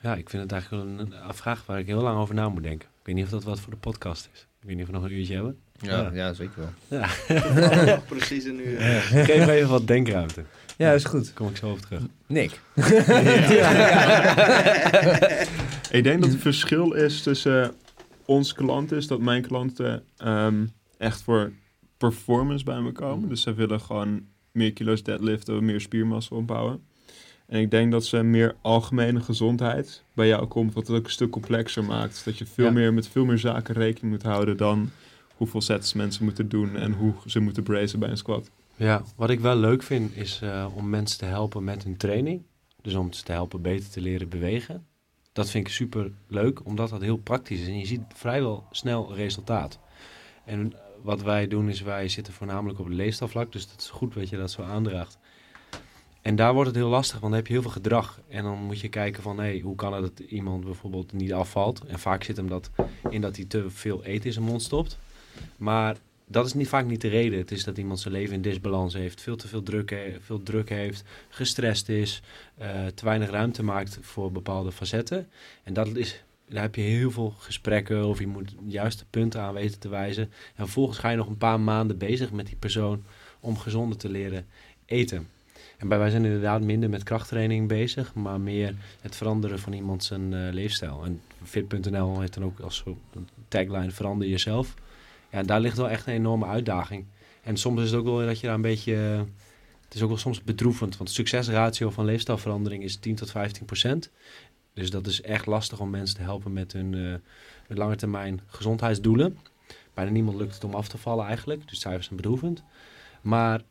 [0.00, 2.48] Ja, ik vind het eigenlijk wel een, een vraag waar ik heel lang over na
[2.48, 2.88] moet denken.
[2.88, 4.40] Ik weet niet of dat wat voor de podcast is.
[4.40, 5.58] Ik weet niet of we nog een uurtje hebben.
[5.72, 6.10] Ja.
[6.12, 7.00] ja zeker wel.
[7.00, 8.80] Ja, Precies een uur.
[9.30, 10.44] geef even wat denkruimte.
[10.78, 11.24] Ja, is goed.
[11.24, 12.02] Daar kom ik zo over terug.
[12.26, 12.60] Nick.
[15.90, 17.74] Ik denk dat het verschil is tussen
[18.24, 20.66] ons klanten, is dat mijn klanten ehm,
[20.98, 21.52] echt voor
[21.96, 23.28] performance bij me komen.
[23.28, 24.22] Dus ze willen gewoon
[24.52, 26.80] meer kilo's deadliften, meer spiermassa opbouwen.
[27.46, 31.10] En ik denk dat ze meer algemene gezondheid bij jou komt, wat het ook een
[31.10, 32.24] stuk complexer maakt.
[32.24, 32.70] Dat je veel Ja.
[32.72, 34.90] meer met veel meer zaken rekening moet houden dan
[35.36, 38.50] hoeveel sets mensen moeten doen en hoe ze moeten bracen bij een squat.
[38.78, 42.42] Ja, wat ik wel leuk vind is eh, om mensen te helpen met hun training.
[42.82, 44.86] Dus om ze te helpen beter te leren bewegen.
[45.32, 47.66] Dat vind ik super leuk, omdat dat heel praktisch is.
[47.66, 49.78] En je ziet vrijwel snel resultaat.
[50.44, 50.72] En
[51.02, 53.52] wat wij doen is, wij zitten voornamelijk op het leefstijlvlak.
[53.52, 55.18] Dus dat is goed dat je dat zo aandraagt.
[56.22, 58.20] En daar wordt het heel lastig, want dan heb je heel veel gedrag.
[58.28, 61.84] En dan moet je kijken van, hé, hoe kan het dat iemand bijvoorbeeld niet afvalt?
[61.84, 62.70] En vaak zit hem dat
[63.10, 64.98] in dat hij te veel eten in zijn mond stopt.
[65.56, 65.96] Maar
[66.28, 67.38] dat is niet, vaak niet de reden.
[67.38, 70.68] Het is dat iemand zijn leven in disbalans heeft, veel te veel druk, veel druk
[70.68, 72.22] heeft, gestrest is,
[72.56, 75.28] eh, te weinig ruimte maakt voor bepaalde facetten.
[75.62, 79.54] En dat is, daar heb je heel veel gesprekken of je moet juiste punten aan
[79.54, 80.22] weten te wijzen.
[80.24, 83.02] En vervolgens ga je nog een paar maanden bezig met die persoon
[83.40, 84.46] om gezonder te leren
[84.84, 85.28] eten.
[85.76, 90.04] En bij wij zijn inderdaad minder met krachttraining bezig, maar meer het veranderen van iemand
[90.04, 91.04] zijn eh, leefstijl.
[91.04, 92.84] En Fit.nl heeft dan ook als
[93.48, 94.74] tagline verander jezelf.
[95.30, 97.06] Ja, daar ligt wel echt een enorme uitdaging.
[97.42, 98.94] En soms is het ook wel dat je daar een beetje...
[99.84, 103.64] Het is ook wel soms bedroevend, want de succesratio van leefstijlverandering is 10 tot 15
[103.64, 104.10] procent.
[104.74, 107.20] Dus dat is echt lastig om mensen te helpen met hun
[107.68, 109.38] met lange termijn gezondheidsdoelen.
[109.94, 112.62] Bijna niemand lukt het om af te vallen eigenlijk, dus cijfers zijn bedroevend.
[113.20, 113.62] Maar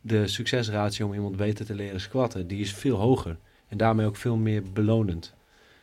[0.00, 3.38] de succesratio om iemand beter te leren squatten, die is veel hoger.
[3.68, 5.34] En daarmee ook veel meer belonend.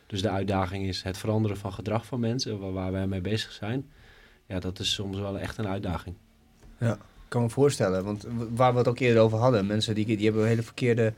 [0.06, 3.52] Dus de uitdaging is het veranderen van gedrag van mensen, waar, waar wij mee bezig
[3.52, 3.90] zijn.
[4.46, 6.14] Ja, dat is soms wel echt een uitdaging.
[6.78, 6.96] Ik
[7.28, 10.46] kan me voorstellen, want waar we het ook eerder over hadden, mensen die, die hebben
[10.46, 11.12] hele verkeerde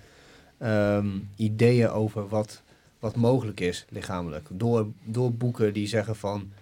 [0.58, 2.62] ehm, ideeën over wat,
[2.98, 4.48] wat mogelijk is lichamelijk.
[4.50, 6.52] Door, door boeken die zeggen van,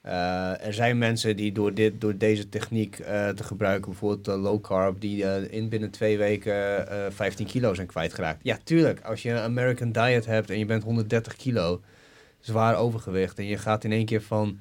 [0.00, 4.42] eh, er zijn mensen die door, dit, door deze techniek eh, te gebruiken, bijvoorbeeld eh,
[4.42, 8.40] low carb, die in binnen twee weken eh 15 kilo zijn kwijtgeraakt.
[8.42, 11.80] Ja, tuurlijk, als je een American diet hebt en je bent 130 kilo,
[12.40, 14.58] zwaar overgewicht, en je gaat in één keer van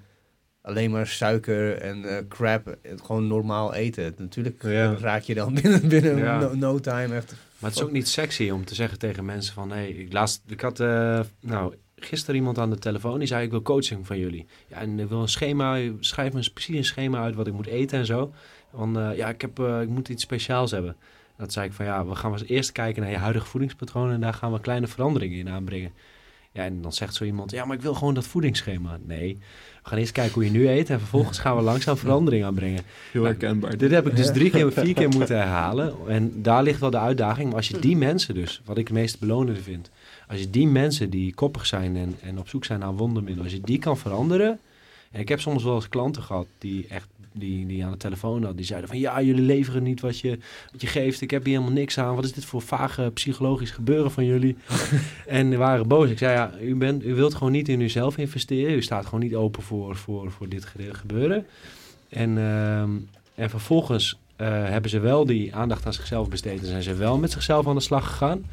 [0.69, 4.13] alleen maar suiker en eh, crap, het gewoon normaal eten.
[4.17, 4.95] Natuurlijk Ja.
[4.99, 6.39] raak je dan binnen, binnen Ja.
[6.39, 7.35] no, no time echt.
[7.59, 9.71] Maar het is ook niet sexy om te zeggen tegen mensen van...
[9.71, 13.43] Hey, ik, laatst, ik had eh, nou, gisteren iemand aan de telefoon die zei...
[13.43, 14.45] ik wil coaching van jullie.
[14.67, 17.53] Ja, en ik wil een schema, schrijf me eens precies een schema uit wat ik
[17.53, 18.33] moet eten en zo.
[18.69, 20.95] Want eh, ja, ik, heb, eh, ik moet iets speciaals hebben.
[21.37, 24.11] Dat zei ik van ja, we gaan eens eerst kijken naar je huidige voedingspatroon...
[24.11, 25.91] en daar gaan we kleine veranderingen in aanbrengen.
[26.51, 28.97] Ja, en dan zegt zo iemand, ja, maar ik wil gewoon dat voedingsschema.
[29.05, 29.37] Nee,
[29.83, 30.89] we gaan eerst kijken hoe je nu eet...
[30.89, 32.83] en vervolgens gaan we langzaam verandering aanbrengen.
[33.11, 33.77] Heel Nou, herkenbaar.
[33.77, 35.93] Dit heb ik dus drie keer, vier keer moeten herhalen.
[36.07, 37.47] En daar ligt wel de uitdaging.
[37.47, 39.89] Maar als je die mensen dus, wat ik het meest belonende vind.
[40.27, 43.43] Als je die mensen die koppig zijn en, en op zoek zijn naar wondermiddelen.
[43.43, 44.59] Als je die kan veranderen.
[45.11, 48.43] En ik heb soms wel eens klanten gehad die echt die, die aan de telefoon
[48.43, 50.37] had, die zeiden van ja, jullie leveren niet wat je,
[50.71, 51.21] wat je geeft.
[51.21, 52.15] Ik heb hier helemaal niks aan.
[52.15, 54.57] Wat is dit voor vage psychologisch gebeuren van jullie?
[55.27, 56.09] en die waren boos.
[56.09, 58.73] Ik zei ja, u, bent, u wilt gewoon niet in uzelf investeren.
[58.73, 61.45] U staat gewoon niet open voor, voor, voor dit ge- gebeuren.
[62.09, 62.89] En, ehm,
[63.35, 66.59] en vervolgens eh, hebben ze wel die aandacht aan zichzelf besteed.
[66.59, 68.45] En zijn ze wel met zichzelf aan de slag gegaan.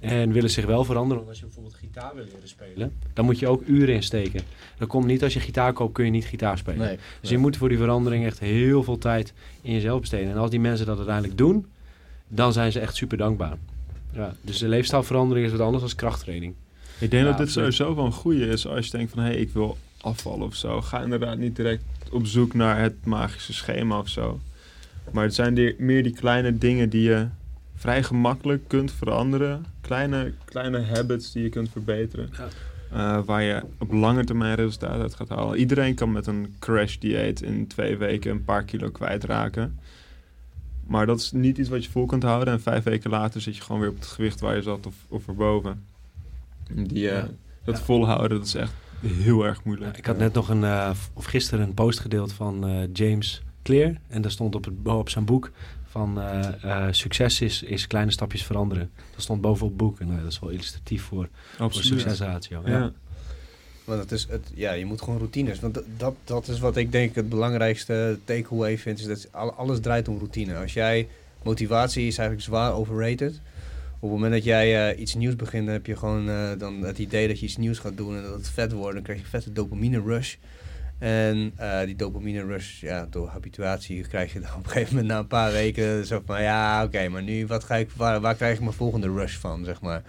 [0.00, 1.16] En willen zich wel veranderen.
[1.16, 4.42] Want als je bijvoorbeeld gitaar wil leren spelen, dan moet je ook uren insteken.
[4.78, 6.78] Dat komt niet als je gitaar koopt, kun je niet gitaar spelen.
[6.78, 6.98] Nee.
[7.20, 9.32] Dus je moet voor die verandering echt heel veel tijd
[9.62, 10.30] in jezelf besteden.
[10.30, 11.66] En als die mensen dat uiteindelijk doen,
[12.28, 13.56] dan zijn ze echt super dankbaar.
[14.12, 16.54] Ja, dus de leefstijlverandering is wat anders dan krachttraining.
[16.98, 19.22] Ik denk Ja, dat dit sowieso wel een goede is als je denkt van...
[19.22, 20.80] hé, hey, ik wil afvallen of zo.
[20.80, 21.82] Ga inderdaad niet direct
[22.12, 24.40] op zoek naar het magische schema of zo.
[25.12, 27.26] Maar het zijn die, meer die kleine dingen die je
[27.74, 29.64] vrij gemakkelijk kunt veranderen.
[29.80, 32.30] Kleine, kleine habits die je kunt verbeteren.
[32.38, 32.48] Ja.
[33.18, 35.58] Eh, waar je op lange termijn resultaat uit gaat halen.
[35.58, 39.78] Iedereen kan met een crash dieet in twee weken een paar kilo kwijtraken.
[40.86, 42.54] Maar dat is niet iets wat je vol kunt houden.
[42.54, 44.94] En vijf weken later zit je gewoon weer op het gewicht waar je zat of,
[45.08, 45.84] of erboven.
[46.72, 47.28] Die, eh, Ja.
[47.64, 47.84] Dat Ja.
[47.84, 48.72] volhouden, dat is echt
[49.06, 49.92] heel erg moeilijk.
[49.92, 53.42] Ja, ik had net nog een, eh, of gisteren een post gedeeld van eh, James
[53.62, 53.94] Clear.
[54.08, 55.50] En daar stond op, het, op zijn boek
[55.86, 58.90] van eh, eh, succes is, is kleine stapjes veranderen.
[59.14, 60.00] Dat stond boven op het boek.
[60.00, 61.86] En nou, dat is wel illustratief voor, voor Absoluut.
[62.00, 62.62] succesratio.
[62.64, 62.78] Ja.
[62.78, 62.92] Ja.
[63.84, 65.60] Want het is het, ja, je moet gewoon routines.
[65.60, 68.98] Want dat- dat, is wat ik denk het belangrijkste takeaway vind.
[68.98, 70.56] Is dat al- alles draait om routine.
[70.56, 71.08] Als jij
[71.42, 73.40] motivatie is eigenlijk zwaar overrated.
[74.02, 76.82] Op het moment dat jij eh, iets nieuws begint, dan heb je gewoon eh, dan
[76.82, 78.94] het idee dat je iets nieuws gaat doen en dat het vet wordt.
[78.94, 80.34] Dan krijg je een vette dopamine rush.
[81.00, 85.12] En eh, die dopamine rush, ja, door habituatie krijg je dan op een gegeven moment
[85.12, 88.34] na een paar weken zo van, ja, oké, maar nu, wat ga ik, waar, waar
[88.34, 90.02] krijg ik mijn volgende rush van, zeg maar.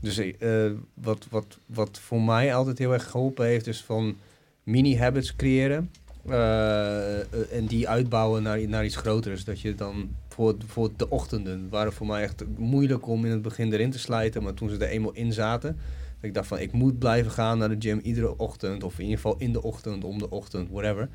[0.00, 4.16] Dus eh, wat, wat, wat voor mij altijd heel erg geholpen heeft, is van
[4.62, 5.90] mini-habits creëren.
[6.28, 7.18] eh,
[7.56, 9.44] en die uitbouwen naar, naar iets groters.
[9.44, 13.42] Dat je dan voor, voor de ochtenden waren voor mij echt moeilijk om in het
[13.42, 14.42] begin erin te slijten.
[14.42, 15.78] Maar toen ze er eenmaal in zaten,
[16.22, 18.82] dat ik dacht van ik moet blijven gaan naar de gym iedere ochtend.
[18.82, 21.08] Of in ieder geval in de ochtend, om de ochtend, whatever.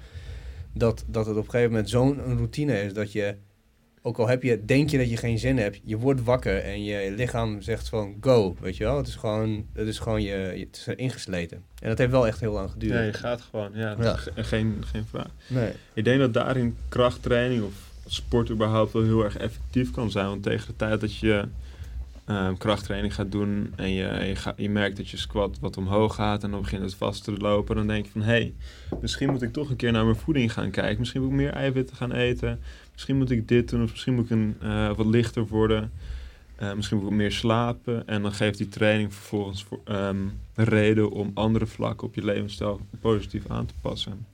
[0.74, 3.36] Dat, dat het op een gegeven moment zo'n routine is dat je,
[4.02, 6.84] ook al heb je, denk je dat je geen zin hebt, je wordt wakker en
[6.84, 8.98] je lichaam zegt van go, weet je wel.
[8.98, 11.64] Het is gewoon, het is gewoon je, het is ingesleten.
[11.82, 12.94] En dat heeft wel echt heel lang geduurd.
[12.94, 13.72] Ja, je gaat gewoon.
[13.74, 15.32] Ja, geen, geen vraag.
[15.48, 15.72] Nee.
[15.94, 17.74] Ik denk dat daarin krachttraining of
[18.06, 20.28] sport überhaupt wel heel erg effectief kan zijn.
[20.28, 21.48] Want tegen de tijd dat je
[22.28, 26.52] ehm, krachttraining gaat doen en je, je, merkt dat je squat wat omhoog gaat en
[26.52, 28.54] dan begint het vast te lopen, dan denk je van hé, hey,
[29.02, 31.00] misschien moet ik toch een keer naar mijn voeding gaan kijken.
[31.00, 32.60] Misschien moet ik meer eiwitten gaan eten.
[32.92, 35.92] Misschien moet ik dit doen of misschien moet ik een, eh, wat lichter worden.
[36.56, 38.08] Eh, misschien moet ik meer slapen.
[38.08, 40.18] En dan geeft die training vervolgens voor, ehm,
[40.56, 44.26] reden om andere vlakken op je levensstijl positief aan te passen.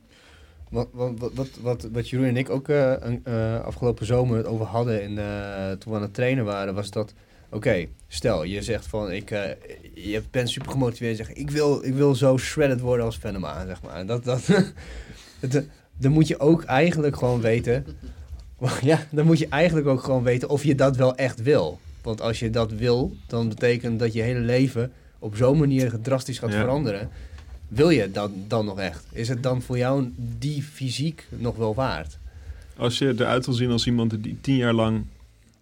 [0.69, 5.01] Wat, wat, wat, wat, wat, Jeroen en ik ook eh, afgelopen zomer het over hadden
[5.01, 7.13] eh, toen we aan het trainen waren, was dat,
[7.53, 9.49] oké, stel je zegt van, ik, eh,
[9.93, 13.65] je bent super gemotiveerd en zegt, ik wil, ik wil zo shredded worden als Venema,
[13.65, 14.05] zeg maar.
[14.05, 14.47] Dat, dat,
[15.39, 17.85] het, dan moet je ook eigenlijk gewoon weten,
[18.81, 21.79] ja, dan moet je eigenlijk ook gewoon weten of je dat wel echt wil.
[22.01, 26.39] Want als je dat wil, dan betekent dat je hele leven op zo'n manier drastisch
[26.39, 26.59] gaat Ja.
[26.59, 27.09] veranderen.
[27.67, 29.05] Wil je dat dan nog echt?
[29.11, 32.17] Is het dan voor jou die fysiek nog wel waard?
[32.77, 35.03] Als je eruit wil zien als iemand die tien jaar lang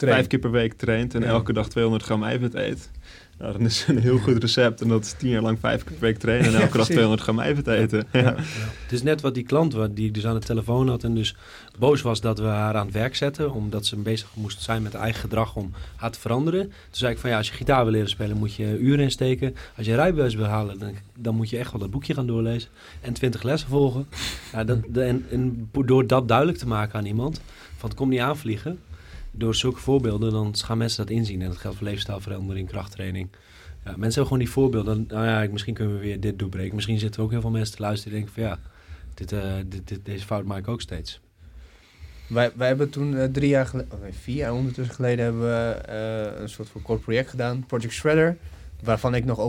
[0.09, 1.27] vijf keer per week traint en Ja.
[1.27, 2.89] elke dag 200 gram eiwit eet,
[3.37, 4.81] nou, dan is het een heel goed recept.
[4.81, 6.87] En dat is tien jaar lang vijf keer per week trainen en Ja, elke dag
[6.87, 6.93] precies.
[6.95, 8.07] 200 gram eiwit eten.
[8.11, 8.19] Ja.
[8.21, 8.35] Ja.
[8.83, 11.13] Het is net wat die klant wat die ik dus aan de telefoon had en
[11.15, 11.35] dus
[11.79, 14.93] boos was dat we haar aan het werk zetten, omdat ze bezig moest zijn met
[14.93, 16.61] haar eigen gedrag om haar te veranderen.
[16.67, 19.55] Toen zei ik van ja, als je gitaar wil leren spelen moet je uren insteken.
[19.77, 22.69] Als je rijbewijs wil halen, dan, dan moet je echt wel dat boekje gaan doorlezen
[23.01, 24.07] en 20 lessen volgen.
[24.53, 27.41] Ja, dat, de- en, en door dat duidelijk te maken aan iemand,
[27.77, 28.79] van het komt niet aanvliegen,
[29.31, 31.41] door zulke voorbeelden, dan gaan mensen dat inzien.
[31.41, 33.29] En dat geldt voor leefstijlverandering, krachttraining.
[33.83, 35.05] Ja, mensen hebben gewoon die voorbeelden.
[35.07, 36.75] Nou ja, misschien kunnen we weer dit doorbreken.
[36.75, 38.59] Misschien zitten er ook heel veel mensen te luisteren die denken van ja,
[39.13, 41.19] dit, eh, dit, dit, deze fout maak ik ook steeds.
[42.27, 45.41] Wij, wij hebben toen eh, drie jaar geleden, oh nee, vier jaar ondertussen geleden, hebben
[45.41, 48.37] we eh, een soort van kort project gedaan, Project Shredder.
[48.83, 49.39] Waarvan ik nog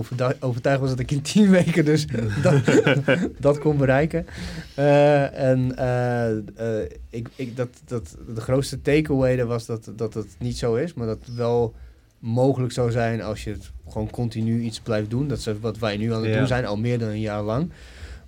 [0.40, 2.06] overtuigd was dat ik in tien weken dus
[2.42, 2.62] dat,
[3.38, 4.26] dat kon bereiken.
[4.74, 10.36] Eh, en eh, eh, ik, ik, dat, dat, de grootste takeaway was dat, dat het
[10.38, 11.74] niet zo is, maar dat het wel
[12.18, 15.28] mogelijk zou zijn als je het gewoon continu iets blijft doen.
[15.28, 16.38] Dat is wat wij nu aan het Ja.
[16.38, 17.70] doen zijn, al meer dan een jaar lang.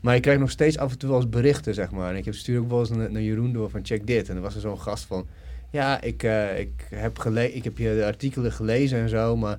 [0.01, 2.11] Maar ik krijg nog steeds af en toe wel eens berichten, zeg maar.
[2.11, 4.29] En ik heb stuur ook wel eens naar, naar Jeroen door van check dit.
[4.29, 5.27] En er was er zo'n gast van...
[5.71, 6.23] Ja, ik,
[6.57, 9.59] ik, heb gele ik heb je artikelen gelezen en zo, maar...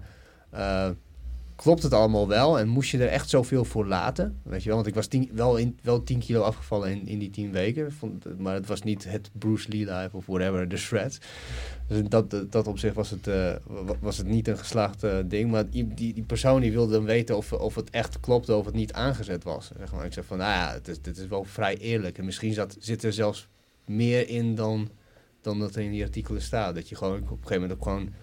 [1.56, 4.40] klopt het allemaal wel en moest je er echt zoveel voor laten?
[4.44, 7.20] Weet je wel, want ik was tien, wel, in, wel 10 kilo afgevallen in, in
[7.20, 10.78] die 10 weken, vond, maar het was niet het Bruce Lee life of whatever, de
[10.78, 11.20] shred.
[11.88, 15.18] Dus dat, dat, dat opzicht was het, eh, wa- was het niet een geslaagd eh,
[15.26, 18.66] ding, maar die, die, persoon die wilde dan weten of, of het echt klopte of
[18.66, 19.72] het niet aangezet was.
[19.78, 19.92] Zeg.
[20.04, 22.76] Ik zeg van, nou ja, het is, dit is wel vrij eerlijk en misschien zat,
[22.80, 23.48] zit er zelfs
[23.86, 24.90] meer in dan,
[25.42, 26.76] dan dat er in die artikelen staat.
[26.76, 28.14] Dat je gewoon op een gegeven moment ook gewoon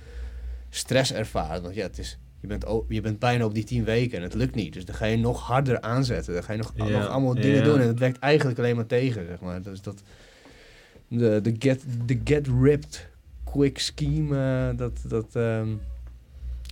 [0.71, 1.63] stress ervaart.
[1.63, 4.35] Want ja, het is, je, bent, je bent bijna op die tien weken en het
[4.35, 4.73] lukt niet.
[4.73, 6.35] Dus dan ga je nog harder aanzetten.
[6.35, 7.81] Dan ga je nog, nog allemaal dingen doen.
[7.81, 9.63] En het werkt eigenlijk alleen maar tegen, zeg maar.
[9.63, 10.03] Dus dat...
[11.09, 13.09] De, de, get, de get ripped
[13.45, 14.37] quick scheme,
[14.71, 15.69] eh, dat, dat, ehm,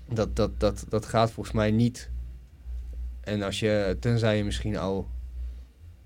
[0.08, 2.10] dat, dat, dat, dat gaat volgens mij niet.
[3.20, 5.08] En als je, tenzij je misschien al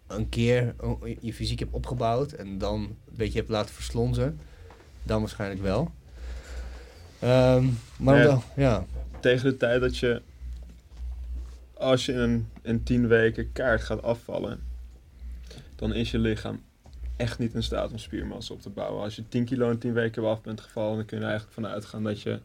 [0.07, 0.75] een keer
[1.21, 4.39] je fysiek hebt opgebouwd en dan een beetje hebt laten verslonzen,
[5.03, 5.91] dan waarschijnlijk wel.
[7.19, 7.65] Ehm,
[7.97, 8.23] maar Ja.
[8.25, 8.85] wel, ja.
[9.25, 10.23] Tegen de tijd dat je,
[11.75, 14.61] als je in, een- in 10 weken kaart gaat afvallen,
[15.77, 16.63] dan is je lichaam
[17.17, 19.03] echt niet in staat om spiermassa op te bouwen.
[19.03, 21.61] Als je 10 kilo in 10 weken af bent gevallen, dan kun je er eigenlijk
[21.61, 22.39] van uitgaan dat je,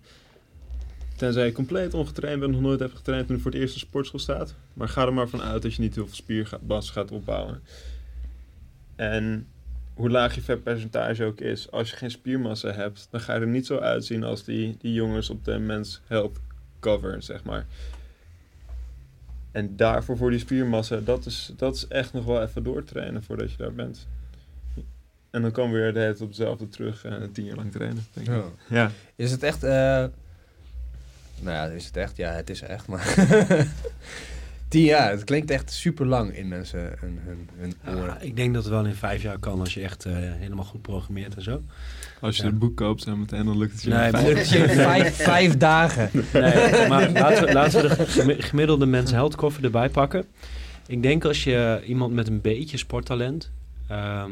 [1.16, 4.20] tenzij je compleet ongetraind bent, nog nooit hebt getraind toen voor het eerst in sportschool
[4.20, 7.62] staat, maar ga er maar van uit dat je niet heel veel spiermassa gaat opbouwen.
[8.96, 9.48] En
[9.94, 13.48] hoe laag je vetpercentage ook is, als je geen spiermassa hebt, dan ga je er
[13.48, 16.40] niet zo uitzien als die, die jongens op de Men's Health
[16.80, 17.66] cover, zeg maar.
[19.52, 23.52] En daarvoor voor die spiermassa, dat is, dat is echt nog wel even doortrainen voordat
[23.52, 24.08] je daar bent.
[25.30, 28.06] En dan kan weer de hele tijd op hetzelfde terug en tien jaar lang trainen,
[28.14, 28.34] denk ik.
[28.34, 28.44] Ja.
[28.68, 28.92] Ja.
[29.16, 29.64] Is het echt...
[29.64, 30.06] eh,
[31.42, 32.18] nou ja, is het echt?
[32.18, 33.16] Ja, het is echt, maar...
[34.68, 38.06] Tien jaar, het klinkt echt super lang in mensen hun, hun, hun oren.
[38.06, 40.66] Ja, ik denk dat het wel in vijf jaar kan als je echt eh, helemaal
[40.66, 41.64] goed programmeert en zo.
[42.22, 42.50] Als je Ja.
[42.50, 43.90] het boek koopt, zo meteen, dan lukt het je.
[43.90, 46.10] Nee, vijf- je vijf, vijf dagen.
[46.34, 50.26] Nee, maar laten we, laten we de gemi- gemiddelde mensen health koffer erbij pakken.
[50.88, 53.52] Ik denk als je iemand met een beetje sporttalent,
[53.88, 54.32] ehm,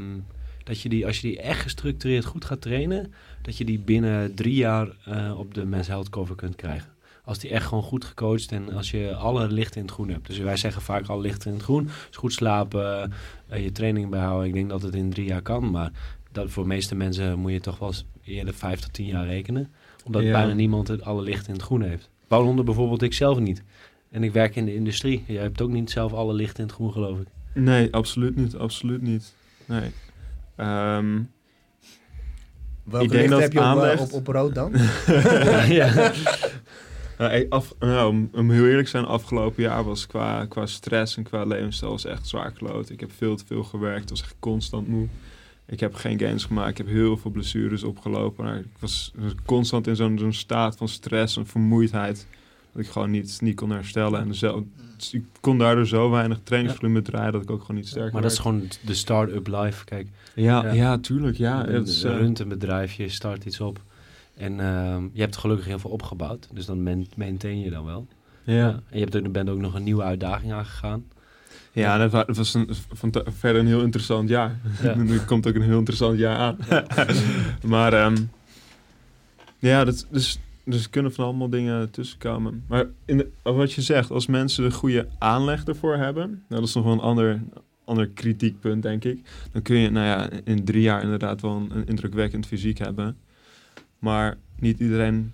[0.63, 4.35] dat je die, als je die echt gestructureerd goed gaat trainen, dat je die binnen
[4.35, 6.89] drie jaar eh, op de Men's Cover kunt krijgen.
[7.23, 10.27] Als die echt gewoon goed gecoacht en als je alle lichten in het groen hebt.
[10.27, 11.83] Dus wij zeggen vaak alle lichten in het groen.
[12.07, 13.11] Dus goed slapen,
[13.47, 14.47] eh, je training bijhouden.
[14.47, 15.71] Ik denk dat het in drie jaar kan.
[15.71, 15.91] Maar
[16.37, 19.25] dat voor de meeste mensen moet je toch wel eens eerder vijf tot tien jaar
[19.25, 19.71] rekenen.
[20.05, 20.31] Omdat Ja.
[20.31, 22.09] bijna niemand het alle lichten in het groen heeft.
[22.27, 23.63] Waaronder bijvoorbeeld ik zelf niet.
[24.11, 25.23] En ik werk in de industrie.
[25.27, 27.27] Jij hebt ook niet zelf alle lichten in het groen, geloof ik.
[27.53, 28.55] Nee, absoluut niet.
[28.55, 29.33] Absoluut niet.
[29.65, 29.91] Nee.
[30.55, 31.19] Ehm,
[32.83, 34.71] Welke Ik denk licht dat heb je op, eh, aanlegt- op, op rood dan?
[35.79, 35.93] ja.
[37.17, 40.65] nou, ik- af, nou, om, om heel eerlijk te zijn, afgelopen jaar was qua, qua
[40.65, 42.89] stress en qua levensstijl was echt zwaar kloot.
[42.89, 45.07] Ik heb veel te veel gewerkt, ik was echt constant moe.
[45.67, 48.45] Ik heb geen gains gemaakt, ik heb heel veel blessures opgelopen.
[48.45, 49.11] Maar ik was
[49.45, 52.27] constant in zo'n staat van stress en vermoeidheid.
[52.71, 54.19] Dat ik gewoon niet, niet kon herstellen.
[54.21, 54.67] En zo,
[54.97, 58.21] dus ik kon daardoor zo weinig trainingsvolume draaien dat ik ook gewoon niet sterker Maar
[58.21, 59.85] dat is gewoon de start-up life.
[59.85, 60.71] Kijk, Ja, Ja.
[60.71, 60.97] ja.
[60.97, 61.37] tuurlijk.
[61.37, 63.81] Ja, het is, een eh, runt een bedrijf, je start iets op.
[64.35, 66.47] En ehm, je hebt gelukkig heel veel opgebouwd.
[66.53, 68.07] Dus dan maintain je dan wel.
[68.43, 68.69] ja.
[68.69, 71.05] En je hebt ook, bent ook nog een nieuwe uitdaging aangegaan.
[71.81, 74.59] Ja, dat wa- dat was een, van te- verder een heel interessant jaar.
[74.83, 74.95] Ja.
[74.97, 76.57] er komt ook een heel interessant jaar aan.
[77.73, 78.15] maar ehm,
[79.59, 82.63] ja, dat, dus, dus er kunnen van allemaal dingen tussenkomen.
[82.67, 86.69] Maar in de- wat je zegt, als mensen de goede aanleg ervoor hebben, nou, dat
[86.69, 87.41] is nog wel een ander,
[87.85, 89.29] ander kritiekpunt, denk ik.
[89.51, 93.17] Dan kun je, nou ja, in drie jaar inderdaad wel een, een indrukwekkend fysiek hebben.
[93.99, 95.33] Maar niet iedereen.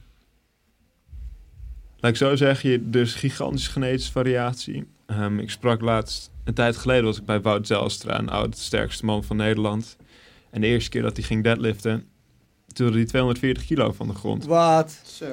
[1.99, 4.84] Laat ik zo zeggen, je, er is gigantische genetische variatie.
[5.06, 9.06] Ehm, ik sprak laatst, een tijd geleden was ik bij Wout Zelstra, een oud sterkste
[9.06, 9.98] man van Nederland.
[10.49, 12.07] En de eerste keer dat hij ging deadliften,
[12.74, 14.45] tilde hij 240 kilo van de grond.
[14.45, 15.02] Wat?
[15.03, 15.26] Zo.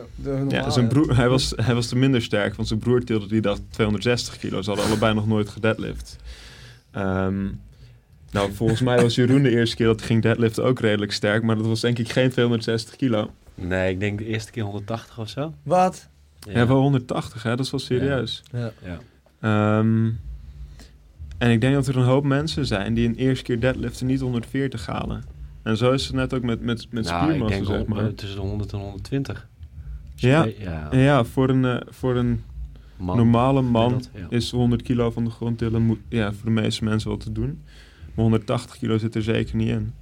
[0.48, 3.40] Ja, zijn broer, hij, was, hij was te minder sterk, want zijn broer tilde die
[3.40, 4.62] dag 260 kilo.
[4.62, 6.16] Ze hadden allebei nog nooit gedeadlift.
[6.90, 7.44] Ehm,
[8.30, 11.42] nou, volgens mij was Jeroen de eerste keer dat hij ging deadliften ook redelijk sterk,
[11.42, 13.30] maar dat was denk ik geen 260 kilo.
[13.54, 15.54] Nee, ik denk de eerste keer 180 of zo.
[15.62, 16.08] Wat?
[16.48, 17.50] Ja, wel 180, hè?
[17.56, 18.42] dat is wel serieus.
[18.52, 18.72] Ja.
[18.84, 18.98] Ja.
[19.40, 20.10] Ehm,
[21.40, 24.20] en ik denk dat er een hoop mensen zijn die een eerste keer deadliften niet
[24.20, 25.22] 140 halen.
[25.62, 27.88] En zo is het net ook met, met, met nou, ik spiermassa, denk zeg op,
[27.88, 28.04] maar.
[28.06, 29.48] eh, tussen de 100 en 120.
[30.14, 30.44] Ja.
[30.58, 30.90] ja.
[30.90, 32.42] En ja, voor een, eh, voor een
[32.96, 33.16] Man.
[33.16, 34.26] normale man Dat, ja.
[34.28, 37.32] is 100 kilo van de grond tillen moet, ja, voor de meeste mensen wel te
[37.32, 37.62] doen.
[38.14, 39.92] Maar 180 kilo zit er zeker niet in.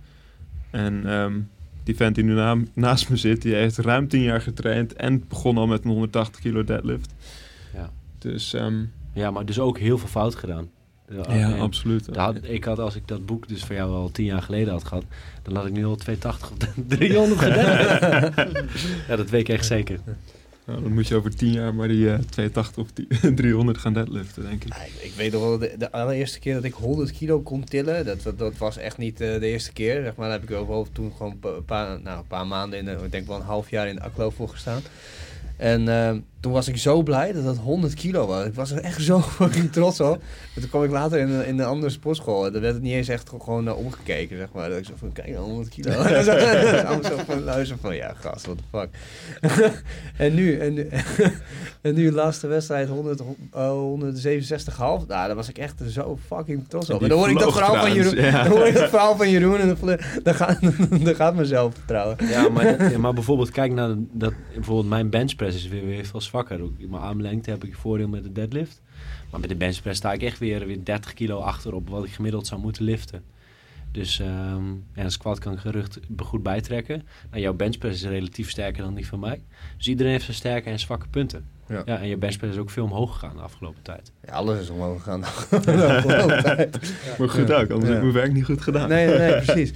[0.71, 1.39] En ehm,
[1.85, 5.25] die vent die nu na- naast me zit, die heeft ruim 10 jaar getraind en
[5.29, 7.15] begon al met een 180 kilo deadlift.
[7.75, 7.91] Ja.
[8.19, 10.69] Dus ehm, ja, maar dus ook heel veel fout gedaan.
[11.11, 12.09] Ja, en absoluut.
[12.17, 14.85] had- ik had, als ik dat boek dus voor jou al tien jaar geleden had
[14.85, 15.05] gehad,
[15.43, 16.57] dan had ik nu al 280 of
[16.87, 18.33] 300 gedaan.
[19.09, 19.99] ja, dat weet ik echt zeker.
[20.65, 23.93] Nou, dan moet je over 10 jaar maar die eh 82 of die 300 gaan
[23.93, 24.75] deadliften, denk ik.
[24.75, 28.05] Ik, ik weet nog wel, de, de allereerste keer dat ik 100 kilo kon tillen,
[28.05, 30.03] dat, dat, dat was echt niet eh, de eerste keer.
[30.03, 32.47] Zeg maar, daar heb ik ook wel toen gewoon een pa- paar, nou, een paar
[32.47, 34.81] maanden, in de, ik denk wel een half jaar in de aklo voor gestaan.
[35.57, 38.45] En eh, toen was ik zo blij dat dat 100 kilo was.
[38.47, 40.23] Ik was er echt zo fucking trots op.
[40.55, 42.47] En toen kwam ik later in, een- in een andere sportschool.
[42.47, 44.69] En daar werd het niet eens echt gewoon naar omgekeken, zeg maar.
[44.69, 45.91] Dat ik zo van, kijk nou, 100 kilo.
[46.03, 49.83] En zo, allemaal zo van luisteren van, ja gast, what the fuck.
[50.17, 50.89] en nu, en nu,
[51.81, 53.21] en nu de laatste wedstrijd 100,
[53.53, 54.77] oh, 167,5.
[54.77, 57.03] Nou, daar was ik echt zo fucking trots op.
[57.03, 58.17] En dan hoor ik dat verhaal van Jeroen.
[58.17, 58.43] ja.
[58.43, 60.59] Dan hoor ik dat verhaal van Jeroen en dan, dan, gaat,
[61.05, 62.17] dan gaat mijn zelfvertrouwen.
[62.29, 64.33] Ja, maar, maar bijvoorbeeld, kijk naar de- dat.
[64.55, 66.61] Bijvoorbeeld, mijn benchpress is weer, weer veel zwakker.
[66.61, 68.83] Ook mijn armlengte heb ik voordeel met de deadlift.
[69.31, 72.11] Maar met de benchpress sta ik echt weer, weer 30 kilo achter op wat ik
[72.11, 73.23] gemiddeld zou moeten liften.
[73.93, 77.03] Dus ehm ja, een squat kan ik gerucht goed bijtrekken.
[77.31, 79.43] Nou, jouw benchpress is relatief sterker dan die van mij.
[79.77, 81.45] Dus iedereen heeft zijn sterke en zwakke punten.
[81.69, 81.83] Ja.
[81.87, 81.99] Ja.
[81.99, 84.13] en je benchpress is ook veel omhoog gegaan de afgelopen tijd.
[84.27, 85.21] Ja, alles is omhoog gegaan.
[85.21, 85.27] de
[85.97, 86.79] afgelopen tijd.
[87.19, 87.87] Maar goed ook, anders Ja.
[87.87, 88.89] heb ik mijn werk niet goed gedaan.
[88.89, 89.73] Nee, nee, nee, precies.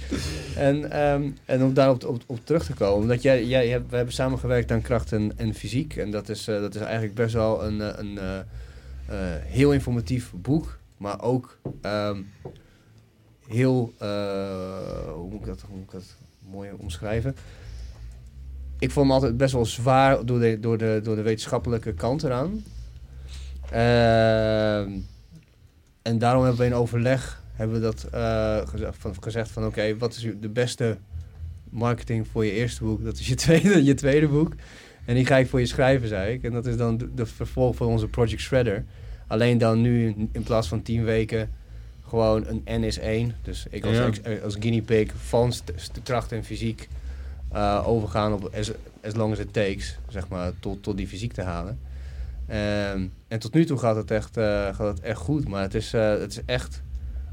[0.55, 3.95] En, ehm, en om daarop op, op terug te komen, omdat jij, jij hebt, we
[3.95, 5.95] hebben samengewerkt aan kracht en, en fysiek.
[5.95, 8.37] En dat is, eh, dat is eigenlijk best wel een, eh, een eh,
[9.05, 12.17] eh, heel informatief boek, maar ook ehm,
[13.47, 14.07] heel, eh,
[15.13, 16.15] hoe, moet ik dat, hoe moet ik dat
[16.51, 17.35] mooi omschrijven?
[18.79, 22.23] Ik vond hem altijd best wel zwaar door de, door de, door de wetenschappelijke kant
[22.23, 22.63] eraan.
[23.69, 24.91] Ehm,
[26.01, 29.97] en daarom hebben we in overleg hebben we dat eh, gezegd van, gezegd van oké,
[29.97, 30.97] wat is de beste
[31.69, 33.03] marketing voor je eerste boek?
[33.03, 34.53] Dat is je tweede, je tweede boek.
[35.05, 36.43] En die ga ik voor je schrijven, zei ik.
[36.43, 38.85] En dat is dan de, vervolg van onze Project Shredder.
[39.27, 41.49] Alleen dan nu in plaats van tien weken
[42.13, 43.33] gewoon een N is één.
[43.41, 44.05] Dus ik als, Ja.
[44.07, 45.53] ex- als guinea pig van
[46.03, 46.87] kracht en fysiek
[47.51, 48.71] eh, overgaan op as,
[49.03, 51.79] as long as it takes, zeg maar, tot, tot die fysiek te halen.
[52.47, 54.43] Ehm, en tot nu toe gaat het echt, eh,
[54.75, 56.81] gaat het echt goed, maar het is, eh, het is echt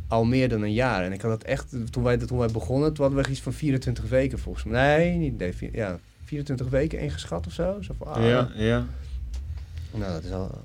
[0.09, 1.05] al meer dan een jaar.
[1.05, 3.52] En ik had het echt, toen wij, toen wij begonnen, toen hadden we iets van
[3.52, 4.97] 24 weken volgens mij.
[4.97, 7.77] Nee, niet, nee, vier- ja, 24 weken ingeschat of zo.
[7.82, 8.85] zo van, ah, Ja, ja.
[9.94, 10.65] Nou, dat is al...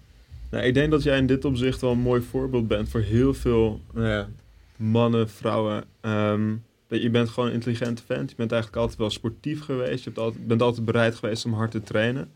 [0.55, 3.33] Nou, ik denk dat jij in dit opzicht wel een mooi voorbeeld bent voor heel
[3.33, 4.29] veel nou ja,
[4.75, 5.83] mannen, vrouwen.
[6.01, 6.55] Ehm,
[6.87, 8.29] dat je bent gewoon een intelligente vent.
[8.29, 10.03] Je bent eigenlijk altijd wel sportief geweest.
[10.03, 12.31] Je hebt altijd, bent altijd bereid geweest om hard te trainen.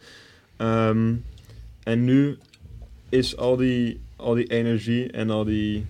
[0.58, 1.14] Ehm,
[1.84, 2.38] en nu
[3.10, 5.86] is al die, al die energie en al die,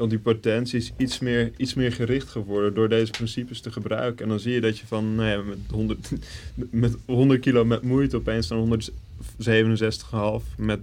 [0.00, 4.22] al die potenties iets meer, iets meer gericht geworden door deze principes te gebruiken.
[4.24, 6.10] En dan zie je dat je van nou ja, met, 100,
[6.70, 8.80] met 100 kilo met moeite opeens naar
[10.40, 10.80] 167,5 met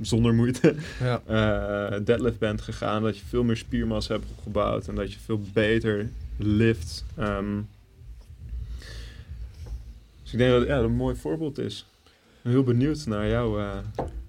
[0.00, 1.22] zonder moeite Ja.
[1.26, 3.02] eh, deadlift bent gegaan.
[3.02, 7.04] Dat je veel meer spiermassa hebt opgebouwd en dat je veel beter lift.
[7.16, 7.60] Ehm,
[10.22, 11.86] dus ik denk dat ja, dat een mooi voorbeeld is.
[12.04, 12.10] Ik
[12.42, 13.60] ben heel benieuwd naar jou.
[13.60, 13.78] eh,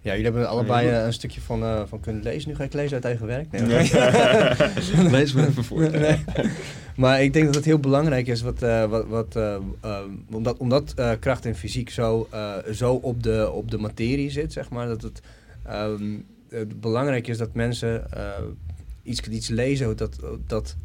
[0.01, 2.49] Ja, jullie hebben allebei eh, een stukje van, eh, van kunnen lezen.
[2.49, 3.51] Nu ga ik lezen uit eigen werk.
[3.51, 5.09] Nee, Nee.
[5.11, 5.91] Lees me even voor.
[5.91, 6.23] Nee.
[6.95, 9.37] Maar ik denk dat het heel belangrijk is, wat, eh, wat, wat,
[10.31, 14.53] omdat, omdat eh, kracht en fysiek zo, eh, zo op, de, op de materie zit,
[14.53, 14.87] zeg maar.
[14.87, 15.21] Dat het,
[15.63, 16.17] ehm,
[16.49, 18.29] het belangrijk is dat mensen eh,
[19.03, 20.75] iets, iets lezen dat, dat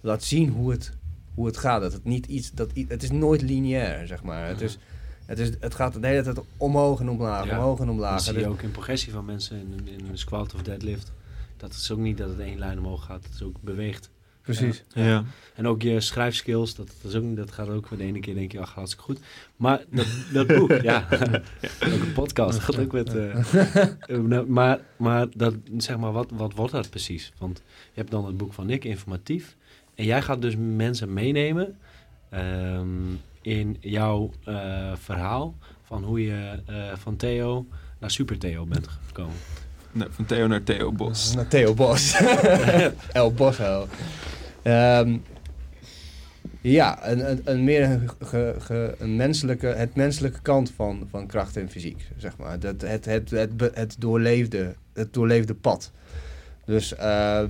[0.00, 0.92] laat zien hoe het,
[1.34, 1.80] hoe het gaat.
[1.80, 4.48] Dat het niet iets, dat, het is nooit lineair, zeg maar.
[4.48, 4.78] Het, is,
[5.26, 7.56] het, is, het gaat de hele tijd omhoog en omlaag, Ja.
[7.58, 8.20] omhoog en Dat omlaag.
[8.20, 11.12] zie Dus- je ook in progressie van mensen in, in een squat of deadlift.
[11.56, 13.24] Dat is ook niet dat het één lijn omhoog gaat.
[13.24, 14.10] Het is ook beweegt.
[14.42, 14.84] Precies.
[14.94, 15.24] Ja.
[15.54, 17.88] En ook je schrijfskills, dat, dat, is ook, niet- dat gaat ook.
[17.98, 19.18] De ene keer denk je, ach, hartstikke goed.
[19.56, 21.06] Maar dat, dat boek, ja.
[21.80, 23.14] ook een podcast, gaat ook met...
[23.14, 23.54] eh,
[24.00, 27.32] eh, nou, maar maar, dat, zeg maar wat, wat wordt dat precies?
[27.38, 29.56] Want je hebt dan het boek van Nick, informatief.
[29.94, 31.76] En jij gaat dus mensen meenemen
[32.30, 32.86] ehm,
[33.42, 35.54] in jouw eh, verhaal...
[35.82, 37.66] van hoe je eh, van Theo
[37.98, 39.34] naar Super Theo bent gekomen.
[39.92, 41.34] Nee, van Theo naar Theo Bos.
[41.34, 42.14] Naar Theo Bos.
[43.12, 43.86] El Bosso.
[44.62, 45.16] Ehm,
[46.60, 51.26] ja, een, een, een meer een, ge- ge- een menselijke, het menselijke kant van, van
[51.26, 52.58] kracht en fysiek, zeg maar.
[52.60, 55.90] Dat, het, het, het, het, doorleefde, het doorleefde pad.
[56.64, 57.42] Dus eh,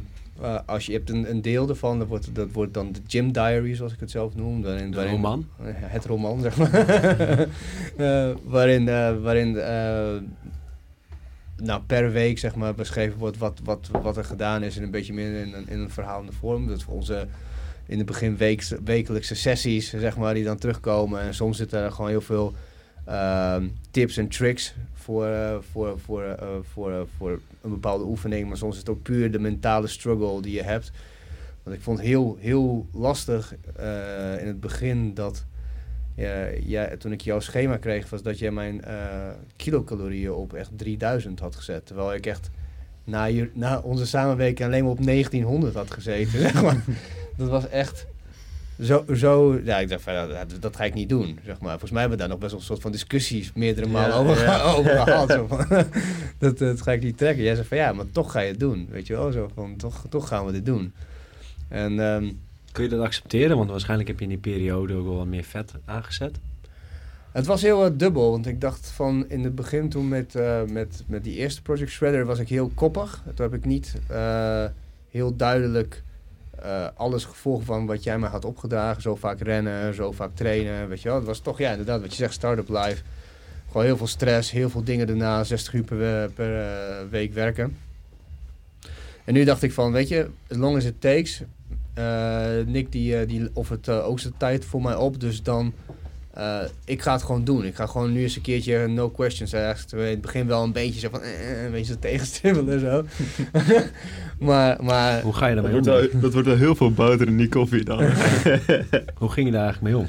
[0.43, 3.33] eh, als je hebt een, een deel ervan, dat wordt, dat wordt dan de Gym
[3.33, 4.63] Diary, zoals ik het zelf noem.
[4.63, 5.47] Waarin, De waarin- roman.
[5.63, 6.71] het roman, zeg maar.
[7.97, 10.15] Eh, waarin eh, waarin eh,
[11.57, 14.77] nou, per week zeg maar, beschreven wordt wat, wat, wat er gedaan is.
[14.77, 16.67] En een beetje meer in een, in een verhalende vorm.
[16.69, 17.27] Dat voor onze
[17.87, 18.37] in het begin
[18.85, 21.21] wekelijkse sessies, zeg maar, die dan terugkomen.
[21.21, 22.55] En soms zitten er gewoon heel veel
[23.91, 28.49] tips en tricks voor, eh, voor, voor, eh, voor, eh, voor een bepaalde oefening.
[28.49, 30.91] Maar soms is het ook puur de mentale struggle die je hebt.
[31.63, 35.45] Want ik vond heel, heel lastig eh, in het begin dat
[36.61, 41.41] ja, toen ik jouw schema kreeg, was dat jij mijn eh, kilocalorieën op echt 3000
[41.41, 41.87] had gezet.
[41.87, 42.51] Terwijl ik echt
[43.05, 46.53] na, na onze samenwerking alleen maar op 1900 had gezeten.
[47.37, 48.07] Dat was echt
[48.81, 49.61] zo, zo...
[49.65, 51.71] Ja, ik dacht van, ja, dat, dat ga ik niet doen, zeg maar.
[51.71, 54.15] Volgens mij hebben we daar nog best wel een soort van discussies meerdere malen Ja,
[54.15, 54.61] over, ja.
[54.77, 55.31] over gehad.
[55.31, 55.67] Zo van,
[56.39, 57.45] dat, dat ga ik niet trekken.
[57.45, 58.89] Jij zei van, ja, maar toch ga je het doen.
[58.91, 60.93] Weet je wel, zo van, toch, toch gaan we dit doen.
[61.69, 62.01] En...
[62.01, 62.33] ehm,
[62.73, 63.57] Kun je dat accepteren?
[63.57, 66.39] Want waarschijnlijk heb je in die periode ook wel wat meer vet aangezet.
[67.33, 70.63] Het was heel eh, dubbel, want ik dacht van in het begin toen met, eh,
[70.65, 73.23] met, met die eerste Project Shredder was ik heel koppig.
[73.35, 74.65] Toen heb ik niet eh,
[75.11, 76.03] heel duidelijk
[76.63, 79.03] eh, alles gevolgd van wat jij me had opgedragen.
[79.03, 81.17] Zo vaak rennen, zo vaak trainen, weet je wel.
[81.17, 83.03] Het was toch, ja inderdaad, wat je zegt, start-up life.
[83.67, 87.77] Gewoon heel veel stress, heel veel dingen daarna, 60 uur per, per eh, week werken.
[89.25, 91.43] En nu dacht ik van, weet je, as long as it takes.
[91.95, 95.73] eh, Nick die, eh, die offert ook zijn tijd voor mij op, dus dan...
[96.33, 97.65] Eh, ik ga het gewoon doen.
[97.65, 99.53] Ik ga gewoon nu eens een keertje no questions.
[99.53, 102.81] Eigenlijk in het begin wel een beetje zo van, eh, een beetje zo tegenstribbelen en
[102.81, 103.05] zo.
[104.47, 106.11] maar, maar Hoe ga je Dat daarmee wordt, om?
[106.13, 107.99] wel, dat wordt wel heel veel boter in die koffie dan.
[109.15, 110.09] Hoe ging je daar eigenlijk mee om?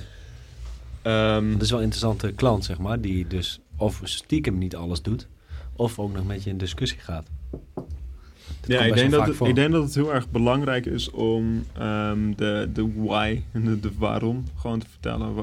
[1.02, 5.02] Ehm, Dat is wel een interessante klant, zeg maar, die dus of stiekem niet alles
[5.02, 5.28] doet,
[5.76, 7.28] of ook nog met je in discussie gaat.
[8.62, 9.48] Dat ja, ik denk, dat het, voor.
[9.48, 13.80] ik denk dat het heel erg belangrijk is om ehm, de, de why en de,
[13.80, 15.34] de waarom gewoon te vertellen.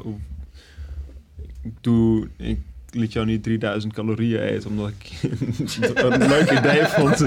[1.62, 2.58] Ik, doe, ik
[2.90, 5.12] liet jou niet 3000 calorieën eten omdat ik
[5.94, 7.24] een leuk idee vond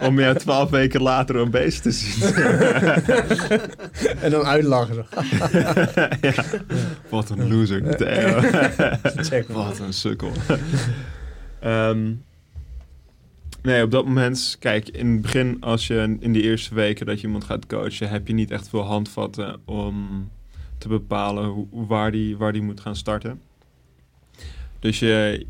[0.00, 2.34] om jou 12 weken later obese te zien.
[4.22, 5.06] en dan uitlachen.
[6.20, 6.44] Ja.
[7.08, 7.82] Wat een loser.
[9.16, 9.48] Check.
[9.48, 10.32] Wat een sukkel.
[11.60, 12.12] Ehm,
[13.62, 17.20] nee, op dat moment, kijk, in het begin, als je in de eerste weken dat
[17.20, 20.28] je iemand gaat coachen, heb je niet echt veel handvatten om
[20.78, 23.40] te bepalen hoe- waar, die, waar die moet gaan starten.
[24.78, 25.46] Dus je,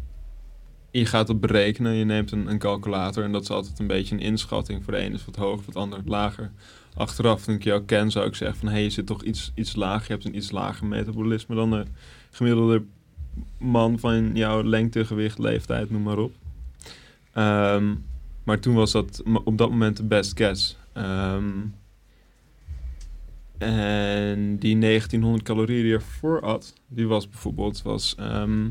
[0.91, 4.15] je gaat het berekenen, je neemt een, een calculator en dat is altijd een beetje
[4.15, 4.85] een inschatting.
[4.85, 6.51] Voor de ene is wat hoger, voor het ander lager.
[6.95, 9.53] Achteraf, toen ik jou ken, zou ik zeggen van, hé, hey, je zit toch iets,
[9.55, 11.85] iets lager, je hebt een iets lager metabolisme dan de
[12.31, 12.83] gemiddelde
[13.59, 16.35] man van jouw lengte, gewicht, leeftijd, noem maar op.
[17.33, 17.95] Ehm,
[18.45, 20.77] maar toen was dat op dat moment de best guess.
[20.93, 21.53] Ehm,
[23.59, 28.69] en die 1900 calorieën die je ervoor had, die was bijvoorbeeld was, ehm,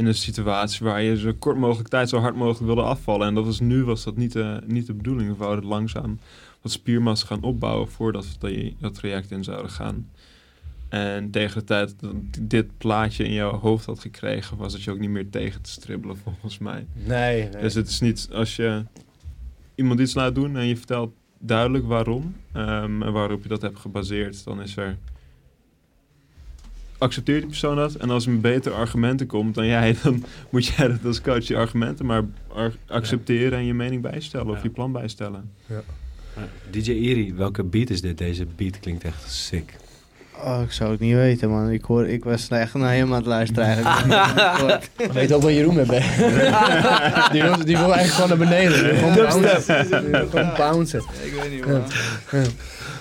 [0.00, 3.26] in een situatie waar je zo kort mogelijk tijd zo hard mogelijk wilde afvallen.
[3.26, 5.28] En dat was nu was dat niet de, niet de bedoeling.
[5.28, 6.18] We wouden langzaam
[6.62, 10.10] wat spiermassa gaan opbouwen voordat we dat traject in zouden gaan.
[10.88, 14.90] En tegen de tijd dat dit plaatje in jouw hoofd had gekregen, was het je
[14.90, 16.86] ook niet meer tegen te stribbelen, volgens mij.
[16.92, 17.62] Nee, nee.
[17.62, 18.84] Dus het is niet als je
[19.74, 23.78] iemand iets laat doen en je vertelt duidelijk waarom ehm, en waarop je dat hebt
[23.78, 24.98] gebaseerd, dan is er.
[27.00, 27.94] Accepteert die persoon dat?
[27.94, 31.46] En als er met betere argumenten komt dan jij, dan moet jij dat als coach
[31.46, 32.22] je argumenten maar
[32.54, 35.50] ar- accepteren en je mening bijstellen of je plan bijstellen.
[35.66, 35.82] Ja.
[36.70, 38.18] DJ Iri, welke beat is dit?
[38.18, 39.74] Deze beat klinkt echt sick.
[40.44, 41.70] Oh, ik zou het niet weten, man.
[41.70, 44.88] Ik, hoor, ik was echt naar hem aan het luisteren eigenlijk.
[44.96, 46.04] Ik weet ook waar Jeroen mee bent.
[47.32, 48.72] die, wil, die wil eigenlijk gewoon naar beneden.
[48.72, 50.02] Die wil Gewoon bouncen.
[50.02, 51.02] Die wil gewoon bouncen.
[51.24, 51.82] ik weet niet, man.
[52.32, 52.42] Ja.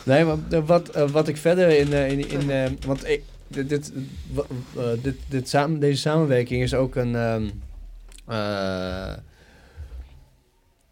[0.04, 1.94] Nee, maar wat, eh, wat ik verder in...
[1.94, 3.92] eh, in, in eh, want ik, dit,
[5.02, 7.16] dit, dit, samen, deze samenwerking is ook een...
[7.16, 7.50] ehm,
[8.28, 9.14] eh,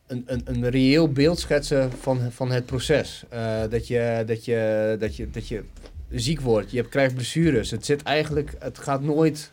[0.07, 3.23] een, een, een reëel beeld schetsen van, van het proces.
[3.29, 5.63] Eh, dat, je, dat, je, dat, je, dat je
[6.09, 7.71] ziek wordt, je hebt- krijgt blessures.
[7.71, 9.51] Het zit eigenlijk, het gaat nooit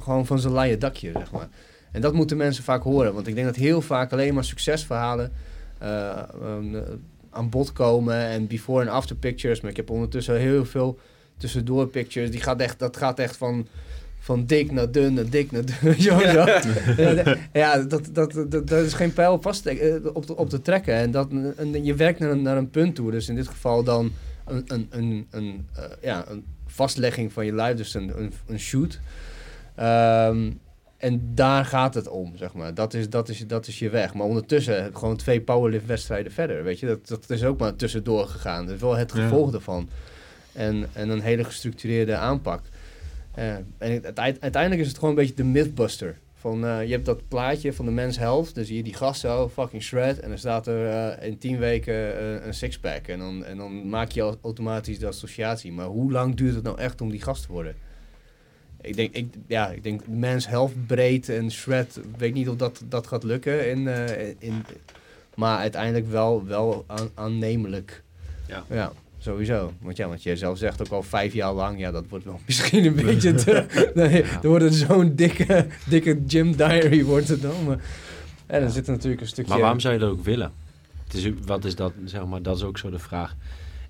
[0.00, 1.48] gewoon van zijn leien dakje, zeg maar.
[1.92, 5.32] En dat moeten mensen vaak horen, want ik denk dat heel vaak alleen maar succesverhalen
[5.78, 6.08] eh,
[6.42, 6.82] ehm, eh,
[7.30, 9.60] aan bod komen en before en after pictures.
[9.60, 10.98] Maar ik heb ondertussen heel veel
[11.42, 12.30] tussendoor pictures.
[12.30, 13.66] Die gaat echt, dat gaat echt van,
[14.18, 16.00] van dik naar dun naar dik naar dun.
[16.02, 16.20] Zo.
[17.52, 20.94] ja, dat, dat, dat, dat is geen pijl vast, eh, op, te, op te trekken.
[20.94, 23.10] En, dat, en je werkt naar een, naar een punt toe.
[23.10, 24.12] Dus in dit geval dan
[24.46, 28.58] een, een, een, een, eh, ja, een vastlegging van je lijf, dus een, een, een
[28.58, 29.00] shoot.
[29.74, 30.50] Ehm,
[30.96, 32.74] en daar gaat het om, zeg maar.
[32.74, 34.14] Dat is, dat is, dat is je weg.
[34.14, 36.86] Maar ondertussen gewoon twee powerlift wedstrijden verder, weet je.
[36.86, 38.66] Dat, dat is ook maar tussendoor gegaan.
[38.66, 39.22] Dat is wel het Ja.
[39.22, 39.88] gevolg ervan.
[40.52, 42.62] En, en een hele gestructureerde aanpak.
[43.34, 44.02] Eh, en
[44.40, 46.18] uiteindelijk is het gewoon een beetje de mythbuster.
[46.34, 48.54] Van, eh, je hebt dat plaatje van de mens health.
[48.54, 50.20] Dan zie je die gast zo, fucking shred.
[50.20, 53.06] En dan staat er eh, in tien weken een sixpack.
[53.08, 55.72] En dan, en dan maak je automatisch de associatie.
[55.72, 57.74] Maar hoe lang duurt het nou echt om die gast te worden?
[58.80, 61.96] Ik denk, ik, ja, ik denk mens health breed en shred.
[61.96, 63.70] Ik weet niet of dat, dat gaat lukken.
[63.70, 63.88] In,
[64.38, 64.64] in,
[65.34, 68.02] maar uiteindelijk wel, wel aan, aannemelijk.
[68.48, 68.64] Ja.
[68.68, 68.92] ja.
[69.22, 69.72] Sowieso.
[69.80, 72.40] Want ja, want jij zelf zegt ook al vijf jaar lang, ja, dat wordt wel
[72.46, 73.66] misschien een beetje te...
[73.94, 77.64] Nee, er wordt een zo'n dikke, dikke gym diary wordt het dan.
[77.66, 77.78] Maar,
[78.46, 79.50] en dan zit er natuurlijk een stukje...
[79.50, 80.52] Maar waarom zou je dat ook willen?
[81.04, 83.36] Het is, wat is dat, zeg maar, dat is ook zo de vraag.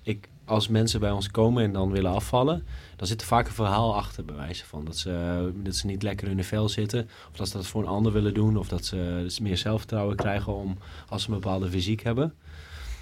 [0.03, 2.65] Ik, als mensen bij ons komen en dan willen afvallen,
[2.95, 4.85] dan zit er vaak een verhaal achter, bij wijze van.
[4.85, 7.81] Dat ze, dat ze niet lekker in hun vel zitten, of dat ze dat voor
[7.81, 10.77] een ander willen doen, of dat ze dus meer zelfvertrouwen krijgen om,
[11.09, 12.33] als ze een bepaalde fysiek hebben.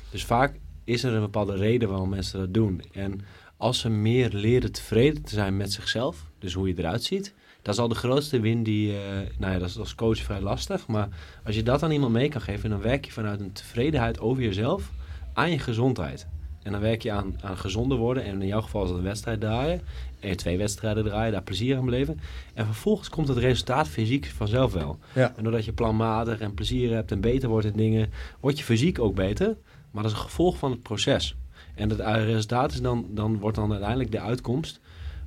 [0.09, 0.59] Dus vaak
[0.91, 2.81] is er een bepaalde reden waarom mensen dat doen.
[2.91, 3.21] En
[3.57, 7.73] als ze meer leren tevreden te zijn met zichzelf, dus hoe je eruit ziet, dat
[7.73, 8.99] is al de grootste win die, eh,
[9.37, 10.87] nou ja, dat is als coach vrij lastig.
[10.87, 11.09] Maar
[11.45, 14.43] als je dat aan iemand mee kan geven, dan werk je vanuit een tevredenheid over
[14.43, 14.91] jezelf
[15.33, 16.27] aan je gezondheid.
[16.63, 18.23] En dan werk je aan, aan gezonder worden.
[18.23, 19.81] En in jouw geval is dat een wedstrijd draaien.
[20.19, 22.19] En je twee wedstrijden draaien, daar plezier aan beleven.
[22.53, 24.99] En vervolgens komt het resultaat fysiek vanzelf wel.
[25.13, 25.33] Ja.
[25.37, 28.09] En doordat je planmatig en plezier hebt en beter wordt in dingen,
[28.39, 29.57] wordt je fysiek ook beter.
[29.91, 31.35] Maar dat is een gevolg van het proces.
[31.75, 34.79] En het resultaat is dan, dan wordt dan uiteindelijk de uitkomst.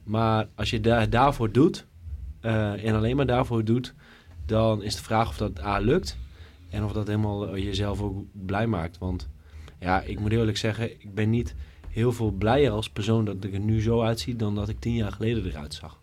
[0.05, 1.86] Maar als je daar daarvoor doet,
[2.41, 3.95] eh, en alleen maar daarvoor doet,
[4.47, 6.16] dan is de vraag of dat A lukt.
[6.70, 8.99] En of dat helemaal eh, jezelf ook blij maakt.
[8.99, 9.28] Want
[9.81, 11.55] ja, ik moet eerlijk zeggen, ik ben niet
[11.89, 14.95] heel veel blijer als persoon dat ik er nu zo uitzie dan dat ik tien
[14.95, 15.99] jaar geleden eruit zag.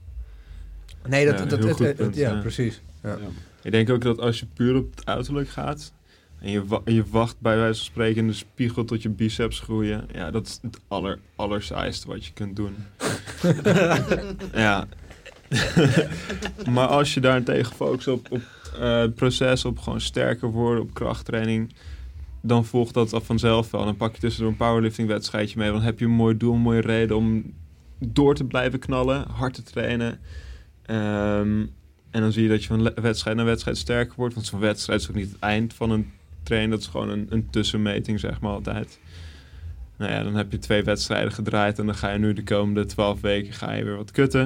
[1.08, 2.40] Nee, dat, Ja, dat, het- ja, ja.
[2.40, 2.82] precies.
[3.04, 3.10] Ja.
[3.10, 3.18] Ja.
[3.64, 5.94] Ik denk ook dat als je puur op het uiterlijk gaat
[6.42, 9.60] en je, wa- je wacht bij wijze van spreken in de spiegel tot je biceps
[9.60, 12.76] groeien, ja, dat is het aller, allersaaiste wat je kunt doen.
[14.54, 14.88] ja.
[16.76, 18.42] maar als je daarentegen focust op, op
[18.80, 21.74] eh, proces, op gewoon sterker worden, op krachttraining,
[22.42, 23.86] dan volgt dat al vanzelf wel.
[23.86, 26.60] Dan pak je tussendoor een powerlifting wedstrijdje mee, dan heb je een mooi doel, een
[26.60, 27.54] mooie reden om
[28.00, 30.20] door te blijven knallen, hard te trainen.
[30.86, 31.66] Ehm,
[32.10, 34.34] en dan zie je dat je van wedstrijd naar wedstrijd sterker wordt.
[34.34, 36.12] Want zo'n wedstrijd is ook niet het eind van een
[36.44, 36.70] train.
[36.70, 39.00] Dat is gewoon een, een tussenmeting, zeg maar altijd.
[39.98, 41.80] Nou ja, dan heb je twee wedstrijden gedraaid.
[41.80, 44.42] En dan ga je nu de komende twaalf weken ga je weer wat kutten.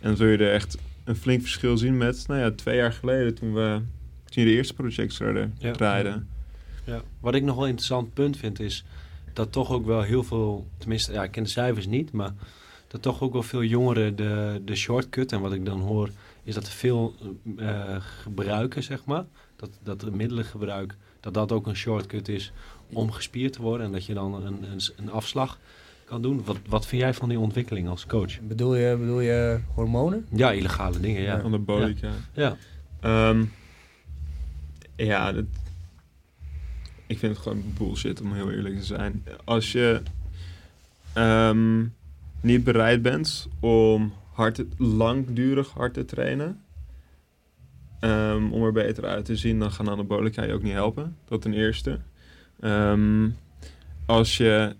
[0.00, 2.24] En dan zul je er echt een flink verschil zien met...
[2.26, 3.80] Nou ja, twee jaar geleden toen we...
[4.24, 5.72] Toen je de eerste projects werden Ja.
[5.72, 6.28] draaiden.
[6.84, 7.00] Ja.
[7.20, 8.84] Wat ik nog wel een interessant punt vind is
[9.32, 12.32] dat toch ook wel heel veel, tenminste, ja, ik ken de cijfers niet, maar
[12.88, 16.10] dat toch ook wel veel jongeren de, de shortcut, en wat ik dan hoor,
[16.42, 17.14] is dat veel
[17.56, 19.24] eh, gebruiken, zeg maar,
[19.56, 22.52] dat, dat het middelengebruik, dat dat ook een shortcut is
[22.92, 25.58] om gespierd te worden en dat je dan een, een, een afslag
[26.04, 26.44] kan doen.
[26.44, 28.40] Wat, wat vind jij van die ontwikkeling als coach?
[28.40, 30.26] Bedoel, je, bedoel je hormonen?
[30.30, 31.40] Ja, illegale dingen, ja.
[31.40, 32.10] Anabolica.
[32.32, 32.56] Ja,
[33.00, 33.44] Ehm,
[34.96, 35.44] ja, dat,
[37.06, 39.24] ik vind het gewoon bullshit om heel eerlijk te zijn.
[39.44, 40.02] Als je
[41.12, 41.84] ehm,
[42.40, 46.63] niet bereid bent om hard langdurig hard te trainen,
[48.04, 51.16] ehm, om er beter uit te zien, dan gaan anabolica je ook niet helpen.
[51.24, 51.98] Dat ten eerste.
[52.60, 53.28] Ehm,
[54.06, 54.74] als je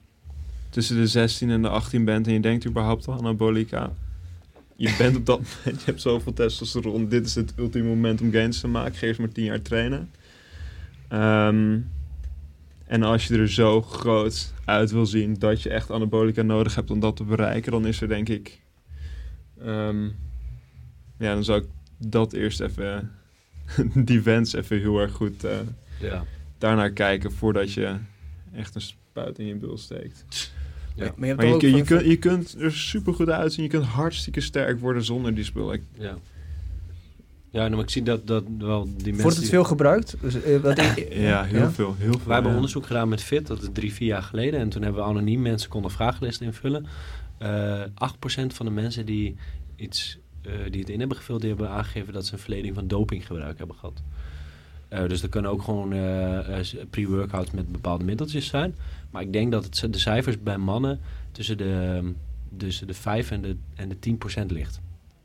[0.70, 3.92] tussen de 16 en de 18 bent en je denkt überhaupt al anabolica,
[4.76, 8.32] je bent op dat moment, je hebt zoveel testosteron, dit is het ultieme moment om
[8.32, 10.10] gains te maken, eerst maar 10 jaar trainen.
[11.08, 11.78] Ehm,
[12.86, 16.90] en als je er zo groot uit wil zien dat je echt anabolica nodig hebt
[16.90, 18.60] om dat te bereiken, dan is er denk ik,
[21.18, 21.66] ja, dan zou ik
[21.98, 23.10] dat eerst even,
[24.08, 25.56] die wens even heel erg goed eh,
[26.00, 26.24] ja.
[26.58, 27.96] daarnaar kijken voordat je
[28.54, 30.52] echt een spuit in je bil steekt.
[30.96, 31.12] Ja.
[31.16, 33.64] Maar je Maar je, kunt, je kunt er super goed uitzien.
[33.64, 35.72] Je kunt hartstikke sterk worden zonder die spul.
[35.72, 36.16] Ik, Ja,
[37.50, 39.12] ja nou, maar ik zie dat, dat wel die mensen...
[39.22, 40.16] Wordt het die- veel gebruikt?
[40.20, 41.70] Dus, eh, wat ik- ja, heel Ja?
[41.70, 41.94] veel.
[41.98, 42.56] Heel veel Wij hebben ja.
[42.56, 44.60] onderzoek gedaan met FIT, dat is drie, vier jaar geleden.
[44.60, 46.86] En toen hebben we anoniem mensen konden vragenlisten invullen.
[47.38, 49.36] Eh 8% van de mensen die,
[49.76, 50.18] iets,
[50.70, 53.76] die het in hebben gevuld, die hebben aangegeven dat ze een verleding van dopinggebruik hebben
[53.76, 54.02] gehad.
[54.88, 58.74] Eh, dus er kunnen ook gewoon eh, eh, pre-workouts met bepaalde middeltjes zijn.
[59.10, 61.00] Maar ik denk dat het, de cijfers bij mannen
[61.32, 62.12] tussen de,
[62.56, 63.96] tussen de 5 en de, en de
[64.42, 64.80] 10% ligt.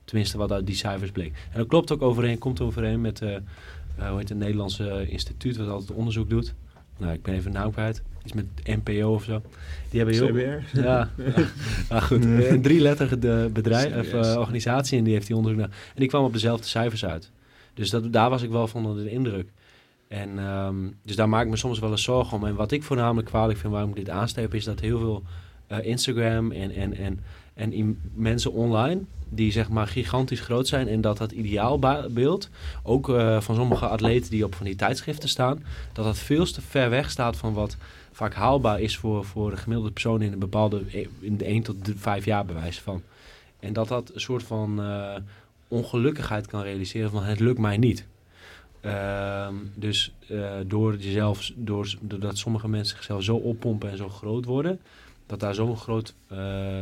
[0.09, 1.33] Tenminste, wat uit die cijfers bleek.
[1.51, 3.41] En dat klopt ook overeen, komt overeen met eh, eh,
[3.95, 6.53] hoe heet het Nederlandse instituut wat altijd onderzoek doet.
[6.97, 8.01] Nou, ik ben even naam kwijt.
[8.23, 9.41] Iets met NPO of zo.
[9.89, 10.27] Die hebben heel...
[10.27, 10.79] CBR?
[10.81, 11.33] Ja, ja.
[11.89, 12.25] maar goed.
[12.25, 15.69] Een drieletterige bedrijf, of, eh, organisatie en die heeft die onderzoek naar.
[15.69, 17.31] En die kwam op dezelfde cijfers uit.
[17.73, 19.49] Dus dat, daar was ik wel van onder de indruk.
[20.07, 22.45] En ehm, dus daar maak ik me soms wel eens zorgen om.
[22.45, 25.23] En wat ik voornamelijk kwalijk vind waarom ik dit aansteep, is dat heel veel
[25.67, 27.19] eh, Instagram en, en, en,
[27.53, 32.49] en in- mensen online die zeg maar gigantisch groot zijn en dat dat ideaalbeeld,
[32.83, 35.63] ook eh, van sommige atleten die op van die tijdschriften staan,
[35.93, 37.77] dat dat veel te ver weg staat van wat
[38.19, 40.83] vaak haalbaar is voor, voor de gemiddelde persoon in een bepaalde,
[41.19, 43.01] in de 1 tot 5 jaar bewijs van.
[43.59, 45.15] En dat dat een soort van eh,
[45.67, 48.05] ongelukkigheid kan realiseren van het lukt mij niet.
[48.81, 54.45] Ehm, dus eh, door jezelf, door, doordat sommige mensen zichzelf zo oppompen en zo groot
[54.45, 54.79] worden,
[55.29, 56.37] dat daar zo'n groot, eh,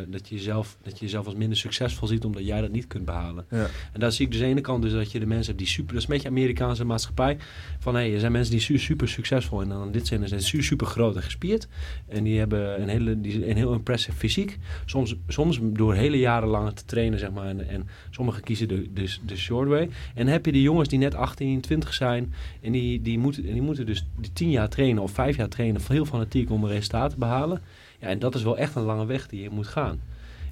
[0.07, 3.05] dat, je jezelf, dat je jezelf als minder succesvol ziet omdat jij dat niet kunt
[3.05, 3.45] behalen.
[3.49, 3.67] Ja.
[3.93, 5.57] En daar zie ik dus aan de ene kant dus dat je de mensen hebt
[5.57, 7.37] die super, dat is een beetje Amerikaanse maatschappij,
[7.79, 10.41] van hé, er zijn mensen die su- super succesvol en dan in dit zin zijn
[10.41, 11.67] ze su- super groot en gespierd
[12.07, 14.57] en die hebben een hele, die, een heel impressive fysiek.
[14.85, 18.93] Soms, soms door hele jaren lang te trainen, zeg maar, en, en sommigen kiezen de,
[18.93, 19.89] de, de short way.
[20.15, 23.53] En heb je die jongens die net 18, 20 zijn en die, die, moeten, en
[23.53, 26.69] die moeten dus die 10 jaar trainen of 5 jaar trainen, heel fanatiek om een
[26.69, 27.61] resultaat te behalen.
[27.99, 29.99] Ja, en dat is wel echt een lange weg die je moet gaan.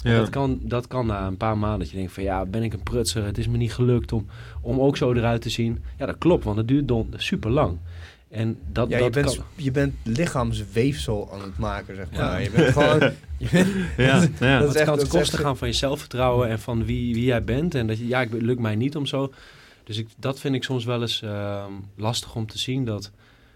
[0.04, 0.18] Ja.
[0.18, 2.74] Dat, kan, dat kan na een paar maanden dat je denkt van ja, ben ik
[2.74, 3.24] een prutser?
[3.26, 4.26] Het is me niet gelukt om,
[4.62, 5.84] om ook zo eruit te zien.
[5.98, 7.78] Ja, dat klopt, want het duurt don, super lang.
[8.30, 9.46] En dat, Ja, dat je, bent, kan...
[9.56, 12.20] je bent lichaamsweefsel aan het maken, zeg maar.
[12.22, 12.38] Ja.
[12.38, 13.00] Je bent gewoon...
[13.38, 13.68] je bent-
[13.98, 14.06] Ja,
[14.48, 14.60] ja.
[14.60, 16.86] Dat het is echt- kan dat ten koste echt- gaan van je zelfvertrouwen en van
[16.86, 17.76] wie, wie jij bent.
[17.76, 19.34] En dat je, ja, ik, lukt mij niet om zo.
[19.84, 23.12] Dus ik, dat vind ik soms wel eens ehm, lastig om te zien dat,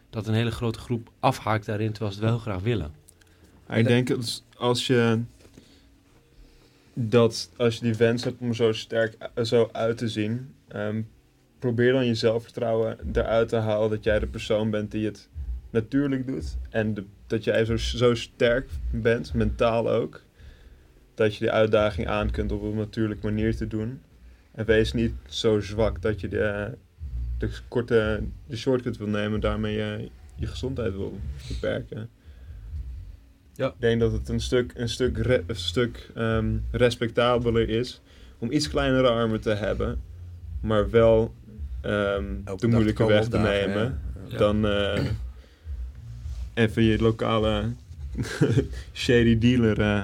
[0.09, 2.91] dat een hele grote groep afhaakt daarin terwijl ze het wel graag willen.
[3.77, 5.19] Ik denk dat als je
[6.93, 11.01] dat als je die wens hebt om zo sterk eh, zo uit te zien, ehm,
[11.59, 15.29] probeer dan je zelfvertrouwen eruit te halen dat jij de persoon bent die het
[15.69, 20.21] natuurlijk doet en de, dat jij zo, zo sterk bent, mentaal ook,
[21.13, 24.01] dat je die uitdaging aan kunt op een natuurlijke manier te doen.
[24.51, 26.77] En wees niet zo zwak dat je de,
[27.37, 32.09] de korte de shortcut wil nemen en daarmee je, je gezondheid wil beperken.
[33.59, 33.67] Ja.
[33.67, 38.01] Ik denk dat het een stuk, een stuk, re- een stuk ehm, respectabeler is
[38.37, 40.01] om iets kleinere armen te hebben,
[40.61, 41.33] maar wel
[41.81, 42.23] ehm,
[42.57, 43.99] de moeilijke weg te nemen.
[44.27, 44.37] ja.
[44.37, 45.03] Dan eh,
[46.53, 47.63] even je lokale
[48.93, 50.03] shady dealer eh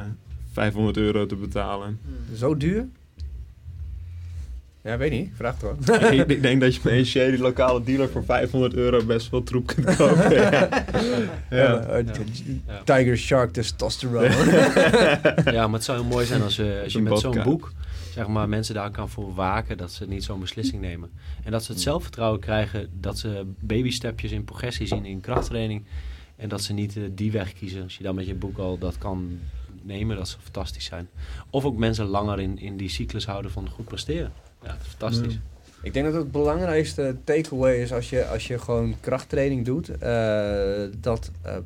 [0.52, 2.00] 500 euro te betalen.
[2.36, 2.86] Zo duur?
[4.86, 5.30] Ja, weet niet.
[5.36, 6.14] Vraag het gewoon.
[6.20, 9.44] ik, ik denk dat je met een shady lokale dealer voor 500 euro best wel
[9.44, 10.32] troep kunt kopen.
[10.42, 10.52] ja.
[11.50, 11.80] Ja.
[11.80, 12.14] eh, Ja.
[12.68, 12.82] Ja.
[12.84, 14.30] Tiger Shark testosterone.
[15.52, 17.72] Ja, maar het zou heel mooi zijn als, je als je met zo'n boek
[18.14, 21.10] zeg maar, mensen daar kan voor waken dat ze niet zo'n beslissing nemen.
[21.44, 25.84] En dat ze het zelfvertrouwen krijgen, dat ze babystepjes in progressie zien in krachttraining.
[26.36, 27.84] En dat ze niet eh, die weg kiezen.
[27.84, 29.40] Als je dan met je boek al dat kan
[29.82, 31.10] nemen, dat zou fantastisch zijn.
[31.50, 34.32] Of ook mensen langer in, in die cyclus houden van goed presteren.
[34.66, 35.40] Ja, fantastisch.
[35.86, 39.90] Ik denk dat het belangrijkste takeaway is als je, als je gewoon krachttraining doet.
[39.90, 41.58] eh, dat, eh,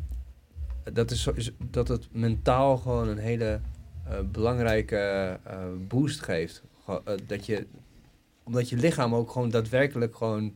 [0.94, 1.30] dat, is,
[1.72, 3.60] dat het mentaal gewoon een hele
[4.06, 5.38] eh, belangrijke
[5.88, 6.64] boost geeft.
[7.26, 7.68] Dat je,
[8.44, 10.54] omdat je lichaam ook gewoon daadwerkelijk gewoon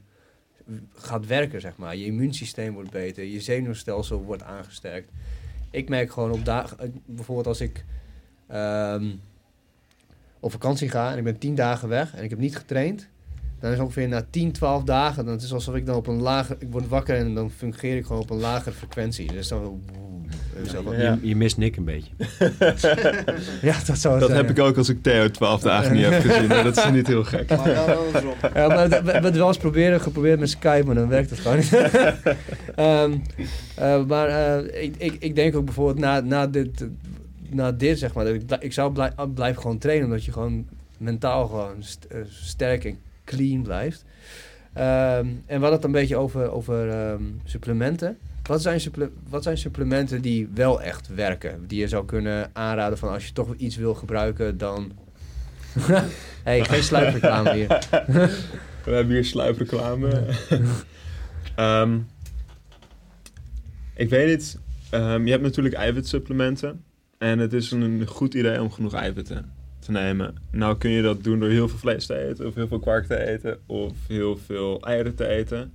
[0.94, 1.96] gaat werken, zeg maar.
[1.96, 5.10] Je immuunsysteem wordt beter, je zenuwstelsel wordt aangesterkt.
[5.72, 7.86] Ik merk gewoon op dagen, bijvoorbeeld als ik
[8.48, 9.12] ehm,
[10.44, 13.08] op vakantie ga en ik ben tien dagen weg en ik heb niet getraind,
[13.60, 16.22] dan is ongeveer na 10, 12 dagen, dan het is alsof ik dan op een
[16.22, 19.32] lage, ik word wakker en dan fungeer ik gewoon op een lagere frequentie.
[19.32, 19.82] Dus dan,
[20.92, 21.18] Ja.
[21.22, 22.12] Je, je mist Nick een beetje.
[23.70, 26.06] ja, dat zou het Dat zijn, heb ik ook als ik Theo 12 dagen niet
[26.06, 26.48] heb gezien.
[26.48, 27.50] Maar dat is niet heel gek.
[27.50, 27.70] Maar.
[28.54, 31.40] Ja, we we hebben het wel eens proberen, geprobeerd met Skype, maar dan werkt het
[31.40, 31.74] gewoon niet.
[32.76, 33.12] Ehm,
[33.76, 36.88] eh, maar eh, ik, ik, ik denk ook bijvoorbeeld na, na, dit,
[37.54, 40.68] na dit, zeg maar, dat ik, ik zou blij, blijven gewoon trainen, omdat je gewoon
[40.98, 44.06] mentaal gewoon st- eh, sterk en clean blijft.
[44.74, 48.18] Ehm, en we hadden het een beetje over, over ehm, supplementen.
[48.44, 48.82] Wat zijn,
[49.30, 51.68] wat zijn supplementen die wel echt werken?
[51.68, 54.92] Die je zou kunnen aanraden van als je toch iets wil gebruiken, dan...
[56.44, 57.68] hey, geen sluipreclame hier.
[58.86, 60.24] We hebben hier sluipreclame.
[61.56, 62.00] Ehm,
[63.96, 64.60] ik weet niet.
[64.90, 66.84] ehm, je hebt natuurlijk eiwitsupplementen.
[67.24, 70.36] En het is een goed idee om genoeg eiwitten te nemen.
[70.52, 72.48] Nou kun je dat doen door heel veel vlees te eten.
[72.48, 73.60] Of heel veel kwark te eten.
[73.66, 75.74] Of heel veel eieren te eten.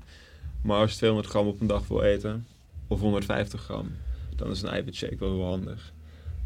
[0.62, 2.46] Maar als je 200 gram op een dag wil eten.
[2.86, 3.90] Of 150 gram.
[4.36, 5.92] Dan is een eiwitshake wel heel handig.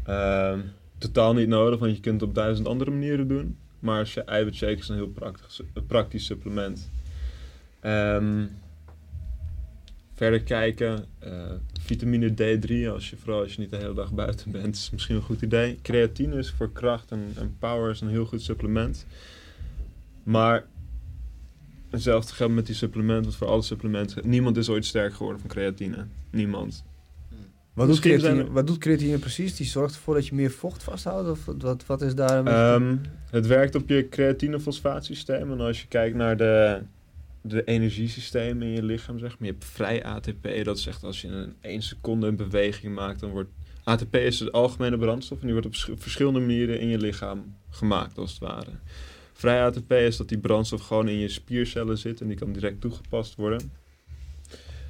[0.03, 0.59] Ehm,
[0.97, 1.79] totaal niet nodig.
[1.79, 3.57] Want je kunt het op duizend andere manieren doen.
[3.79, 6.91] Maar als je eiwitshake is een heel praktisch, praktisch supplement.
[7.79, 8.45] Ehm,
[10.13, 11.05] verder kijken.
[11.19, 11.51] eh,
[11.83, 15.15] vitamine D3, als je, vooral als je niet de hele dag buiten bent, is misschien
[15.15, 15.79] een goed idee.
[15.81, 19.05] Creatine is voor kracht en, en power is een heel goed supplement.
[20.23, 20.65] Maar
[21.89, 24.29] hetzelfde geldt met die supplementen, want voor alle supplementen.
[24.29, 26.05] Niemand is ooit sterk geworden van creatine.
[26.29, 26.83] Niemand.
[27.73, 29.55] Wat doet, creatine, wat doet creatine precies?
[29.55, 31.29] Die zorgt ervoor dat je meer vocht vasthoudt?
[31.29, 32.95] Of wat, wat is daar Ehm,
[33.29, 35.51] het werkt op je creatinefosfaatsysteem.
[35.51, 36.81] En als je kijkt naar de,
[37.43, 39.47] de energiesystemen in je lichaam, zeg maar.
[39.47, 40.47] Je hebt vrij ATP.
[40.63, 43.49] Dat echt als je in één seconde een beweging maakt, dan wordt...
[43.83, 47.55] ATP is de algemene brandstof en die wordt op sch- verschillende manieren in je lichaam
[47.69, 48.71] gemaakt, als het ware.
[49.33, 52.81] Vrij ATP is dat die brandstof gewoon in je spiercellen zit en die kan direct
[52.81, 53.71] toegepast worden.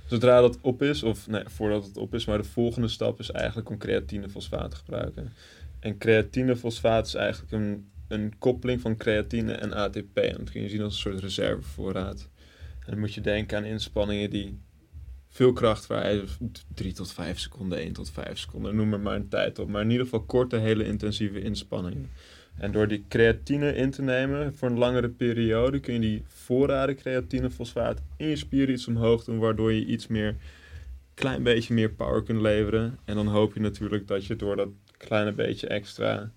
[0.06, 3.32] Zodra dat op is, of nee, voordat het op is, maar de volgende stap is
[3.32, 5.34] eigenlijk om creatinefosfaat te gebruiken.
[5.80, 10.18] En creatinefosfaat is eigenlijk een, een koppeling van creatine en ATP.
[10.18, 12.30] En dat kun je zien als een soort reservevoorraad.
[12.86, 14.60] En dan moet je denken aan inspanningen die
[15.30, 16.52] veel kracht vereisen.
[16.74, 19.70] 3 tot 5 seconden, 1 tot 5 seconden, noem er maar een tijd op.
[19.70, 22.10] Maar in ieder geval korte, hele intensieve inspanningen.
[22.58, 26.96] En door die creatine in te nemen voor een langere periode kun je die voorraden
[26.96, 30.36] creatinefosfaat in je spieren iets omhoog doen, waardoor je iets meer,
[31.14, 32.98] klein beetje meer power kunt leveren.
[33.06, 36.32] En dan hoop je natuurlijk dat je door dat kleine beetje extra,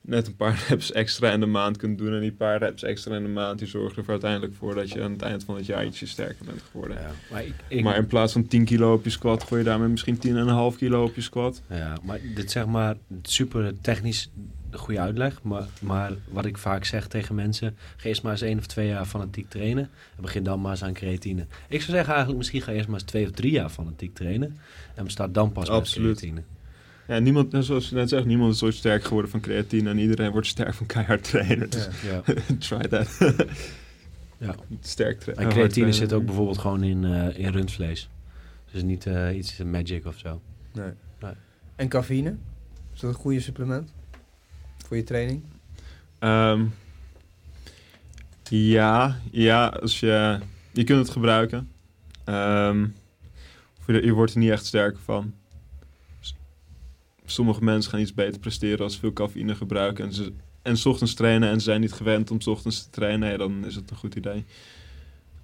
[0.00, 2.14] net een paar reps extra in de maand kunt doen.
[2.14, 5.02] En die paar reps extra in de maand, die zorgen er uiteindelijk voor dat je
[5.02, 6.96] aan het eind van het jaar ietsje sterker bent geworden.
[7.00, 9.66] Ja, maar ik, ik, Maar in plaats van 10 kilo op je squat, gooi je
[9.66, 10.16] daarmee misschien
[10.72, 11.62] 10,5 kilo op je squat.
[11.68, 14.30] Ja, maar dit zeg maar super technisch
[14.70, 15.42] de goede uitleg.
[15.42, 18.86] Maar, maar wat ik vaak zeg tegen mensen, ga eerst maar eens één of twee
[18.86, 19.90] jaar fanatiek trainen.
[20.16, 21.46] En begin dan maar eens aan creatine.
[21.68, 24.58] Ik zou zeggen eigenlijk misschien ga eerst maar eens twee of drie jaar fanatiek trainen.
[24.94, 26.08] En start dan pas Absoluut.
[26.08, 26.42] met creatine.
[27.10, 30.30] Ja, niemand, zoals je net zegt, niemand is ooit sterk geworden van creatine en iedereen
[30.30, 31.70] wordt sterk van keihard trainen.
[31.70, 32.22] Dus Ja.
[32.26, 32.34] Ja.
[32.68, 33.18] try that.
[34.38, 34.54] Ja.
[34.80, 35.94] Sterk tra- En creatine trainen.
[35.94, 38.08] zit ook bijvoorbeeld gewoon in, eh, in rundvlees.
[38.72, 40.40] Dus niet eh, iets magic of zo.
[40.72, 40.90] Nee.
[41.20, 41.32] Nee.
[41.76, 42.36] En cafeïne?
[42.94, 43.92] Is dat een goede supplement?
[44.86, 45.42] Voor je training?
[46.18, 46.64] Ehm,
[48.48, 50.38] ja, ja, als je,
[50.72, 51.68] je kunt het gebruiken.
[52.24, 52.86] Ehm,
[53.80, 55.34] of je, je wordt er niet echt sterker van.
[57.30, 60.04] Sommige mensen gaan iets beter presteren als ze veel cafeïne gebruiken.
[60.04, 60.32] En, ze,
[60.62, 63.38] en 's ochtends trainen en ze zijn niet gewend om 's ochtends te trainen.
[63.38, 64.44] Dan is het een goed idee.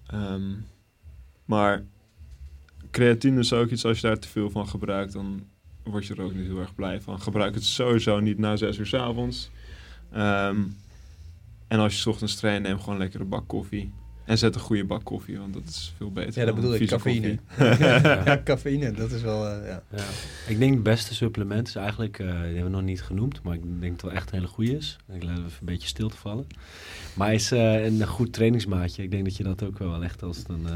[0.07, 0.53] Ehm,
[1.45, 1.85] maar
[2.91, 5.47] creatine is ook iets, als je daar te veel van gebruikt, dan
[5.83, 7.21] word je er ook niet heel erg blij van.
[7.21, 9.51] Gebruik het sowieso niet na zes uur s avonds.
[10.13, 10.63] Ehm,
[11.69, 13.93] en als je 's ochtends traint, neem gewoon lekker een bak koffie.
[14.27, 16.41] En zet een goede bak koffie, want dat is veel beter.
[16.41, 17.39] Ja, dat dan bedoel ik, cafeïne.
[18.25, 19.83] ja, cafeïne, dat is wel, eh, ja.
[19.91, 20.05] Ja.
[20.47, 23.55] Ik denk het beste supplement is eigenlijk, eh, die hebben we nog niet genoemd, maar
[23.55, 24.97] ik denk dat het wel echt een hele goede is.
[25.13, 26.47] Ik laat even een beetje stil te vallen.
[27.15, 29.03] Maar is eh, een goed trainingsmaatje.
[29.03, 30.73] Ik denk dat je dat ook wel echt als een eh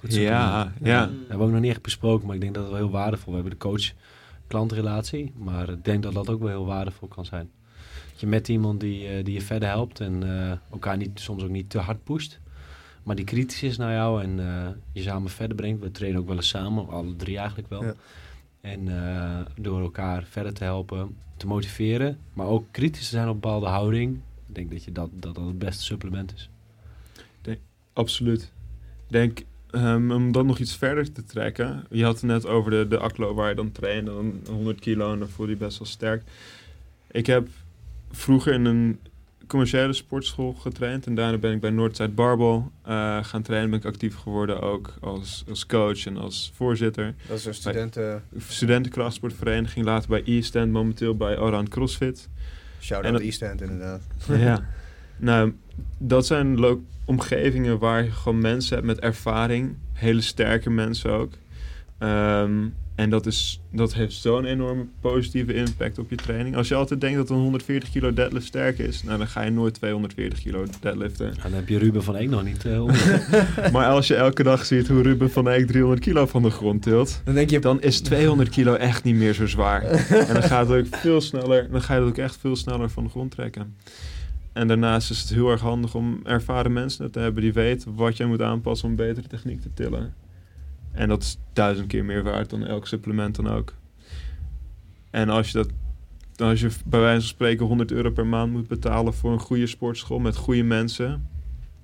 [0.00, 0.40] goed supplement.
[0.40, 1.00] Ja, ja.
[1.00, 2.90] Dat hebben we ook nog niet echt besproken, maar ik denk dat het wel heel
[2.90, 3.38] waardevol is.
[3.38, 7.50] We hebben de coach-klantrelatie, maar ik denk dat dat ook wel heel waardevol kan zijn.
[8.10, 11.42] Dat je met iemand die, eh, die je verder helpt en eh, elkaar niet, soms
[11.42, 12.40] ook niet te hard pusht,
[13.02, 15.82] maar die kritisch is naar jou en eh, je samen verder brengt.
[15.82, 17.84] We trainen ook wel eens samen, alle drie eigenlijk wel.
[17.84, 17.94] Ja.
[18.60, 23.40] En eh, door elkaar verder te helpen, te motiveren, maar ook kritisch te zijn op
[23.40, 24.20] bepaalde houding.
[24.48, 26.50] Ik denk dat je dat, dat, dat het beste supplement is.
[27.92, 28.42] Absoluut.
[29.06, 31.84] Ik denk, ehm, om dat nog iets verder te trekken.
[31.90, 34.08] Je had het net over de, de aklo waar je dan traint.
[34.08, 36.22] En dan 100 kilo en dan voel je best wel sterk.
[37.10, 37.48] Ik heb
[38.10, 38.98] vroeger in een
[39.50, 41.06] commerciële sportschool getraind.
[41.06, 43.70] En daarna ben ik bij Noordzijde Barbell eh, gaan trainen.
[43.70, 47.14] Ben ik actief geworden ook als, als coach en als voorzitter.
[47.28, 48.22] Dat is een studenten...
[48.36, 49.84] Studentenkrachtsportvereniging.
[49.84, 52.28] Later bij East End, momenteel bij Oran CrossFit.
[52.80, 54.02] Shout-out End, inderdaad.
[54.26, 54.62] ja.
[55.16, 55.52] Nou,
[55.98, 56.58] dat zijn
[57.04, 59.76] omgevingen waar je gewoon mensen hebt met ervaring.
[59.92, 61.32] Hele sterke mensen ook.
[61.98, 62.68] Ehm,
[63.00, 66.56] en dat, is, dat heeft zo'n enorme positieve impact op je training.
[66.56, 69.50] Als je altijd denkt dat een 140 kilo deadlift sterk is, nou, dan ga je
[69.50, 71.26] nooit 240 kilo deadliften.
[71.26, 74.64] En dan heb je Ruben van Eek nog niet eh, maar als je elke dag
[74.64, 77.82] ziet hoe Ruben van Eek 300 kilo van de grond tilt, Dan denk je, dan
[77.82, 79.82] is 200 kilo echt niet meer zo zwaar.
[79.82, 82.90] en dan gaat het ook veel sneller, dan ga je het ook echt veel sneller
[82.90, 83.74] van de grond trekken.
[84.52, 88.16] En daarnaast is het heel erg handig om ervaren mensen te hebben die weten wat
[88.16, 90.14] jij moet aanpassen om betere techniek te tillen.
[91.00, 93.74] En dat is duizend keer meer waard dan elk supplement dan ook.
[95.10, 95.68] En als je dat,
[96.36, 99.66] als je bij wijze van spreken 100 euro per maand moet betalen voor een goede
[99.66, 101.28] sportschool met goede mensen,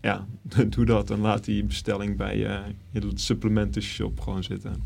[0.00, 0.26] ja,
[0.68, 2.60] doe dat en laat die bestelling bij je,
[2.90, 4.82] je supplementenshop gewoon zitten.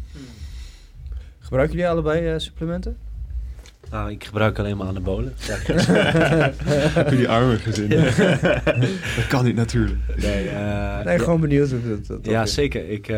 [1.38, 2.96] gebruiken jullie allebei eh, supplementen?
[3.90, 5.34] Nou, ik gebruik alleen maar anabolen.
[5.38, 7.88] Heb je die armen gezien?
[9.16, 9.98] dat kan niet natuurlijk.
[10.16, 11.72] Nee, eh, Nee, ja, gewoon benieuwd.
[11.72, 12.88] of dat, dat, ja, zeker.
[12.90, 13.08] Ik,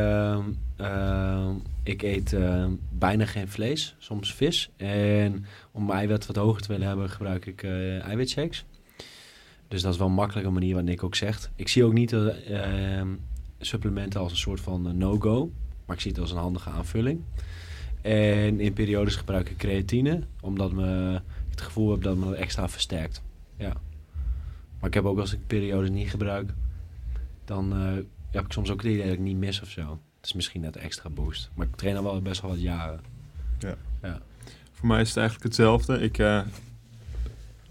[0.76, 4.70] ehm, ik eet ehm, bijna geen vlees, soms vis.
[4.76, 8.64] En om mijn eiwit wat hoger te willen hebben, gebruik ik eh eiwitshakes.
[9.68, 11.50] Dus dat is wel een makkelijke manier wat Nick ook zegt.
[11.56, 13.08] Ik zie ook niet eh, ehm,
[13.58, 15.50] supplementen als een soort van eh, no-go.
[15.86, 17.20] Maar ik zie het als een handige aanvulling.
[18.00, 22.34] En in periodes gebruik ik creatine, omdat me, ik het gevoel heb dat me dat
[22.34, 23.22] extra versterkt.
[23.56, 23.72] Ja.
[24.78, 26.50] Maar ik heb ook als ik periodes niet gebruik,
[27.44, 27.72] dan
[28.30, 30.00] heb ik soms ook het idee dat ik niet mis of zo.
[30.22, 31.50] Het is misschien net extra boost.
[31.54, 33.00] Maar ik train al wel best wel wat jaren.
[34.72, 36.00] Voor mij is het eigenlijk hetzelfde.
[36.00, 36.40] Ik, eh,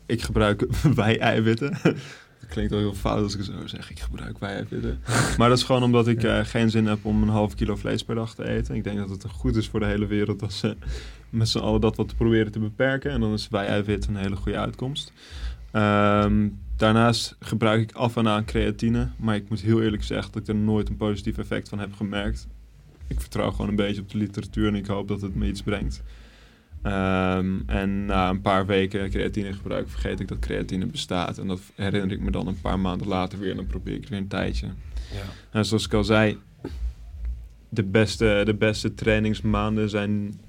[0.06, 0.66] ik gebruik
[0.96, 1.78] wij-eiwitten.
[2.50, 3.90] klinkt wel heel fout als ik het zo zeg.
[3.90, 5.02] Ik gebruik wijfwitten.
[5.38, 8.04] maar dat is gewoon omdat ik eh, geen zin heb om een half kilo vlees
[8.04, 8.76] per dag te eten.
[8.76, 10.78] Ik denk dat het goed is voor de hele wereld als ze
[11.30, 13.12] met z'n allen dat wat proberen te beperken.
[13.12, 15.14] En dan is wijwit een hele goede uitkomst.
[15.72, 16.48] Ehm,
[16.82, 19.10] daarnaast gebruik ik af en aan creatine.
[19.18, 21.94] Maar ik moet heel eerlijk zeggen dat ik er nooit een positief effect van heb
[21.94, 22.48] gemerkt.
[23.08, 25.64] Ik vertrouw gewoon een beetje op de literatuur en ik hoop dat het me iets
[25.64, 26.04] brengt.
[26.82, 31.38] Ehm, en na een paar weken creatine gebruik vergeet ik dat creatine bestaat.
[31.38, 34.04] En dat herinner ik me dan een paar maanden later weer en dan probeer ik
[34.04, 34.68] er weer een tijdje.
[35.12, 35.24] Ja.
[35.52, 36.38] En zoals ik al zei,
[37.70, 40.40] de beste, de beste trainingsmaanden zijn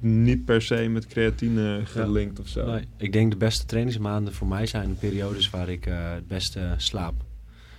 [0.00, 2.66] niet per se met creatine gelinkt of zo.
[2.66, 6.28] Nee, ik denk de beste trainingsmaanden voor mij zijn de periodes waar ik eh, het
[6.28, 7.14] beste slaap.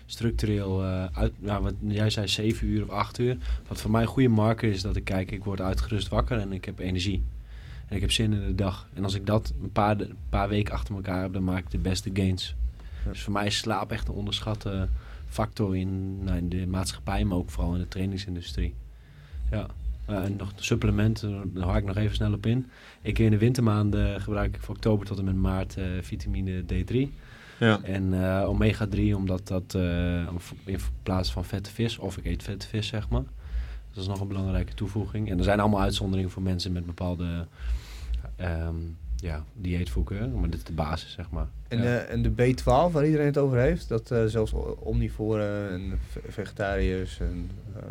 [0.05, 3.37] Structureel, eh, uit, nou, wat jij zei 7 uur of 8 uur.
[3.67, 6.51] Wat voor mij een goede marker is dat ik kijk, ik word uitgerust wakker en
[6.51, 7.23] ik heb energie.
[7.87, 8.87] En ik heb zin in de dag.
[8.93, 11.71] En als ik dat een paar, een paar weken achter elkaar heb, dan maak ik
[11.71, 12.55] de beste gains.
[13.05, 13.11] Ja.
[13.11, 14.87] Dus voor mij is slaap echt een onderschatte
[15.27, 18.73] factor in, nou, in de maatschappij, maar ook vooral in de trainingsindustrie.
[19.51, 19.67] Ja.
[20.11, 22.65] Eh, en nog de supplementen, daar haak ik nog even snel op in.
[23.01, 26.95] Ik in de wintermaanden gebruik ik van oktober tot en met maart eh, vitamine D3.
[27.59, 27.79] Ja.
[27.83, 30.27] En eh, omega 3, omdat dat eh,
[30.65, 33.23] in plaats van vette vis, of ik eet vette vis zeg maar.
[33.93, 35.29] Dat is nog een belangrijke toevoeging.
[35.29, 37.47] En er zijn allemaal uitzonderingen voor mensen met bepaalde
[38.35, 38.75] ehm,
[39.15, 41.47] ja, dieetvoeken, maar dit is de basis zeg maar.
[41.67, 41.83] En, Ja.
[41.83, 46.21] eh, en de B12 waar iedereen het over heeft, dat eh, zelfs omnivoren en ve-
[46.27, 47.81] vegetariërs en eh,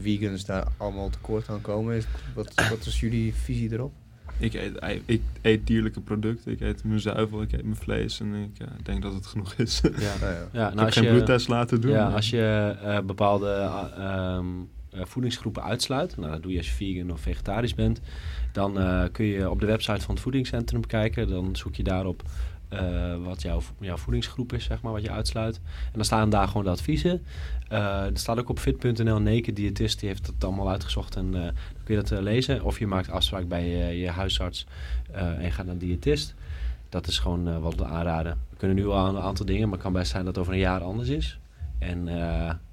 [0.00, 1.96] vegans daar allemaal tekort aan komen.
[1.96, 2.04] Is,
[2.34, 3.92] wat, wat is jullie visie erop?
[4.38, 6.52] Ik, eet, ik eet dierlijke producten.
[6.52, 8.20] Ik eet mijn zuivel, ik eet mijn vlees.
[8.20, 9.80] En ik eh, denk dat het genoeg is.
[9.80, 10.14] ik Ja.
[10.20, 10.74] Nou ja.
[10.74, 11.90] Nou, als geen je, bloedtest laten doen.
[11.90, 14.46] Ja, als je eh, bepaalde eh, ehm,
[14.90, 18.00] eh, voedingsgroepen uitsluit, nou, dat doe je als je vegan of vegetarisch bent,
[18.52, 21.28] dan eh, kun je op de website van het voedingscentrum kijken.
[21.28, 22.22] Dan zoek je daarop
[22.68, 25.56] eh, wat jouw, jouw voedingsgroep is, zeg maar, wat je uitsluit.
[25.64, 27.24] En dan staan daar gewoon de adviezen.
[27.68, 31.82] Er staat ook op fit.nl, Naked Diëtist, die heeft het allemaal uitgezocht en eh, dan
[31.84, 32.62] kun je dat eh, lezen.
[32.62, 34.66] Of je maakt afspraak bij je huisarts
[35.12, 36.34] en gaat naar een diëtist.
[36.88, 38.38] Dat is gewoon wat we aanraden.
[38.50, 40.52] We kunnen nu al een aantal dingen, maar het kan best zijn dat het over
[40.56, 41.38] een jaar anders is.
[41.78, 42.06] En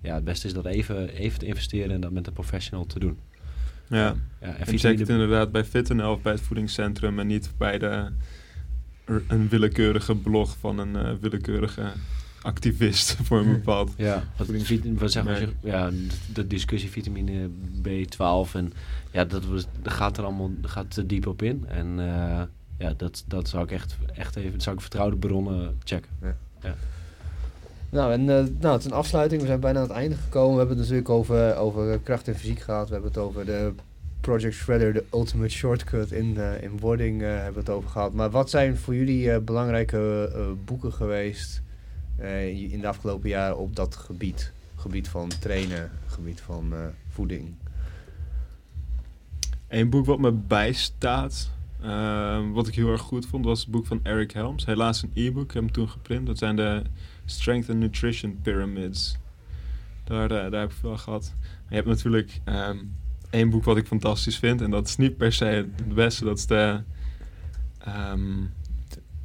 [0.01, 2.99] ja, het beste is dat even, even te investeren en dat met een professional te
[2.99, 3.17] doen.
[3.87, 3.97] ja.
[3.97, 7.51] Ja, en En check vitamine- het inderdaad bij FitNL of bij het voedingscentrum en niet
[7.57, 8.11] bij de,
[9.27, 11.81] een willekeurige blog van een willekeurige
[12.45, 13.91] activist voor een bepaald.
[13.97, 14.47] Ja, wat,
[15.61, 15.91] ja,
[16.33, 17.49] de, discussie vitamine
[17.81, 18.73] B12 en
[19.11, 21.65] ja, dat, was, gaat er allemaal gaat te diep op in.
[21.67, 22.41] En eh,
[22.77, 26.11] ja, dat, dat zou ik echt, echt even, dat zou ik vertrouwde bronnen checken.
[27.89, 30.51] Nou, en eh, nou, ten afsluiting, we zijn bijna aan het einde gekomen.
[30.51, 32.87] We hebben het natuurlijk over, over kracht en fysiek gehad.
[32.87, 33.73] We hebben het over de
[34.25, 38.13] Project Shredder, de ultimate shortcut in, eh, in wording, eh, hebben we het over gehad.
[38.13, 41.61] Maar wat zijn voor jullie eh, belangrijke eh, boeken geweest
[42.17, 44.51] eh, in de afgelopen jaren op dat gebied?
[44.75, 46.79] Gebied van trainen, gebied van eh,
[47.09, 47.53] voeding.
[49.67, 51.51] Een boek wat me bijstaat,
[51.81, 54.65] eh, wat ik heel erg goed vond, was het boek van Eric Helms.
[54.65, 56.25] Helaas een e-book, ik heb hem toen geprint.
[56.25, 56.81] Dat zijn de
[57.25, 59.17] Strength and Nutrition Pyramids.
[60.03, 61.33] Daar, eh, daar heb ik veel aan gehad.
[61.69, 62.77] Je hebt natuurlijk ehm
[63.29, 64.61] één boek wat ik fantastisch vind.
[64.61, 66.23] En dat is niet per se het beste.
[66.25, 66.81] Dat is de
[67.79, 68.43] ehm,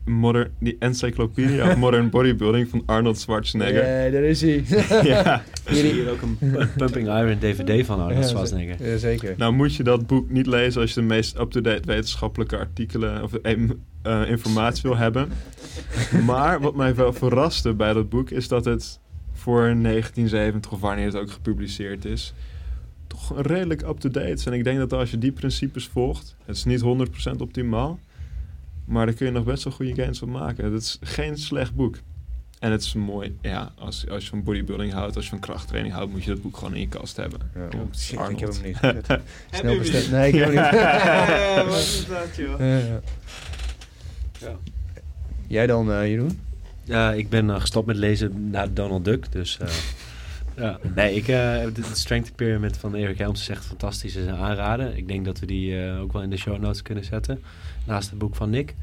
[0.04, 4.04] modern, die Encyclopedia of Modern Bodybuilding van Arnold Schwarzenegger.
[4.04, 4.64] Ja, daar is hij.
[5.02, 5.42] ja.
[5.64, 6.38] Er is hier ook een
[6.76, 8.86] Pumping Iron DVD van Arnold Schwarzenegger.
[8.90, 9.34] Ja, zeker.
[9.36, 13.34] Nou moet je dat boek niet lezen als je de meest up-to-date wetenschappelijke artikelen of
[13.34, 13.56] eh,
[14.02, 15.28] eh, informatie wil hebben.
[16.24, 19.00] Maar wat mij wel verraste bij dat boek is dat het
[19.32, 22.34] voor 1970 of wanneer het ook gepubliceerd is,
[23.06, 24.46] toch redelijk up-to-date is.
[24.46, 26.82] En ik denk dat als je die principes volgt, het is niet
[27.36, 27.98] 100% optimaal,
[28.90, 30.72] maar daar kun je nog best wel goede gains van maken.
[30.72, 31.98] Het is geen slecht boek.
[32.58, 35.94] En het is mooi, ja, als, als je van bodybuilding houdt, als je van krachttraining
[35.94, 37.40] houdt, moet je dat boek gewoon in je kast hebben.
[37.54, 37.66] Ja.
[37.66, 38.78] Kom, Oh, shit, ik heb hem niet.
[39.58, 40.10] Snel besteld.
[40.10, 40.72] Nee, ik heb hem niet.
[40.80, 42.58] Ja, wat is dat, joh?
[42.58, 43.00] Ja, ja.
[44.40, 44.56] Ja.
[45.46, 46.40] Jij dan, eh, Jeroen?
[46.84, 49.32] Ja, ik ben eh, gestopt met lezen naar Donald Duck.
[49.32, 49.68] Dus eh,
[50.60, 50.78] ja.
[50.94, 54.16] Nee, ik eh, heb de Strength Pyramid van Erik Helms is echt fantastisch.
[54.16, 54.96] is een aanrader.
[54.96, 57.42] Ik denk dat we die eh, ook wel in de show notes kunnen zetten.
[57.86, 58.74] Naast het boek van Nick.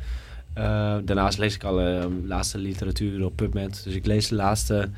[0.53, 0.63] Eh,
[1.05, 3.81] daarnaast lees ik alle eh, laatste literatuur op PubMed.
[3.83, 4.89] Dus ik lees de laatste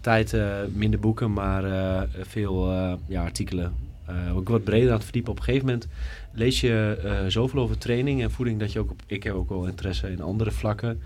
[0.00, 3.72] tijd eh, minder boeken, maar eh, veel eh, ja, artikelen.
[4.06, 5.32] Eh, ook wat breder aan het verdiepen.
[5.32, 5.86] Op een gegeven moment
[6.32, 9.48] lees je eh, zoveel over training en voeding dat je ook op, ik heb ook
[9.48, 11.00] wel interesse in andere vlakken.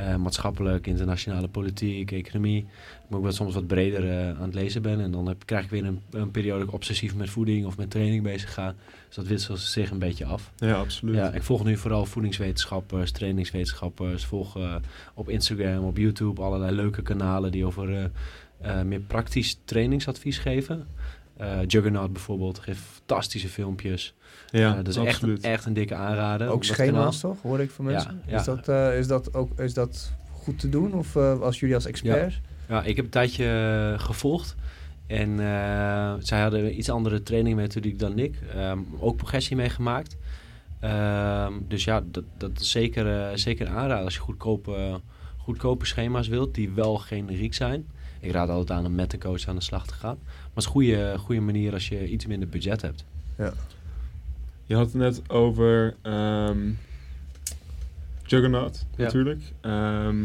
[0.00, 2.66] Eh, maatschappelijk, internationale politiek, economie.
[3.08, 5.00] Maar ik ben soms wat breder eh, aan het lezen ben.
[5.00, 7.76] En dan heb, krijg ik weer een, een periode dat ik obsessief met voeding of
[7.76, 8.74] met training bezig ga.
[9.06, 10.52] Dus dat wisselt zich een beetje af.
[10.56, 11.14] Ja, absoluut.
[11.14, 14.24] Ja, ik volg nu vooral voedingswetenschappers, trainingswetenschappers.
[14.24, 14.74] Volg eh,
[15.14, 18.10] op Instagram, op YouTube allerlei leuke kanalen die over
[18.84, 20.86] meer praktisch trainingsadvies geven.
[21.66, 24.14] Juggernaut bijvoorbeeld geeft fantastische filmpjes.
[24.52, 26.48] Ja, dat is echt, echt een dikke aanrader.
[26.48, 28.22] Ook schema's toch, hoor ik van Ja, mensen?
[28.26, 28.38] ja.
[28.38, 30.94] Is, dat, eh, is, dat ook, is dat goed te doen?
[30.94, 32.40] Of eh, als jullie als experts?
[32.68, 34.56] Ja, ik heb een tijdje gevolgd.
[35.10, 38.38] En eh, zij hadden een iets andere trainingmethodiek dan ik.
[38.54, 40.16] Ehm, ook progressie meegemaakt.
[40.80, 45.00] Ehm, dus ja, dat, dat is zeker, eh, zeker een aanrader als je goedkope,
[45.36, 47.86] goedkope schema's wilt die wel generiek zijn.
[48.20, 50.18] Ik raad altijd aan om met de coach aan de slag te gaan.
[50.24, 53.04] Maar het is een goede, goede manier als je iets minder budget hebt.
[54.70, 56.58] Je had het net over ehm,
[58.26, 59.04] Juggernaut, Ja.
[59.04, 59.40] natuurlijk.
[59.60, 60.16] Ehm,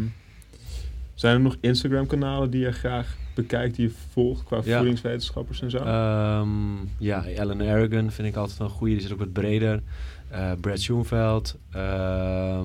[1.14, 4.78] zijn er nog Instagram-kanalen die je graag bekijkt, die je volgt qua Ja.
[4.78, 5.78] voedingswetenschappers en zo?
[5.78, 6.50] Ehm,
[6.98, 8.94] ja, Ellen Aragon vind ik altijd een goede.
[8.94, 9.82] Die zit ook wat breder.
[10.30, 11.58] Eh Brad Schoenveld.
[11.72, 12.62] eh,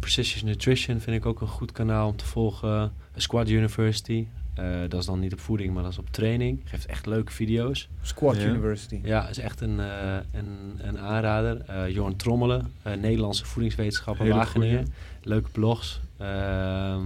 [0.00, 2.92] Precision Nutrition vind ik ook een goed kanaal om te volgen.
[3.16, 4.26] Squad University.
[4.54, 6.60] Eh, dat is dan niet op voeding, maar dat is op training.
[6.64, 7.88] Geeft echt leuke video's.
[8.02, 8.46] Squad Ja.
[8.48, 9.00] University.
[9.02, 11.60] Ja, is echt een, eh, een, een aanrader.
[11.66, 14.86] Eh Jorn Trommelen, eh, Nederlandse voedingswetenschapper Wageningen.
[15.22, 16.00] Leuke blogs.
[16.16, 17.02] Ehm,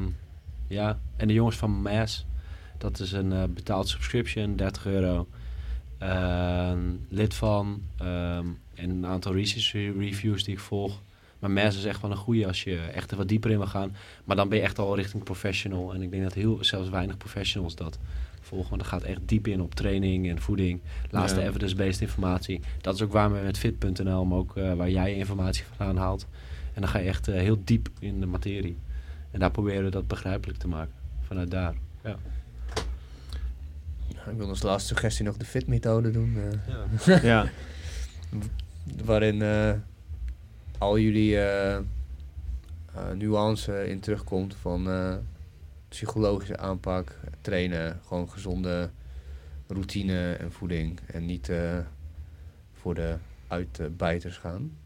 [0.67, 2.27] ja, en de jongens van MAS.
[2.79, 5.27] Dat is een eh, betaald subscription, 30 euro.
[5.99, 6.79] Ehm,
[7.09, 7.83] lid van.
[7.99, 11.01] ehm, en een aantal research reviews die ik volg.
[11.39, 13.67] Maar MAS is echt wel een goede als je echt er wat dieper in wil
[13.67, 13.97] gaan.
[14.25, 15.95] Maar dan ben je echt al richting professional.
[15.95, 17.99] En ik denk dat heel, zelfs weinig professionals dat
[18.41, 18.69] volgen.
[18.69, 20.81] Want dat gaat echt diep in op training en voeding.
[21.11, 21.47] Laatste Ja.
[21.47, 22.61] evidence-based informatie.
[22.81, 26.27] Dat is ook waar we met fit.nl, maar ook eh, waar jij informatie vandaan haalt.
[26.75, 28.77] En dan ga je echt eh, heel diep in de materie.
[29.31, 30.95] En daar proberen we dat begrijpelijk te maken.
[31.23, 31.75] Vanuit daar.
[32.05, 32.17] Ja.
[34.31, 36.37] Ik wil als laatste suggestie nog de fit-methode doen.
[37.07, 37.47] eh, ja.
[39.05, 39.73] waarin eh,
[40.79, 41.77] al jullie eh,
[42.97, 45.15] eh, nuance in terugkomt van eh,
[45.89, 48.91] psychologische aanpak, trainen, gewoon gezonde
[49.67, 51.01] routine en voeding.
[51.07, 51.79] En niet eh,
[52.73, 53.17] voor de
[53.49, 54.77] uitbijters gaan.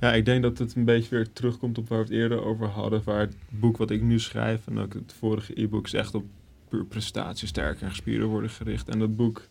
[0.00, 2.66] ja, ik denk dat het een beetje weer terugkomt op waar we het eerder over
[2.66, 3.02] hadden.
[3.04, 6.24] Waar het boek wat ik nu schrijf en ook het vorige e-book is echt op
[6.68, 8.88] puur prestatie, sterker en gespierder worden gericht.
[8.88, 9.48] En dat boek,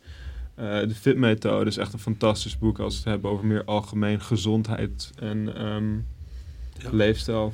[0.55, 5.11] de Fit-methode, is echt een fantastisch boek als we het hebben over meer algemeen gezondheid
[5.19, 6.89] en ehm, Ja.
[6.91, 7.53] leefstijl.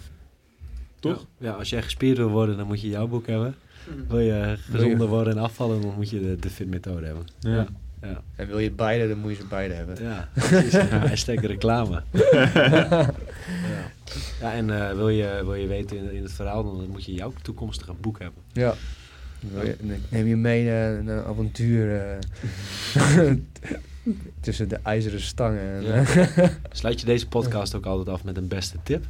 [0.99, 1.26] Toch?
[1.38, 1.49] Ja.
[1.49, 3.55] ja, als jij gespierd wil worden, dan moet je jouw boek hebben.
[4.07, 7.27] Wil je gezonder worden en afvallen, dan moet je de, de fit-methode hebben.
[7.39, 7.49] Ja.
[7.55, 7.67] Ja.
[8.01, 10.03] Ja, En wil je beide, dan moet je ze beide hebben.
[10.03, 10.30] ja.
[11.07, 12.03] hashtag reclame.
[12.11, 13.13] ja.
[14.41, 17.13] ja, en eh, wil, je, wil je weten in, in het verhaal, dan moet je
[17.13, 18.41] jouw toekomstige boek hebben.
[18.53, 18.73] Ja.
[20.10, 22.18] Neem je mee naar een avontuur eh,
[24.41, 25.82] tussen de ijzeren stangen.
[25.84, 26.03] Ja.
[26.06, 29.06] eh, Sluit je deze podcast ook altijd af met een beste tip?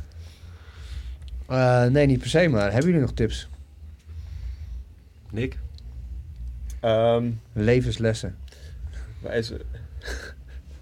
[1.48, 3.48] eh, nee, niet per se, maar hebben jullie nog tips?
[5.32, 5.58] Nick?
[6.80, 8.36] Ehm, Levenslessen.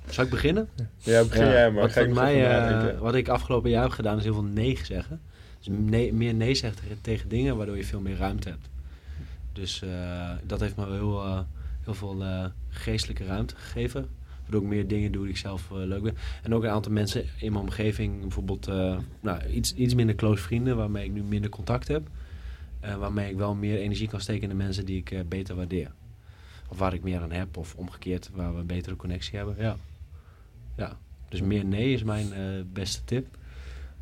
[0.10, 0.70] Zal ik beginnen?
[1.00, 1.82] ja, begin Ja, jij maar.
[1.82, 5.20] Wat, nog mij, wat ik afgelopen jaar heb gedaan is heel veel nee zeggen.
[5.58, 8.68] Dus nee, meer nee zeggen tegen dingen waardoor je veel meer ruimte hebt.
[9.58, 11.40] Dus eh, dat heeft me wel heel, eh,
[11.84, 14.08] heel veel eh, geestelijke ruimte gegeven.
[14.42, 16.18] Waardoor ik meer dingen doe die ik zelf leuk vind.
[16.44, 18.68] En ook een aantal mensen in mijn omgeving, bijvoorbeeld
[19.20, 22.08] nou, iets, iets minder close vrienden, waarmee ik nu minder contact heb.
[22.80, 25.92] Waarmee ik wel meer energie kan steken in de mensen die ik beter waardeer.
[26.70, 29.56] Of waar ik meer aan heb, of omgekeerd, waar we een betere connectie hebben.
[29.60, 29.76] Ja.
[30.76, 30.98] ja.
[31.30, 32.30] Dus meer nee is mijn
[32.74, 33.38] beste tip.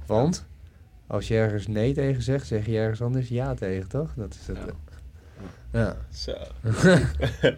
[0.06, 0.46] Want
[1.08, 4.14] als je ergens nee tegen zegt, zeg je ergens anders ja tegen, toch?
[4.16, 4.58] Dat is het.
[4.58, 4.85] Ja.
[5.76, 5.98] Eh, Ja.
[6.14, 6.34] Zo.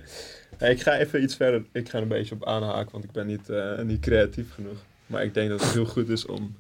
[0.58, 1.66] Hey, ik ga even iets verder.
[1.72, 4.78] Ik ga er een beetje op aanhaken, want ik ben niet, eh, niet creatief genoeg.
[5.08, 6.56] Maar ik denk dat het heel goed is om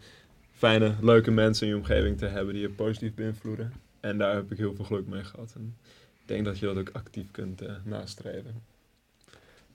[0.51, 3.73] fijne, leuke mensen in je omgeving te hebben die je positief beïnvloeden.
[3.99, 5.53] En daar heb ik heel veel geluk mee gehad.
[5.55, 5.75] En
[6.21, 8.61] ik denk dat je dat ook actief kunt eh, nastreven.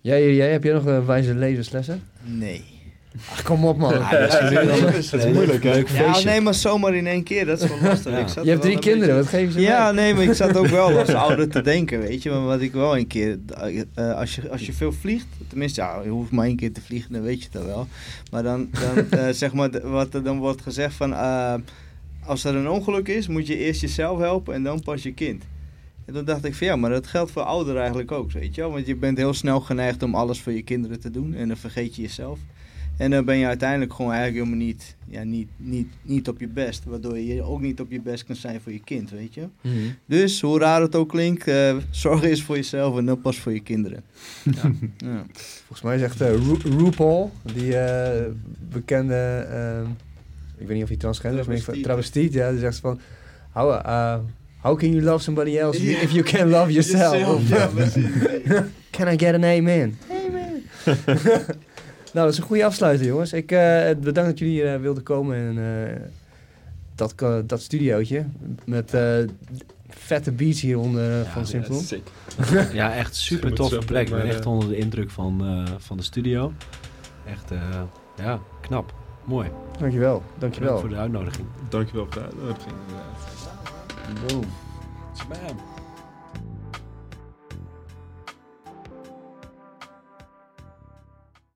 [0.00, 2.02] Jij, jij, heb jij nog een wijze levenslessen?
[2.22, 2.81] Nee.
[3.30, 3.92] Ach, kom op man.
[4.10, 5.74] Dat is Dat moeilijk, hè?
[5.76, 6.28] Ja, feestje.
[6.28, 8.12] nee, maar zomaar in één keer, dat is wel lastig.
[8.12, 8.18] Ja.
[8.18, 10.04] Ik zat je hebt drie kinderen, beetje- wat geven ze Ja, mee?
[10.04, 12.30] nee, maar ik zat ook wel als ouder te denken, weet je.
[12.30, 13.38] Maar wat ik wel een keer,
[13.94, 16.80] eh, als, je, als je veel vliegt, tenminste, ja, je hoeft maar één keer te
[16.80, 17.86] vliegen, dan weet je het dan wel.
[18.30, 21.54] Maar dan, dan eh, zeg maar, wat er dan wordt gezegd van, eh,
[22.24, 25.42] als er een ongeluk is, moet je eerst jezelf helpen en dan pas je kind.
[26.06, 28.60] En toen dacht ik van ja, maar dat geldt voor ouderen eigenlijk ook, weet je
[28.60, 28.72] wel.
[28.72, 31.56] Want je bent heel snel geneigd om alles voor je kinderen te doen en dan
[31.56, 32.38] vergeet je jezelf.
[32.96, 36.48] En dan ben je uiteindelijk gewoon eigenlijk helemaal niet, ja, niet, niet, niet op je
[36.48, 36.84] best.
[36.84, 39.46] Waardoor je ook niet op je best kan zijn voor je kind, weet je.
[39.60, 39.74] Mhm.
[40.06, 43.60] Dus, hoe raar het ook klinkt, eh, zorg eens voor jezelf en oppas voor je
[43.60, 44.02] kinderen.
[44.42, 44.70] Ja.
[44.96, 45.24] Ja.
[45.66, 48.30] Volgens mij zegt eh, Ru- RuPaul, die eh,
[48.72, 49.90] bekende, ehm,
[50.58, 52.32] ik weet niet of hij transgender is, maar ik- Travestiet.
[52.32, 53.00] ja, die zegt van,
[53.52, 54.16] how, uh,
[54.60, 57.48] how can you love somebody else if you can love yourself?
[57.48, 57.70] Ja,
[58.90, 59.98] can I get an amen?
[60.26, 60.62] Amen.
[62.12, 63.32] nou, dat is een goede afsluiting, jongens.
[63.32, 66.00] Ik eh, bedankt dat jullie hier eh, wilden komen en eh,
[66.94, 67.14] dat,
[67.48, 68.24] dat studiootje
[68.64, 69.16] met eh,
[69.88, 71.74] vette beats hieronder eh, van Simple.
[71.80, 72.02] sick.
[72.72, 74.08] Ja, echt super toffe plek.
[74.08, 76.52] Ik ben echt onder de indruk van, eh, van de studio.
[77.26, 77.80] Echt, eh,
[78.16, 78.94] ja, knap.
[79.24, 79.48] Mooi.
[79.78, 80.78] Dankjewel, Bedankt dankjewel.
[80.78, 81.46] voor de uitnodiging.
[81.68, 82.74] Dankjewel voor de uitnodiging.
[84.08, 84.26] inderdaad.
[84.32, 84.44] Boom.
[85.28, 85.71] Bam.